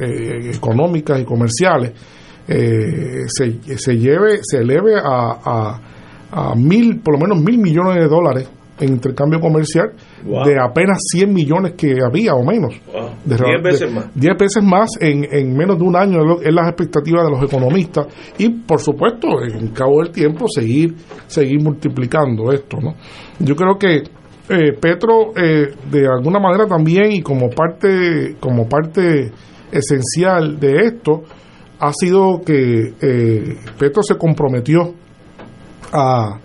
[0.54, 1.92] económicas y comerciales,
[2.46, 5.80] se, se lleve, se eleve a, a,
[6.32, 8.48] a mil, por lo menos mil millones de dólares
[8.80, 9.92] en intercambio comercial
[10.24, 10.44] Wow.
[10.44, 12.74] de apenas 100 millones que había o menos.
[13.24, 14.06] De- Diez veces de- más.
[14.14, 18.06] 10 veces más en, en menos de un año es las expectativas de los economistas
[18.38, 20.94] y por supuesto en cabo del tiempo seguir
[21.26, 22.94] seguir multiplicando esto no
[23.38, 24.02] yo creo que
[24.48, 29.30] eh, Petro eh, de alguna manera también y como parte como parte
[29.70, 31.22] esencial de esto
[31.78, 34.94] ha sido que eh, Petro se comprometió
[35.92, 36.38] a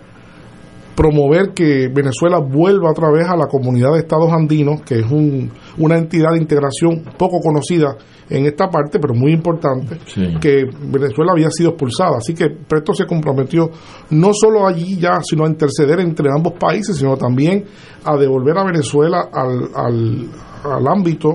[0.96, 5.50] promover que Venezuela vuelva otra vez a la comunidad de estados andinos, que es un-
[5.78, 7.96] una entidad de integración poco conocida
[8.28, 9.98] en esta parte, pero muy importante,
[10.40, 12.16] que Venezuela había sido expulsada.
[12.16, 13.70] Así que Preto se comprometió
[14.10, 17.64] no solo allí ya, sino a interceder entre ambos países, sino también
[18.04, 20.26] a devolver a Venezuela al, al,
[20.64, 21.34] al ámbito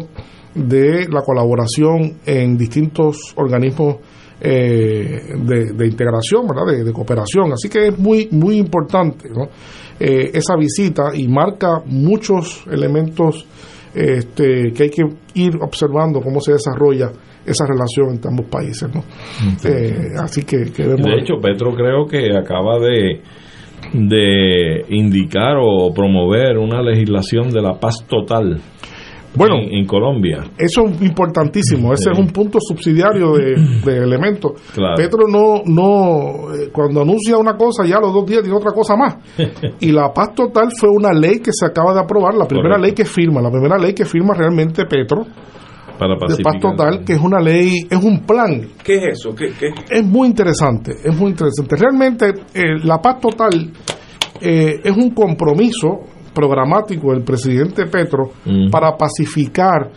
[0.53, 3.97] de la colaboración en distintos organismos
[4.43, 6.65] eh, de, de integración, ¿verdad?
[6.65, 7.53] De, de cooperación.
[7.53, 9.49] Así que es muy, muy importante ¿no?
[9.99, 13.45] Eh, esa visita y marca muchos elementos
[13.93, 15.03] este, que hay que
[15.35, 17.11] ir observando cómo se desarrolla
[17.45, 18.89] esa relación entre ambos países.
[18.93, 19.03] ¿no?
[19.63, 23.21] Eh, así que, que De hecho, Petro creo que acaba de,
[23.93, 28.59] de indicar o promover una legislación de la paz total
[29.33, 30.43] Bueno, en, en Colombia.
[30.57, 32.09] Eso es importantísimo, ese Sí.
[32.13, 33.55] es un punto subsidiario de,
[33.85, 34.53] de elementos.
[34.73, 34.95] Claro.
[34.97, 38.71] Petro no, no eh, cuando anuncia una cosa, ya a los dos días tiene otra
[38.73, 39.15] cosa más.
[39.79, 42.85] Y la paz total fue una ley que se acaba de aprobar, la primera Correcto.
[42.87, 45.25] ley que firma, la primera ley que firma realmente Petro,
[45.97, 49.33] Para de paz total, que es una ley, es un plan ¿Qué es eso?
[49.35, 49.69] ¿Qué, qué?
[49.89, 51.75] es muy interesante, es muy interesante.
[51.77, 53.71] Realmente eh, la paz total
[54.41, 56.01] eh, es un compromiso
[56.33, 58.31] programático del presidente Petro
[58.71, 59.91] para pacificar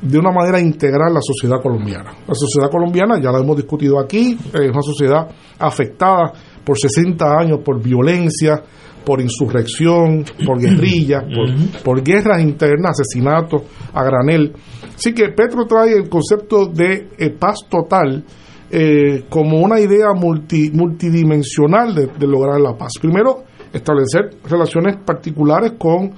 [0.00, 2.12] de una manera integral la sociedad colombiana.
[2.26, 5.26] La sociedad colombiana, ya la hemos discutido aquí, es una sociedad
[5.58, 6.32] afectada
[6.64, 8.62] por 60 años por violencia,
[9.04, 13.62] por insurrección, por guerrilla, por, por guerras internas, asesinatos
[13.92, 14.52] a granel.
[14.94, 18.24] Así que Petro trae el concepto de eh, paz total
[18.70, 22.92] eh, como una idea multi- multidimensional de, de lograr la paz.
[23.00, 26.12] Primero, establecer relaciones particulares con,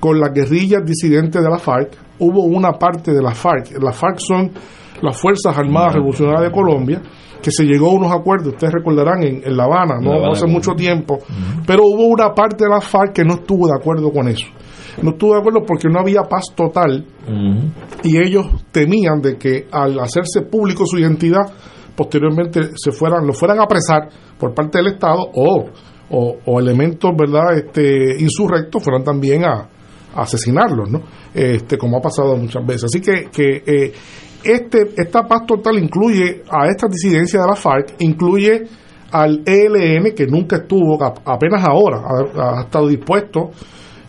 [0.00, 1.96] con las guerrillas disidentes de la FARC.
[2.18, 4.50] Hubo una parte de la FARC, las FARC son
[5.02, 7.02] las Fuerzas Armadas Revolucionarias de Colombia,
[7.40, 10.26] que se llegó a unos acuerdos, ustedes recordarán, en, en La Habana, no, La Habana,
[10.26, 11.18] no hace mucho tiempo,
[11.66, 14.46] pero hubo una parte de la FARC que no estuvo de acuerdo con eso.
[15.02, 17.06] No estuvo de acuerdo porque no había paz total.
[18.02, 21.52] Y ellos temían de que al hacerse público su identidad
[21.94, 24.08] posteriormente se fueran lo fueran a apresar
[24.38, 25.66] por parte del Estado o,
[26.10, 29.68] o, elementos verdad este insurrectos fueran también a,
[30.14, 31.02] asesinarlos, ¿no?
[31.34, 32.84] Este, como ha pasado muchas veces.
[32.84, 33.92] Así que, que eh,
[34.42, 38.64] este, esta paz total incluye a esta disidencia de la FARC, incluye
[39.10, 42.02] al ELN, que nunca estuvo, apenas ahora
[42.36, 43.50] ha, estado dispuesto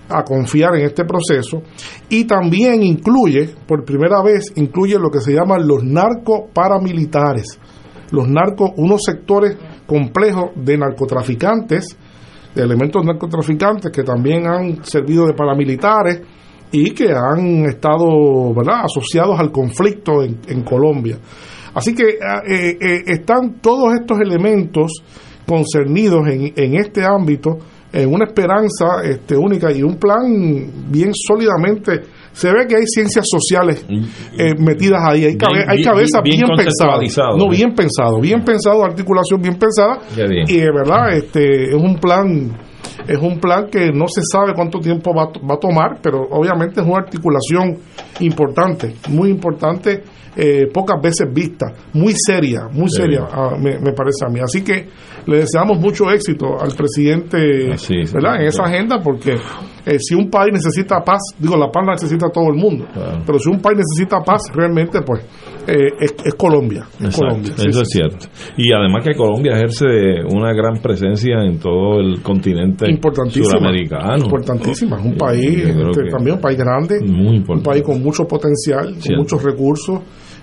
[0.10, 1.62] a confiar en este proceso
[2.10, 7.60] y también incluye, por primera vez, incluye lo que se llaman los narcoparamilitares.
[8.12, 11.98] Los narcos, unos sectores complejos de narcotraficantes,
[12.56, 16.22] de elementos narcotraficantes que también han servido de paramilitares
[16.72, 18.86] y que han estado ¿verdad?
[18.86, 21.18] asociados al conflicto en, Colombia.
[21.74, 25.04] Así que eh, eh, están todos estos elementos
[25.48, 27.58] concernidos en, en este ámbito
[27.92, 32.02] en una esperanza este, única y un plan bien sólidamente.
[32.34, 33.86] Se ve que hay ciencias sociales
[34.38, 35.38] eh, metidas ahí, hay,
[35.68, 37.38] hay cabezas bien, pensadas.
[37.38, 40.00] No, bien pensado, bien pensado, articulación bien pensada.
[40.48, 42.58] Y de verdad, este es un plan
[43.08, 46.82] es un plan que no se sabe cuánto tiempo va, va a tomar, pero obviamente
[46.82, 47.78] es una articulación
[48.20, 50.04] importante, muy importante
[50.36, 54.40] eh, pocas veces vista, muy seria, muy seria, ah, me, parece a mí.
[54.40, 54.88] Así que
[55.30, 57.38] le deseamos mucho éxito al presidente
[58.14, 58.42] ¿verdad?
[58.42, 59.36] en esa agenda, porque
[59.86, 62.86] eh, si un país necesita paz, digo, la paz la necesita todo el mundo,
[63.26, 65.24] pero si un país necesita paz, realmente, pues
[65.68, 66.86] eh, es, Colombia.
[67.00, 68.28] eso es cierto.
[68.58, 69.86] Y además que Colombia ejerce
[70.32, 72.86] una gran presencia en todo el continente
[73.32, 74.26] suramericano.
[74.26, 79.18] Importantísima, es un país, este, también un país grande, un país con mucho potencial, con
[79.18, 80.00] muchos recursos.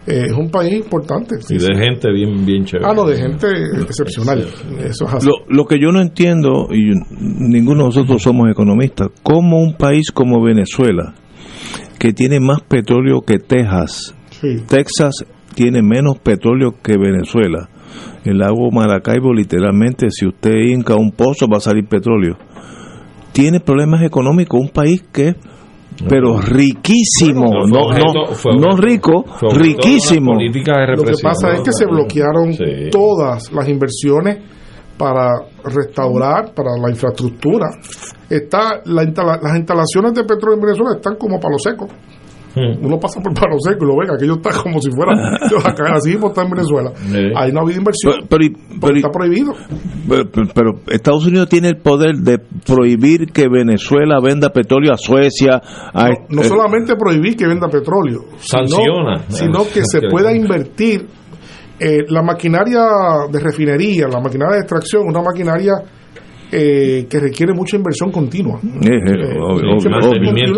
[0.06, 1.36] Eh, es un país importante.
[1.48, 2.88] Y de gente bien, bien chévere.
[2.88, 3.48] Ah, no, de gente
[3.80, 4.46] excepcional.
[4.78, 5.26] Eso es así.
[5.26, 10.12] Lo, lo, que yo no entiendo, y ninguno de nosotros somos economistas, ¿cómo un país
[10.12, 11.14] como Venezuela,
[11.98, 14.14] que tiene más petróleo que Texas,
[14.68, 15.24] Texas
[15.54, 17.68] tiene menos petróleo que Venezuela.
[18.24, 22.36] El lago Maracaibo, literalmente, si usted hinca un pozo, va a salir petróleo.
[23.32, 25.34] Tiene problemas económicos, un país que
[26.08, 30.34] pero riquísimo, no, no, no rico, riquísimo.
[30.34, 32.54] Lo que pasa es que se bloquearon
[32.90, 34.38] todas las inversiones
[34.98, 37.66] para restaurar, para la infraestructura.
[38.28, 41.86] Está la, las instalaciones de petróleo en Venezuela están como palo seco.
[42.56, 42.82] Hmm.
[42.86, 45.12] Uno pasa por Palo Seco y lo ve, aquello está como si fuera
[45.94, 46.90] así como está en Venezuela.
[47.36, 48.26] Ahí no ha habido inversión.
[48.30, 49.52] Pero, está prohibido.
[50.54, 55.60] Pero, Estados Unidos tiene el poder de prohibir que Venezuela venda petróleo a Suecia.
[56.30, 61.06] no, solamente prohibir que venda petróleo, sanciona, sino, que se pueda invertir
[61.78, 62.80] eh, la maquinaria
[63.30, 65.74] de refinería, la maquinaria de extracción, una maquinaria
[66.52, 68.60] eh, que requiere mucha inversión continua.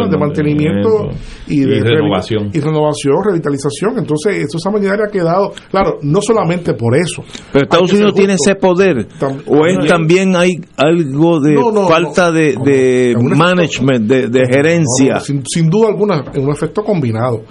[0.08, 1.08] de mantenimiento
[1.46, 2.50] y de renovación.
[2.52, 3.98] y renovación, revitalización.
[3.98, 7.22] Entonces, eso esa maquinaria ha quedado, claro, no solamente por eso.
[7.52, 9.08] Pero Estados Unidos tiene ese poder,
[9.46, 11.56] o es también hay algo de
[11.88, 15.20] falta de, management, de, gerencia.
[15.20, 17.42] Sin, duda alguna, en un efecto combinado.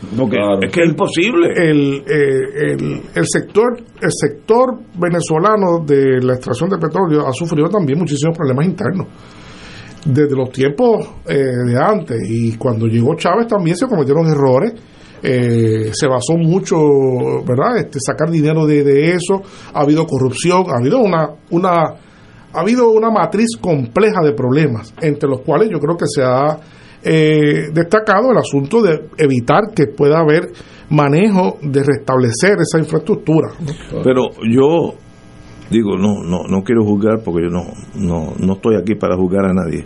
[0.62, 1.54] Es que es imposible.
[1.56, 7.70] El, eh, el, el sector el sector venezolano de la extracción de petróleo ha sufrido
[7.70, 8.00] también
[8.34, 9.08] problemas internos.
[10.06, 14.74] Desde los tiempos eh, de antes y cuando llegó Chávez también se cometieron errores
[15.22, 16.78] eh, se basó mucho
[17.46, 19.42] verdad este sacar dinero de, eso.
[19.74, 21.72] Ha habido corrupción ha habido una una
[22.54, 26.58] ha habido una matriz compleja de problemas entre los cuales yo creo que se ha
[27.04, 30.52] eh, destacado el asunto de evitar que pueda haber
[30.90, 33.50] manejo de restablecer esa infraestructura.
[34.04, 34.94] Pero yo
[35.70, 37.66] digo, no, no, no quiero juzgar porque yo no,
[37.96, 39.86] no, no estoy aquí para juzgar a nadie.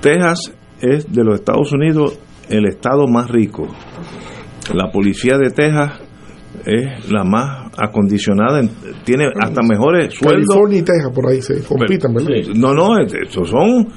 [0.00, 2.18] Texas es de los Estados Unidos
[2.48, 3.66] el estado más rico.
[4.74, 6.00] La policía de Texas
[6.64, 8.60] es la más acondicionada,
[9.04, 10.46] tiene hasta mejores sueldos.
[10.48, 12.30] California y Texas por ahí se compiten, ¿verdad?
[12.54, 13.88] No, no, esos son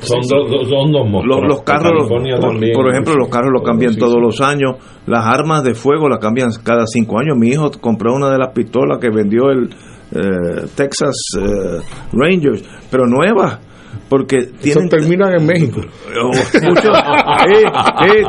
[0.00, 4.76] son, dos, son dos los, carros, por, ejemplo, los carros los cambian todos los años.
[5.06, 7.38] Las armas de fuego las cambian cada cinco años.
[7.38, 9.70] Mi hijo compró una de las pistolas que vendió el
[10.14, 11.80] eh, Texas eh,
[12.12, 13.60] Rangers, pero nueva
[14.08, 15.80] porque tienen terminan en México.
[16.22, 16.30] Oh,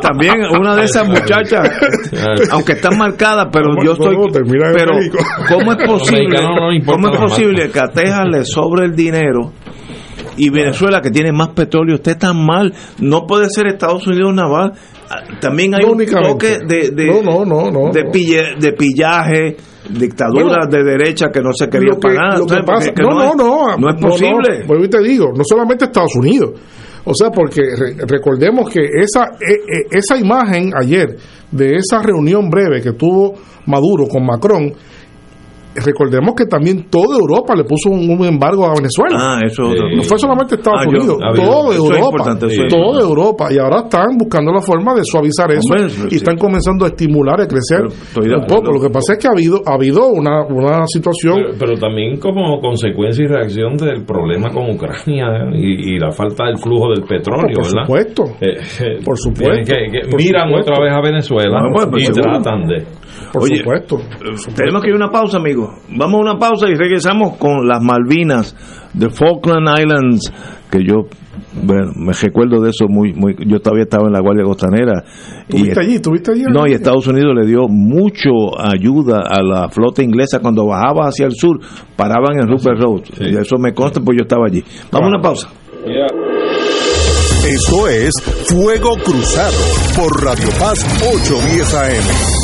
[0.00, 1.70] también una de esas muchachas
[2.50, 4.16] aunque están marcadas pero yo estoy
[4.74, 4.92] pero
[5.48, 6.38] cómo es posible
[6.86, 9.52] cómo es posible que a Texas le sobre el dinero
[10.36, 12.72] y Venezuela que tiene más petróleo esté tan mal.
[12.98, 14.72] No puede ser Estados Unidos naval.
[15.08, 17.06] Ah, también hay un toque de, de,
[17.92, 19.56] de, pillaje,
[19.90, 22.38] dictaduras de derecha que no se quería pagar.
[22.38, 24.64] no, no, no, no, es posible.
[24.66, 26.52] Pues te digo, no solamente Estados Unidos.
[27.04, 27.62] O sea, porque
[28.06, 31.16] recordemos que esa, e, e, esa imagen ayer
[31.50, 33.34] de esa reunión breve que tuvo
[33.66, 34.72] Maduro con Macron
[35.74, 39.16] recordemos que también toda Europa le puso un, un embargo a Venezuela.
[39.18, 39.62] Ah, eso.
[39.62, 41.46] No fue solamente Estados Ah, yo- Unidos, ah, bien.
[41.48, 43.00] toda Europa, es toda.
[43.02, 43.48] Europa.
[43.52, 46.16] Y ahora están buscando la forma de suavizar eso Hombre, y sí.
[46.16, 48.72] están comenzando a estimular, a crecer estoy de un poco.
[48.72, 52.18] Lo que pasa es que ha habido, ha habido una, una situación Pero, pero también
[52.18, 57.04] como consecuencia y reacción del problema con Ucrania y, y la falta del flujo del
[57.04, 57.84] petróleo, Por ¿verdad?
[57.86, 58.24] supuesto.
[58.40, 58.46] Eh,
[58.80, 59.64] eh, Por supuesto.
[59.64, 60.72] tienen que- que Por miran supuesto.
[60.72, 62.32] otra vez a Venezuela bueno, pues y seguro.
[62.42, 62.84] tratan de...
[63.32, 63.98] Por Oye, supuesto.
[64.56, 65.63] Tenemos que ir a una pausa, amigos.
[65.90, 68.56] Vamos a una pausa y regresamos con las Malvinas,
[68.92, 70.32] de Falkland Islands,
[70.70, 71.06] que yo
[71.62, 73.36] bueno, me recuerdo de eso muy, muy.
[73.46, 75.04] Yo todavía estaba en la Guardia Costanera.
[75.48, 76.00] ¿Tuviste allí?
[76.00, 76.42] ¿Tuviste allí?
[76.48, 81.26] No, y Estados Unidos le dio mucho ayuda a la flota inglesa cuando bajaba hacia
[81.26, 81.60] el sur,
[81.96, 83.02] paraban en Rupert Road.
[83.20, 84.62] Y eso me consta, pues yo estaba allí.
[84.90, 85.48] Vamos a una pausa.
[87.46, 88.12] Esto es
[88.48, 89.56] Fuego Cruzado
[89.96, 92.43] por Radio Paz 810 AM.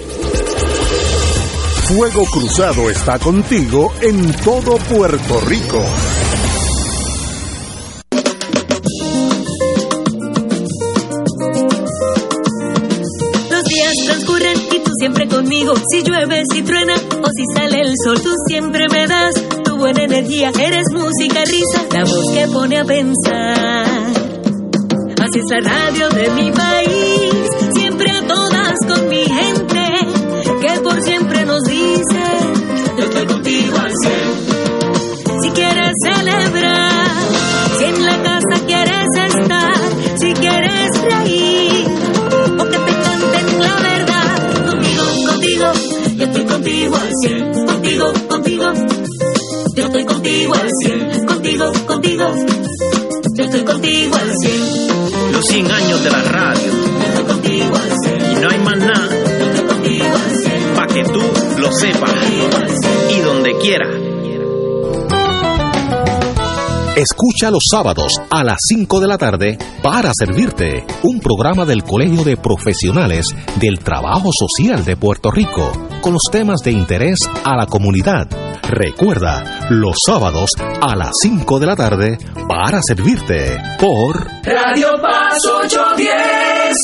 [1.87, 5.83] Fuego Cruzado está contigo en todo Puerto Rico.
[13.49, 15.73] Los días transcurren y tú siempre conmigo.
[15.91, 19.33] Si llueve, si truena o si sale el sol, tú siempre me das
[19.63, 20.51] tu buena energía.
[20.59, 24.11] Eres música, risa, la voz que pone a pensar.
[25.21, 27.30] Así es la radio de mi país,
[46.91, 48.73] contigo al cien, contigo, contigo,
[49.75, 52.25] yo estoy contigo al cien, contigo, contigo,
[53.37, 55.31] yo estoy contigo al cien.
[55.31, 56.71] Los 100 años de la radio.
[58.31, 59.09] Y no hay más nada.
[60.75, 61.21] Para que tú
[61.59, 62.11] lo sepas.
[63.09, 63.87] Y donde quiera.
[66.95, 72.23] Escucha los sábados a las 5 de la tarde para servirte un programa del Colegio
[72.23, 73.27] de Profesionales
[73.59, 75.71] del Trabajo Social de Puerto Rico
[76.01, 78.27] con los temas de interés a la comunidad.
[78.63, 80.49] Recuerda, los sábados
[80.81, 82.17] a las 5 de la tarde
[82.47, 86.77] para servirte por Radio Paz 810.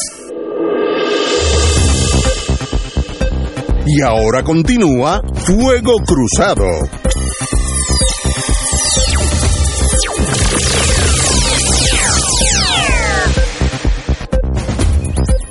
[3.88, 6.68] Y ahora continúa Fuego Cruzado.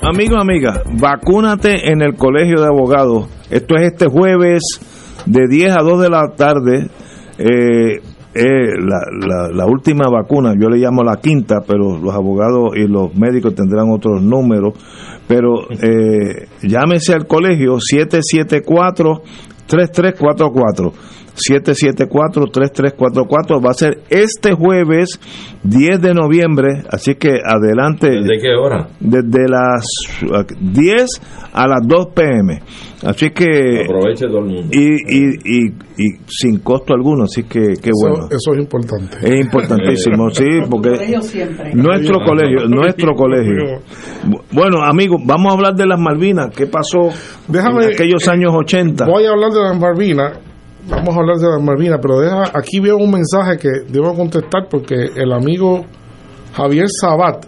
[0.03, 3.36] Amigos, amigas, vacúnate en el Colegio de Abogados.
[3.49, 4.61] Esto es este jueves
[5.25, 6.87] de 10 a 2 de la tarde.
[7.37, 7.99] Eh,
[8.33, 13.15] eh, la, la- última vacuna, yo le llamo la quinta, pero los abogados y los
[13.15, 14.73] médicos tendrán otros números.
[15.27, 17.77] Pero eh, llámese al colegio
[19.67, 20.91] 774-3344.
[21.37, 25.19] 774-3344 va a ser este jueves
[25.63, 28.09] 10 de noviembre, así que adelante.
[28.09, 28.87] ¿De qué hora?
[28.99, 29.85] Desde las
[30.23, 31.05] uh, 10
[31.53, 32.59] a las 2 pm.
[33.05, 33.83] Así que.
[33.85, 34.69] Aproveche todo el mundo.
[34.71, 38.27] Y, y, y, y sin costo alguno, así que qué Eso, bueno.
[38.31, 39.17] eso es importante.
[39.21, 40.89] Es importantísimo, sí, porque
[41.75, 43.81] nuestro colegio, nuestro colegio.
[44.27, 46.49] Bu- Bueno, amigos, vamos a hablar de las Malvinas.
[46.55, 47.09] ¿Qué pasó
[47.47, 49.05] Déjame- en aquellos años 80?
[49.05, 50.39] Voy a hablar de las Malvinas.
[50.89, 54.67] Vamos a hablar de las Malvinas, pero deja, aquí veo un mensaje que debo contestar
[54.69, 55.85] porque el amigo
[56.53, 57.45] Javier Sabat,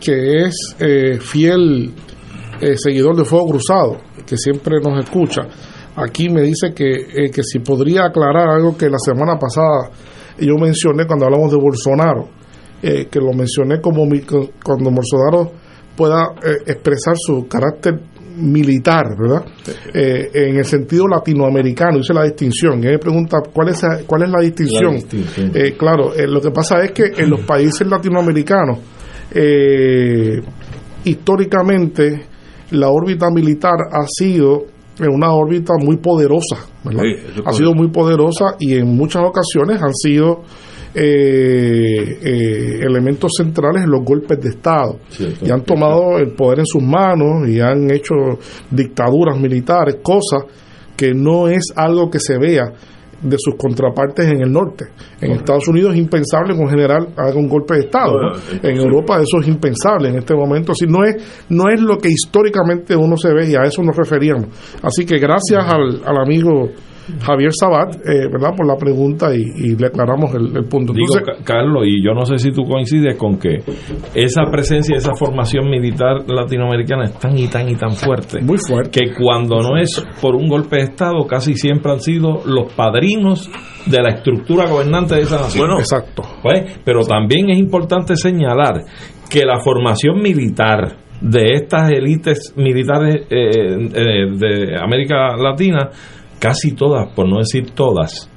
[0.00, 1.94] que es eh, fiel
[2.60, 3.96] eh, seguidor de Fuego Cruzado,
[4.26, 5.42] que siempre nos escucha,
[5.96, 9.90] aquí me dice que, eh, que si podría aclarar algo que la semana pasada
[10.38, 12.28] yo mencioné cuando hablamos de Bolsonaro,
[12.82, 15.50] eh, que lo mencioné como mi- cuando Bolsonaro
[15.96, 17.98] pueda eh, expresar su carácter
[18.38, 19.44] militar, ¿verdad?
[19.92, 22.78] Eh, en el sentido latinoamericano, hice la distinción.
[22.82, 24.92] Y me pregunta cuál es, cuál es la distinción.
[24.92, 25.52] La distinción.
[25.54, 28.78] Eh, claro, eh, lo que pasa es que en los países latinoamericanos,
[29.32, 30.40] eh,
[31.04, 32.26] históricamente,
[32.70, 34.64] la órbita militar ha sido
[34.98, 37.02] en una órbita muy poderosa, ¿verdad?
[37.02, 40.42] Sí, ha sido muy poderosa y en muchas ocasiones han sido
[40.94, 44.98] eh, eh, elementos centrales en los golpes de Estado
[45.42, 48.14] y han tomado el poder en sus manos y han hecho
[48.70, 50.44] dictaduras militares, cosas
[50.96, 52.72] que no es algo que se vea
[53.20, 54.86] de sus contrapartes en el norte.
[55.20, 58.12] En Estados Unidos es impensable que un general haga un golpe de Estado.
[58.12, 58.32] ¿no?
[58.62, 60.72] En Europa eso es impensable en este momento.
[60.72, 61.16] Así no es,
[61.48, 64.46] no es lo que históricamente uno se ve y a eso nos referíamos.
[64.82, 66.68] Así que gracias al, al amigo
[67.22, 68.54] Javier Sabat, eh, ¿verdad?
[68.56, 70.92] Por la pregunta y, y le aclaramos el, el punto.
[70.92, 73.58] Digo, Entonces, Ca- Carlos, y yo no sé si tú coincides con que
[74.14, 78.40] esa presencia, esa formación militar latinoamericana es tan y tan y tan fuerte.
[78.42, 78.90] Muy fuerte.
[79.00, 83.50] Que cuando no es por un golpe de Estado, casi siempre han sido los padrinos
[83.86, 85.66] de la estructura gobernante de esa nación.
[85.66, 86.22] Bueno, exacto.
[86.42, 88.82] Pues, pero también es importante señalar
[89.30, 95.90] que la formación militar de estas élites militares eh, eh, de América Latina,
[96.38, 98.30] casi todas, por no decir todas,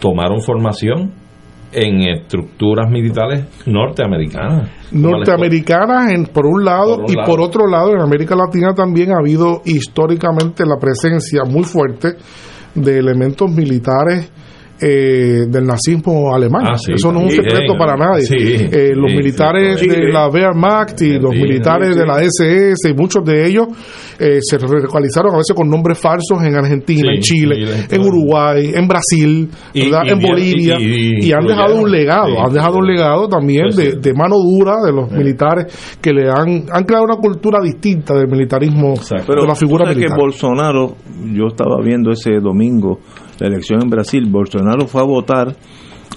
[0.00, 1.12] tomaron formación
[1.72, 4.70] en estructuras militares norteamericanas.
[4.92, 7.26] Norteamericanas en, por un lado Por un y lado.
[7.28, 12.14] por otro lado en América Latina también ha habido históricamente la presencia muy fuerte
[12.74, 14.30] de elementos militares
[14.80, 16.62] eh, del nazismo alemán.
[16.68, 18.22] Ah, sí, Eso no es un secreto para nadie.
[18.22, 22.94] Sí, Eh, los sí, militares de la Wehrmacht y los militares de la SS y
[22.94, 23.66] muchos de ellos
[24.18, 28.72] eh, se localizaron a veces con nombres falsos en Argentina, Sí, en Chile, en Uruguay,
[28.74, 30.00] en Brasil, Y- ¿verdad?
[30.06, 30.76] y- en Bolivia.
[30.80, 30.84] y-
[31.24, 34.36] y- y han dejado un legado, sí, han dejado un legado también de, de mano
[34.38, 38.94] dura de los militares que le han, han creado una cultura distinta del militarismo,
[39.26, 40.16] Pero de la figura tú sabes militar.
[40.16, 40.94] que Bolsonaro,
[41.32, 42.98] yo estaba viendo ese domingo
[43.40, 45.54] la elección en Brasil, Bolsonaro fue a votar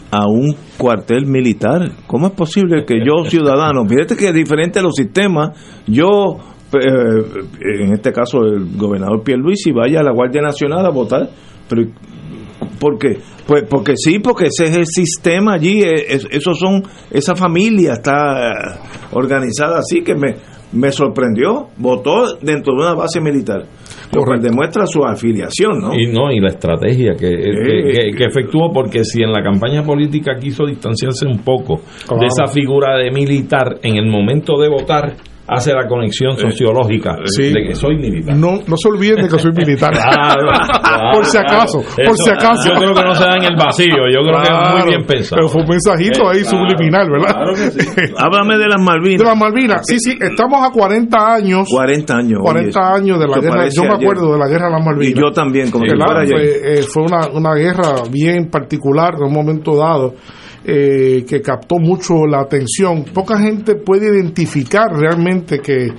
[0.10, 1.90] a un cuartel militar.
[2.08, 5.52] ¿Cómo es posible que yo, ciudadano, fíjate que es diferente a los sistemas,
[5.88, 6.38] yo,
[6.80, 11.30] en este caso el gobernador Pierluisi, vaya a la Guardia Nacional a votar?
[11.70, 11.84] Pero,
[12.80, 13.18] ¿Por qué?
[13.48, 17.94] Pues porque sí, porque ese es el sistema allí, eh, es- esos son, esa familia
[17.94, 18.54] está eh,
[19.14, 20.36] organizada así que me,
[20.74, 23.64] me sorprendió, votó dentro de una base militar,
[24.16, 25.94] lo demuestra su afiliación, ¿no?
[25.94, 29.84] Y no, y la estrategia que, que, que- que efectuó, porque si en la campaña
[29.84, 31.82] política quiso distanciarse un poco
[32.20, 35.14] de esa figura de militar, en el momento de votar,
[35.52, 37.54] hace la conexión sociológica Sí.
[37.54, 38.36] de que soy militar.
[38.36, 39.92] No, no se olviden de que soy militar.
[40.02, 40.48] Claro,
[40.82, 42.10] claro, por si acaso, claro.
[42.10, 42.70] por si acaso.
[42.70, 45.06] Yo creo que no se da en el vacío, yo creo que es muy bien
[45.06, 45.36] pensado.
[45.38, 47.34] Pero fue un mensajito ahí Eh, claro, subliminal, ¿verdad?
[47.34, 48.14] claro que sí.
[48.18, 49.20] Háblame de las Malvinas.
[49.20, 51.68] De las Malvinas, sí, sí, estamos a 40 años.
[51.70, 52.40] 40 años.
[52.42, 53.68] 40 oye, años de la guerra.
[53.68, 54.02] Yo me ayer.
[54.02, 55.12] acuerdo de la guerra de las Malvinas.
[55.18, 56.28] Y yo también, como si ayer.
[56.30, 60.14] Fue, eh, fue una, una guerra bien particular en un momento dado
[60.64, 63.06] eh, que captó mucho la atención.
[63.14, 65.90] Poca gente puede identificar realmente que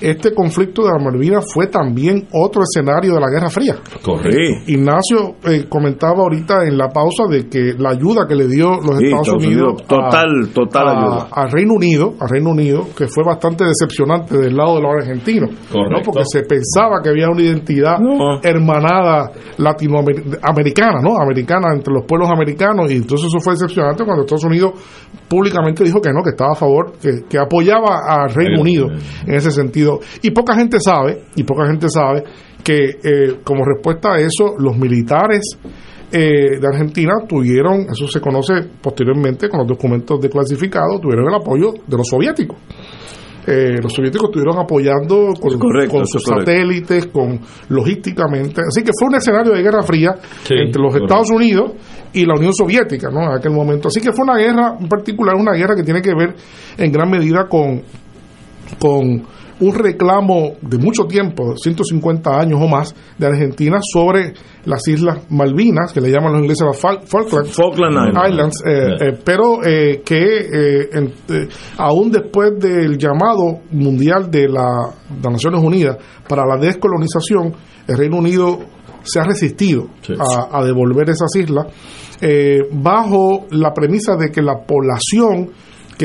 [0.00, 3.76] este conflicto de las Malvinas fue también otro escenario de la Guerra Fría.
[4.02, 4.30] Correcto.
[4.66, 8.98] Ignacio eh, comentaba ahorita en la pausa de que la ayuda que le dio los
[8.98, 11.28] Sí, Estados, Estados Unidos, Unidos, total, total a- ayuda.
[11.32, 15.50] al Reino Unido, al Reino Unido, que fue bastante decepcionante del lado de los argentinos,
[15.50, 15.56] ¿no?
[15.72, 16.02] Correcto.
[16.12, 17.98] porque se pensaba que había una identidad
[18.42, 21.16] hermanada latinoamericana, ¿no?
[21.18, 24.72] Americana entre los pueblos americanos y entonces eso fue decepcionante cuando Estados Unidos
[25.28, 28.88] públicamente dijo que no, que estaba a favor, que, que apoyaba al Reino Unido
[29.26, 29.89] en ese sentido.
[30.22, 32.22] Y poca gente sabe, y poca gente sabe
[32.62, 35.42] que eh, como respuesta a eso los militares
[36.12, 41.72] eh, de Argentina tuvieron, eso se conoce posteriormente con los documentos declasificados, tuvieron el apoyo
[41.86, 42.58] de los soviéticos.
[43.46, 46.50] Eh, los soviéticos estuvieron apoyando con, Correcto, con eso sus correcto.
[46.52, 47.40] satélites, con
[47.70, 48.60] logísticamente.
[48.60, 50.14] Así que fue un escenario de guerra fría
[50.44, 51.04] Sí, entre los correcto.
[51.06, 51.72] Estados Unidos
[52.12, 53.22] y la Unión Soviética, ¿no?
[53.30, 53.88] En aquel momento.
[53.88, 56.34] Así que fue una guerra, en particular, una guerra que tiene que ver
[56.76, 57.82] en gran medida con,
[58.78, 59.22] con
[59.60, 64.32] un reclamo de mucho tiempo, 150 años o más, de Argentina sobre
[64.64, 67.94] las Islas Malvinas, que le llaman los ingleses las Fal- Falkland, Falkland
[68.30, 68.62] Islands.
[68.66, 68.70] Eh,
[69.00, 71.12] eh, pero eh, que eh, en-
[71.78, 75.96] aún después del llamado mundial de la- las Naciones Unidas
[76.28, 77.52] para la descolonización,
[77.86, 78.58] el Reino Unido
[79.02, 79.86] se ha resistido
[80.20, 81.66] a, a devolver esas islas
[82.20, 85.50] eh, bajo la premisa de que la población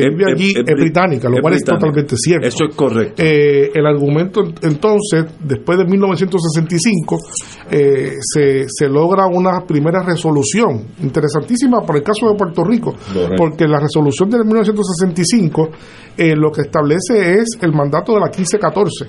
[0.02, 1.74] que es- allí es, es bri- británica, lo es cual británica.
[1.76, 2.48] es totalmente cierto.
[2.48, 3.24] Eso es correcto.
[3.24, 7.18] Eh, el argumento entonces, después de 1965,
[7.72, 13.36] eh, se, se logra una primera resolución interesantísima para el caso de Puerto Rico, Correcto.
[13.38, 15.70] porque la resolución de 1965
[16.18, 19.06] eh, lo que establece es el mandato de la 1514,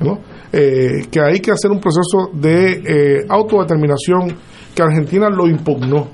[0.00, 0.18] ¿no?
[0.52, 4.36] Eh, que hay que hacer un proceso de eh, autodeterminación
[4.74, 6.08] que Argentina lo impugnó.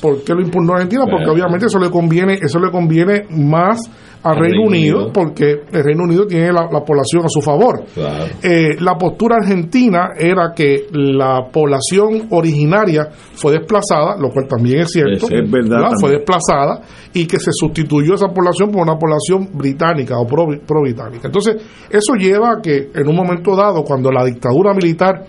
[0.00, 1.04] ¿Por qué lo impugnó Argentina?
[1.10, 3.78] Porque obviamente eso le conviene, eso le conviene más
[4.22, 5.12] al Reino, Reino Unido, Unido.
[5.14, 7.84] porque el Reino Unido tiene la, la población a su favor.
[7.94, 8.26] Claro.
[8.42, 14.90] Eh, la postura argentina era que la población originaria fue desplazada, lo cual también es
[14.92, 16.82] cierto, Es- es verdad fue desplazada
[17.14, 21.26] y que se sustituyó esa población por una población británica o pro, pro-británica.
[21.28, 21.56] Entonces,
[21.88, 25.24] eso lleva a que en un momento dado, cuando la dictadura militar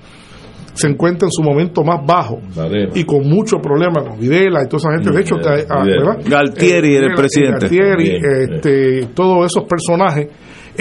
[0.74, 2.40] se encuentra en su momento más bajo
[2.96, 5.12] y con muchos problemas con Videla y toda esa gente.
[5.12, 6.18] De hecho, que hay- ah, ¿verdad?
[6.30, 7.52] Galtieri era el presidente.
[7.68, 8.22] Galtieri, Bien,
[8.56, 10.28] este, todos esos personajes.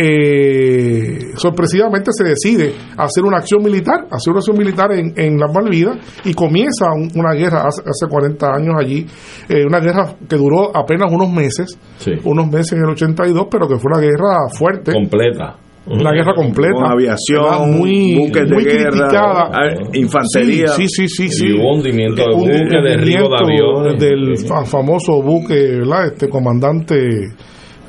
[0.03, 5.53] Eh, sorpresivamente se decide hacer una acción militar, hacer una acción militar en, en las
[5.53, 9.07] Malvinas y comienza un- una guerra hace, hace 40 años allí,
[9.49, 11.77] eh, una guerra que duró apenas unos meses,
[12.25, 14.93] unos meses en el 82, pero que fue una guerra fuerte.
[14.93, 15.57] Completa.
[15.91, 16.73] Una guerra completa.
[16.75, 19.51] Con aviación, muy, buques de muy guerra, criticada.
[19.53, 20.69] ah, infantería.
[20.69, 21.47] Sí, sí, sí, sí.
[21.49, 24.01] Y hubo hundimiento de Un buques, derribo de hundimiento aviones.
[24.01, 26.07] Del fa- famoso buque, ¿verdad?
[26.07, 26.97] Este comandante,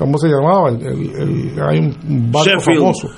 [0.04, 0.68] ¿cómo se llamaba?
[0.70, 2.78] El, el- el- hay un barco Sheffield.
[2.80, 3.08] famoso.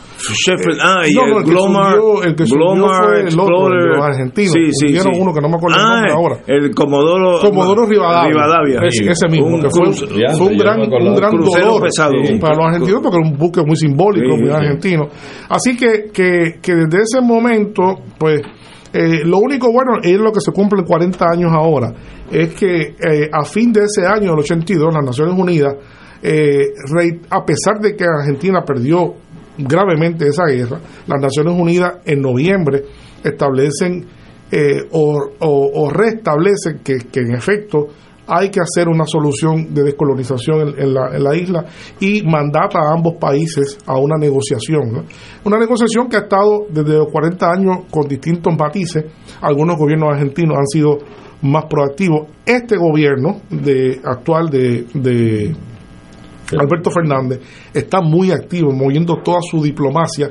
[0.47, 3.21] Sheffield, ah, y No, no, el el que Glomar, subió- el que subió Glomar fue
[3.21, 3.79] el otro, Explorer.
[3.79, 4.53] el de los argentinos.
[4.53, 5.21] Sí, sí, Hundieron sí.
[5.21, 6.37] uno que no me acuerdo el Ah, nombre ahora.
[6.47, 8.81] El Comodoro, Comodoro Rivadavia.
[8.87, 12.13] Ese, ese mismo, Un que fue, fue un gran, un gran crucero dolor pesado.
[12.23, 14.55] eh, para los argentinos porque era un buque muy simbólico, Sí, muy sí.
[14.57, 15.03] argentino.
[15.49, 17.83] Así que, que, que desde ese momento,
[18.19, 18.41] pues,
[18.93, 21.93] eh, lo único bueno es lo que se cumplen 40 años ahora,
[22.31, 25.75] es que eh, a fin de ese año, el 82, las Naciones Unidas,
[26.27, 26.73] eh,
[27.29, 29.15] a pesar de que Argentina perdió
[29.59, 32.83] gravemente esa guerra, las Naciones Unidas en noviembre
[33.23, 34.07] establecen
[34.51, 37.89] eh, o, restablecen que, en efecto
[38.27, 41.67] hay que hacer una solución de descolonización en, la, en la isla
[42.01, 45.05] y mandata a ambos países a una negociación.
[45.45, 49.05] Una negociación que ha estado desde los 40 años con distintos matices.
[49.43, 50.99] Algunos gobiernos argentinos han sido
[51.43, 52.29] más proactivos.
[52.47, 55.55] Este gobierno de, actual de
[56.53, 57.41] Alberto Fernández
[57.73, 60.31] está muy activo, moviendo toda su diplomacia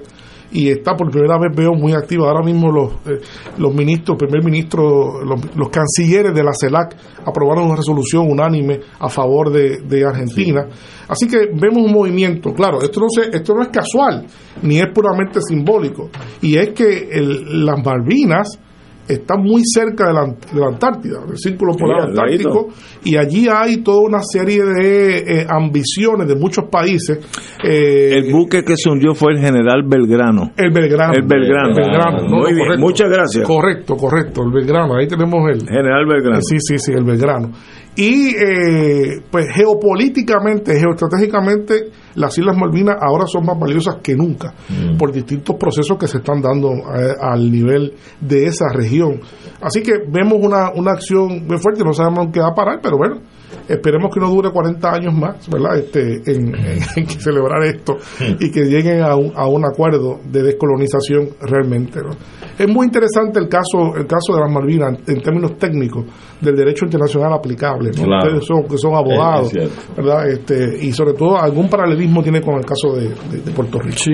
[0.52, 2.26] y está por primera vez veo muy activo.
[2.28, 3.20] Ahora mismo los, eh,
[3.58, 6.96] los ministros, primer ministro, los, los cancilleres de la CELAC
[7.26, 10.68] aprobaron una resolución unánime a favor de, de Argentina.
[11.08, 12.54] Así que vemos un movimiento.
[12.54, 14.28] Claro, esto no, se, esto no es casual,
[14.62, 16.10] ni es puramente simbólico.
[16.42, 18.60] Y es que el- las Malvinas
[19.08, 22.10] están muy cerca de la, de la Antártida, del Círculo Polar Sí.
[22.10, 22.68] Antártico,
[23.04, 27.20] y allí hay toda una serie de eh, ambiciones de muchos países.
[27.64, 30.52] eh, El buque que se hundió fue el general Belgrano.
[30.56, 31.14] el Belgrano.
[31.14, 31.70] El Belgrano.
[31.70, 32.22] El Belgrano.
[32.24, 32.58] No, Muy no, bien.
[32.60, 32.80] correcto.
[32.82, 33.48] Muchas gracias.
[33.48, 34.42] Correcto, correcto.
[34.44, 34.96] El Belgrano.
[34.96, 35.68] Ahí tenemos el.
[35.68, 36.42] General Belgrano.
[36.42, 37.52] Sí, sí, sí, el Belgrano.
[37.96, 44.54] Y eh, pues geopolíticamente, geoestratégicamente, las Islas Malvinas ahora son más valiosas que nunca
[44.98, 49.20] por distintos procesos que se están dando eh, al nivel de esa región.
[49.62, 52.80] Así que vemos una, una acción muy fuerte, no sabemos en qué va a parar,
[52.82, 53.22] pero bueno,
[53.68, 55.78] esperemos que no dure 40 años más, ¿verdad?
[55.78, 57.98] Este, en, en- en que celebrar esto
[58.40, 62.00] y que lleguen a un, a un acuerdo de descolonización realmente.
[62.02, 62.12] ¿no?
[62.58, 66.06] Es muy interesante el caso, el caso de las Malvinas en términos técnicos
[66.42, 67.92] del derecho internacional aplicable.
[67.98, 68.04] ¿no?
[68.04, 68.28] Claro.
[68.28, 69.94] Ustedes son, que son abogados, Es- es cierto.
[70.02, 70.30] ¿verdad?
[70.30, 73.98] Este, y sobre todo algún paralelismo tiene con el caso de, de- de Puerto Rico.
[73.98, 74.14] Sí.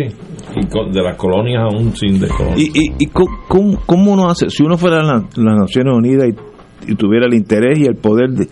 [0.56, 2.60] Y con- de las colonias aún sin descolonizar.
[2.76, 4.50] ¿Y, y, y co- cómo, cómo uno hace?
[4.50, 7.96] Si uno fuera a la- las Naciones Unidas y, y tuviera el interés y el
[7.96, 8.48] poder de...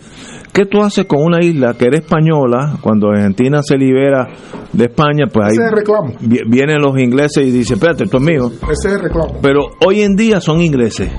[0.52, 2.78] ¿Qué tú haces con una isla que era española?
[2.80, 4.26] Cuando Argentina se libera
[4.72, 6.12] de España, pues ahí Ese es el reclamo.
[6.20, 8.50] vi- vienen los ingleses y dicen, espérate, esto es mío.
[8.70, 9.38] Ese es el reclamo.
[9.40, 11.10] Pero hoy en día son ingleses.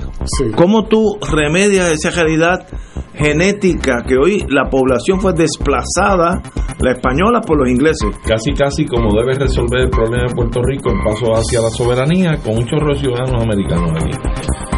[0.56, 2.66] ¿Cómo tú remedias esa realidad
[3.14, 6.42] genética que hoy la población fue desplazada,
[6.80, 8.08] la española, por los ingleses?
[8.26, 12.36] Casi, casi como debe resolver el problema de Puerto Rico en paso hacia la soberanía
[12.44, 14.16] con un chorro de ciudadanos americanos aquí.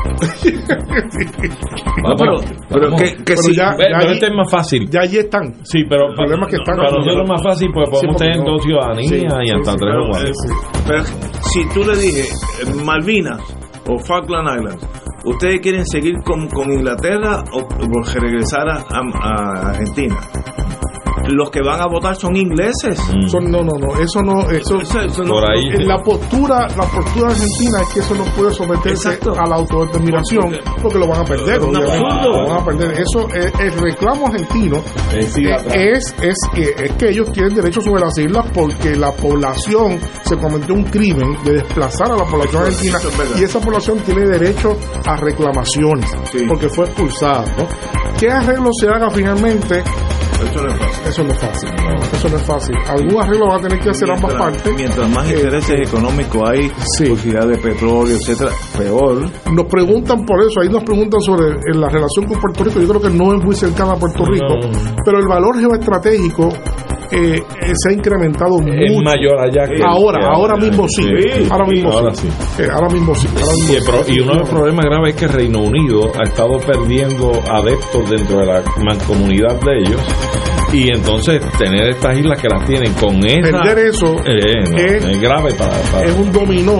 [2.03, 3.63] No, pero- pero que- que si- Ve,
[3.99, 4.89] pero este es más fácil.
[4.91, 5.55] Ya allí están.
[5.65, 6.77] Sí, pero El problema es que están.
[6.77, 9.21] para nosotros es más fácil porque Sí, podemos porque tener no- dos ciudadanías Sí, y
[9.21, 10.33] sí, hasta sí, tres pero, o eh,
[10.87, 11.05] Pero
[11.53, 12.27] si tú le dije eh,
[12.85, 13.41] Malvinas
[13.89, 14.87] o Falkland Islands,
[15.25, 20.17] ¿ustedes quieren seguir con, con Inglaterra o, o regresar a, a- a Argentina?
[21.29, 22.99] Los que van a votar son ingleses.
[23.29, 25.69] Son- no, no, no, eso no, eso, eso no- Por ahí.
[25.69, 30.57] eh, La postura, la postura argentina es que eso no puede someterse a la autodeterminación
[30.81, 31.57] porque lo van a perder.
[31.57, 32.07] Es un obviamente.
[32.07, 32.43] absurdo.
[32.43, 32.93] Lo van a perder.
[33.01, 34.83] Eso, eh, el reclamo argentino
[35.13, 35.75] eh, atrás.
[35.77, 40.37] es, es, que, es que ellos tienen derecho sobre las islas porque la población se
[40.37, 44.77] cometió un crimen de desplazar a la población argentina es y esa población tiene derecho
[45.07, 46.11] a reclamaciones
[46.49, 47.45] porque fue expulsada.
[47.59, 47.67] ¿no?
[48.19, 49.83] ¿Qué arreglo se haga finalmente?
[50.45, 51.09] Eso no es fácil.
[51.09, 51.69] Eso no es fácil.
[52.13, 52.77] Eso no es fácil.
[52.89, 54.73] Algún arreglo va a tener que hacer ambas partes.
[54.77, 59.23] Mientras más intereses económicos hay, posibilidad de petróleo, etcétera, peor.
[59.53, 62.81] Nos preguntan por eso, ahí nos preguntan sobre eh, la relación con Puerto Rico.
[62.81, 64.55] Yo creo que no es muy cercana a Puerto Rico,
[65.05, 66.49] pero el valor geoestratégico
[67.11, 69.03] eh, eh, se ha incrementado Es mucho.
[69.05, 71.05] mayor allá que ahora, que ahora mismo sí.
[71.51, 72.27] ahora mismo ahora sí.
[72.57, 72.63] sí.
[72.63, 73.29] Eh, ahora mismo sí.
[73.37, 74.13] ahora mismo Y, el pro- sí.
[74.15, 78.39] y uno de los problemas graves es que Reino Unido ha estado perdiendo adeptos dentro
[78.39, 80.01] de la mancomunidad de ellos
[80.73, 85.05] y entonces tener estas islas que las tienen con esa Perder eso eh, no, es-
[85.05, 86.79] es, grave para, para- es un dominó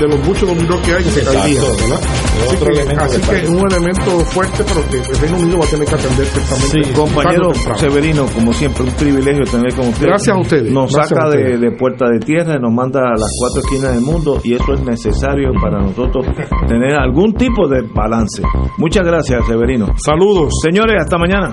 [0.00, 1.38] de los muchos dominó que hay que se Exacto.
[1.40, 3.42] caería, Así otro que, elemento así que que está.
[3.44, 6.66] es un elemento fuerte, pero que el Reino Unido va a tener que atender ciertamente.
[6.84, 7.52] Sí, compañero.
[7.76, 10.06] Severino, como siempre, un privilegio tener con usted.
[10.06, 10.72] Gracias a ustedes.
[10.72, 14.02] Nos Gracias saca de, puerta de tierra y nos manda a las cuatro esquinas del
[14.04, 16.26] mundo y eso es necesario para nosotros
[16.66, 18.42] tener algún tipo de balance.
[18.78, 19.86] Muchas gracias, Severino.
[19.96, 20.52] Saludos.
[20.64, 21.52] Señores, hasta mañana.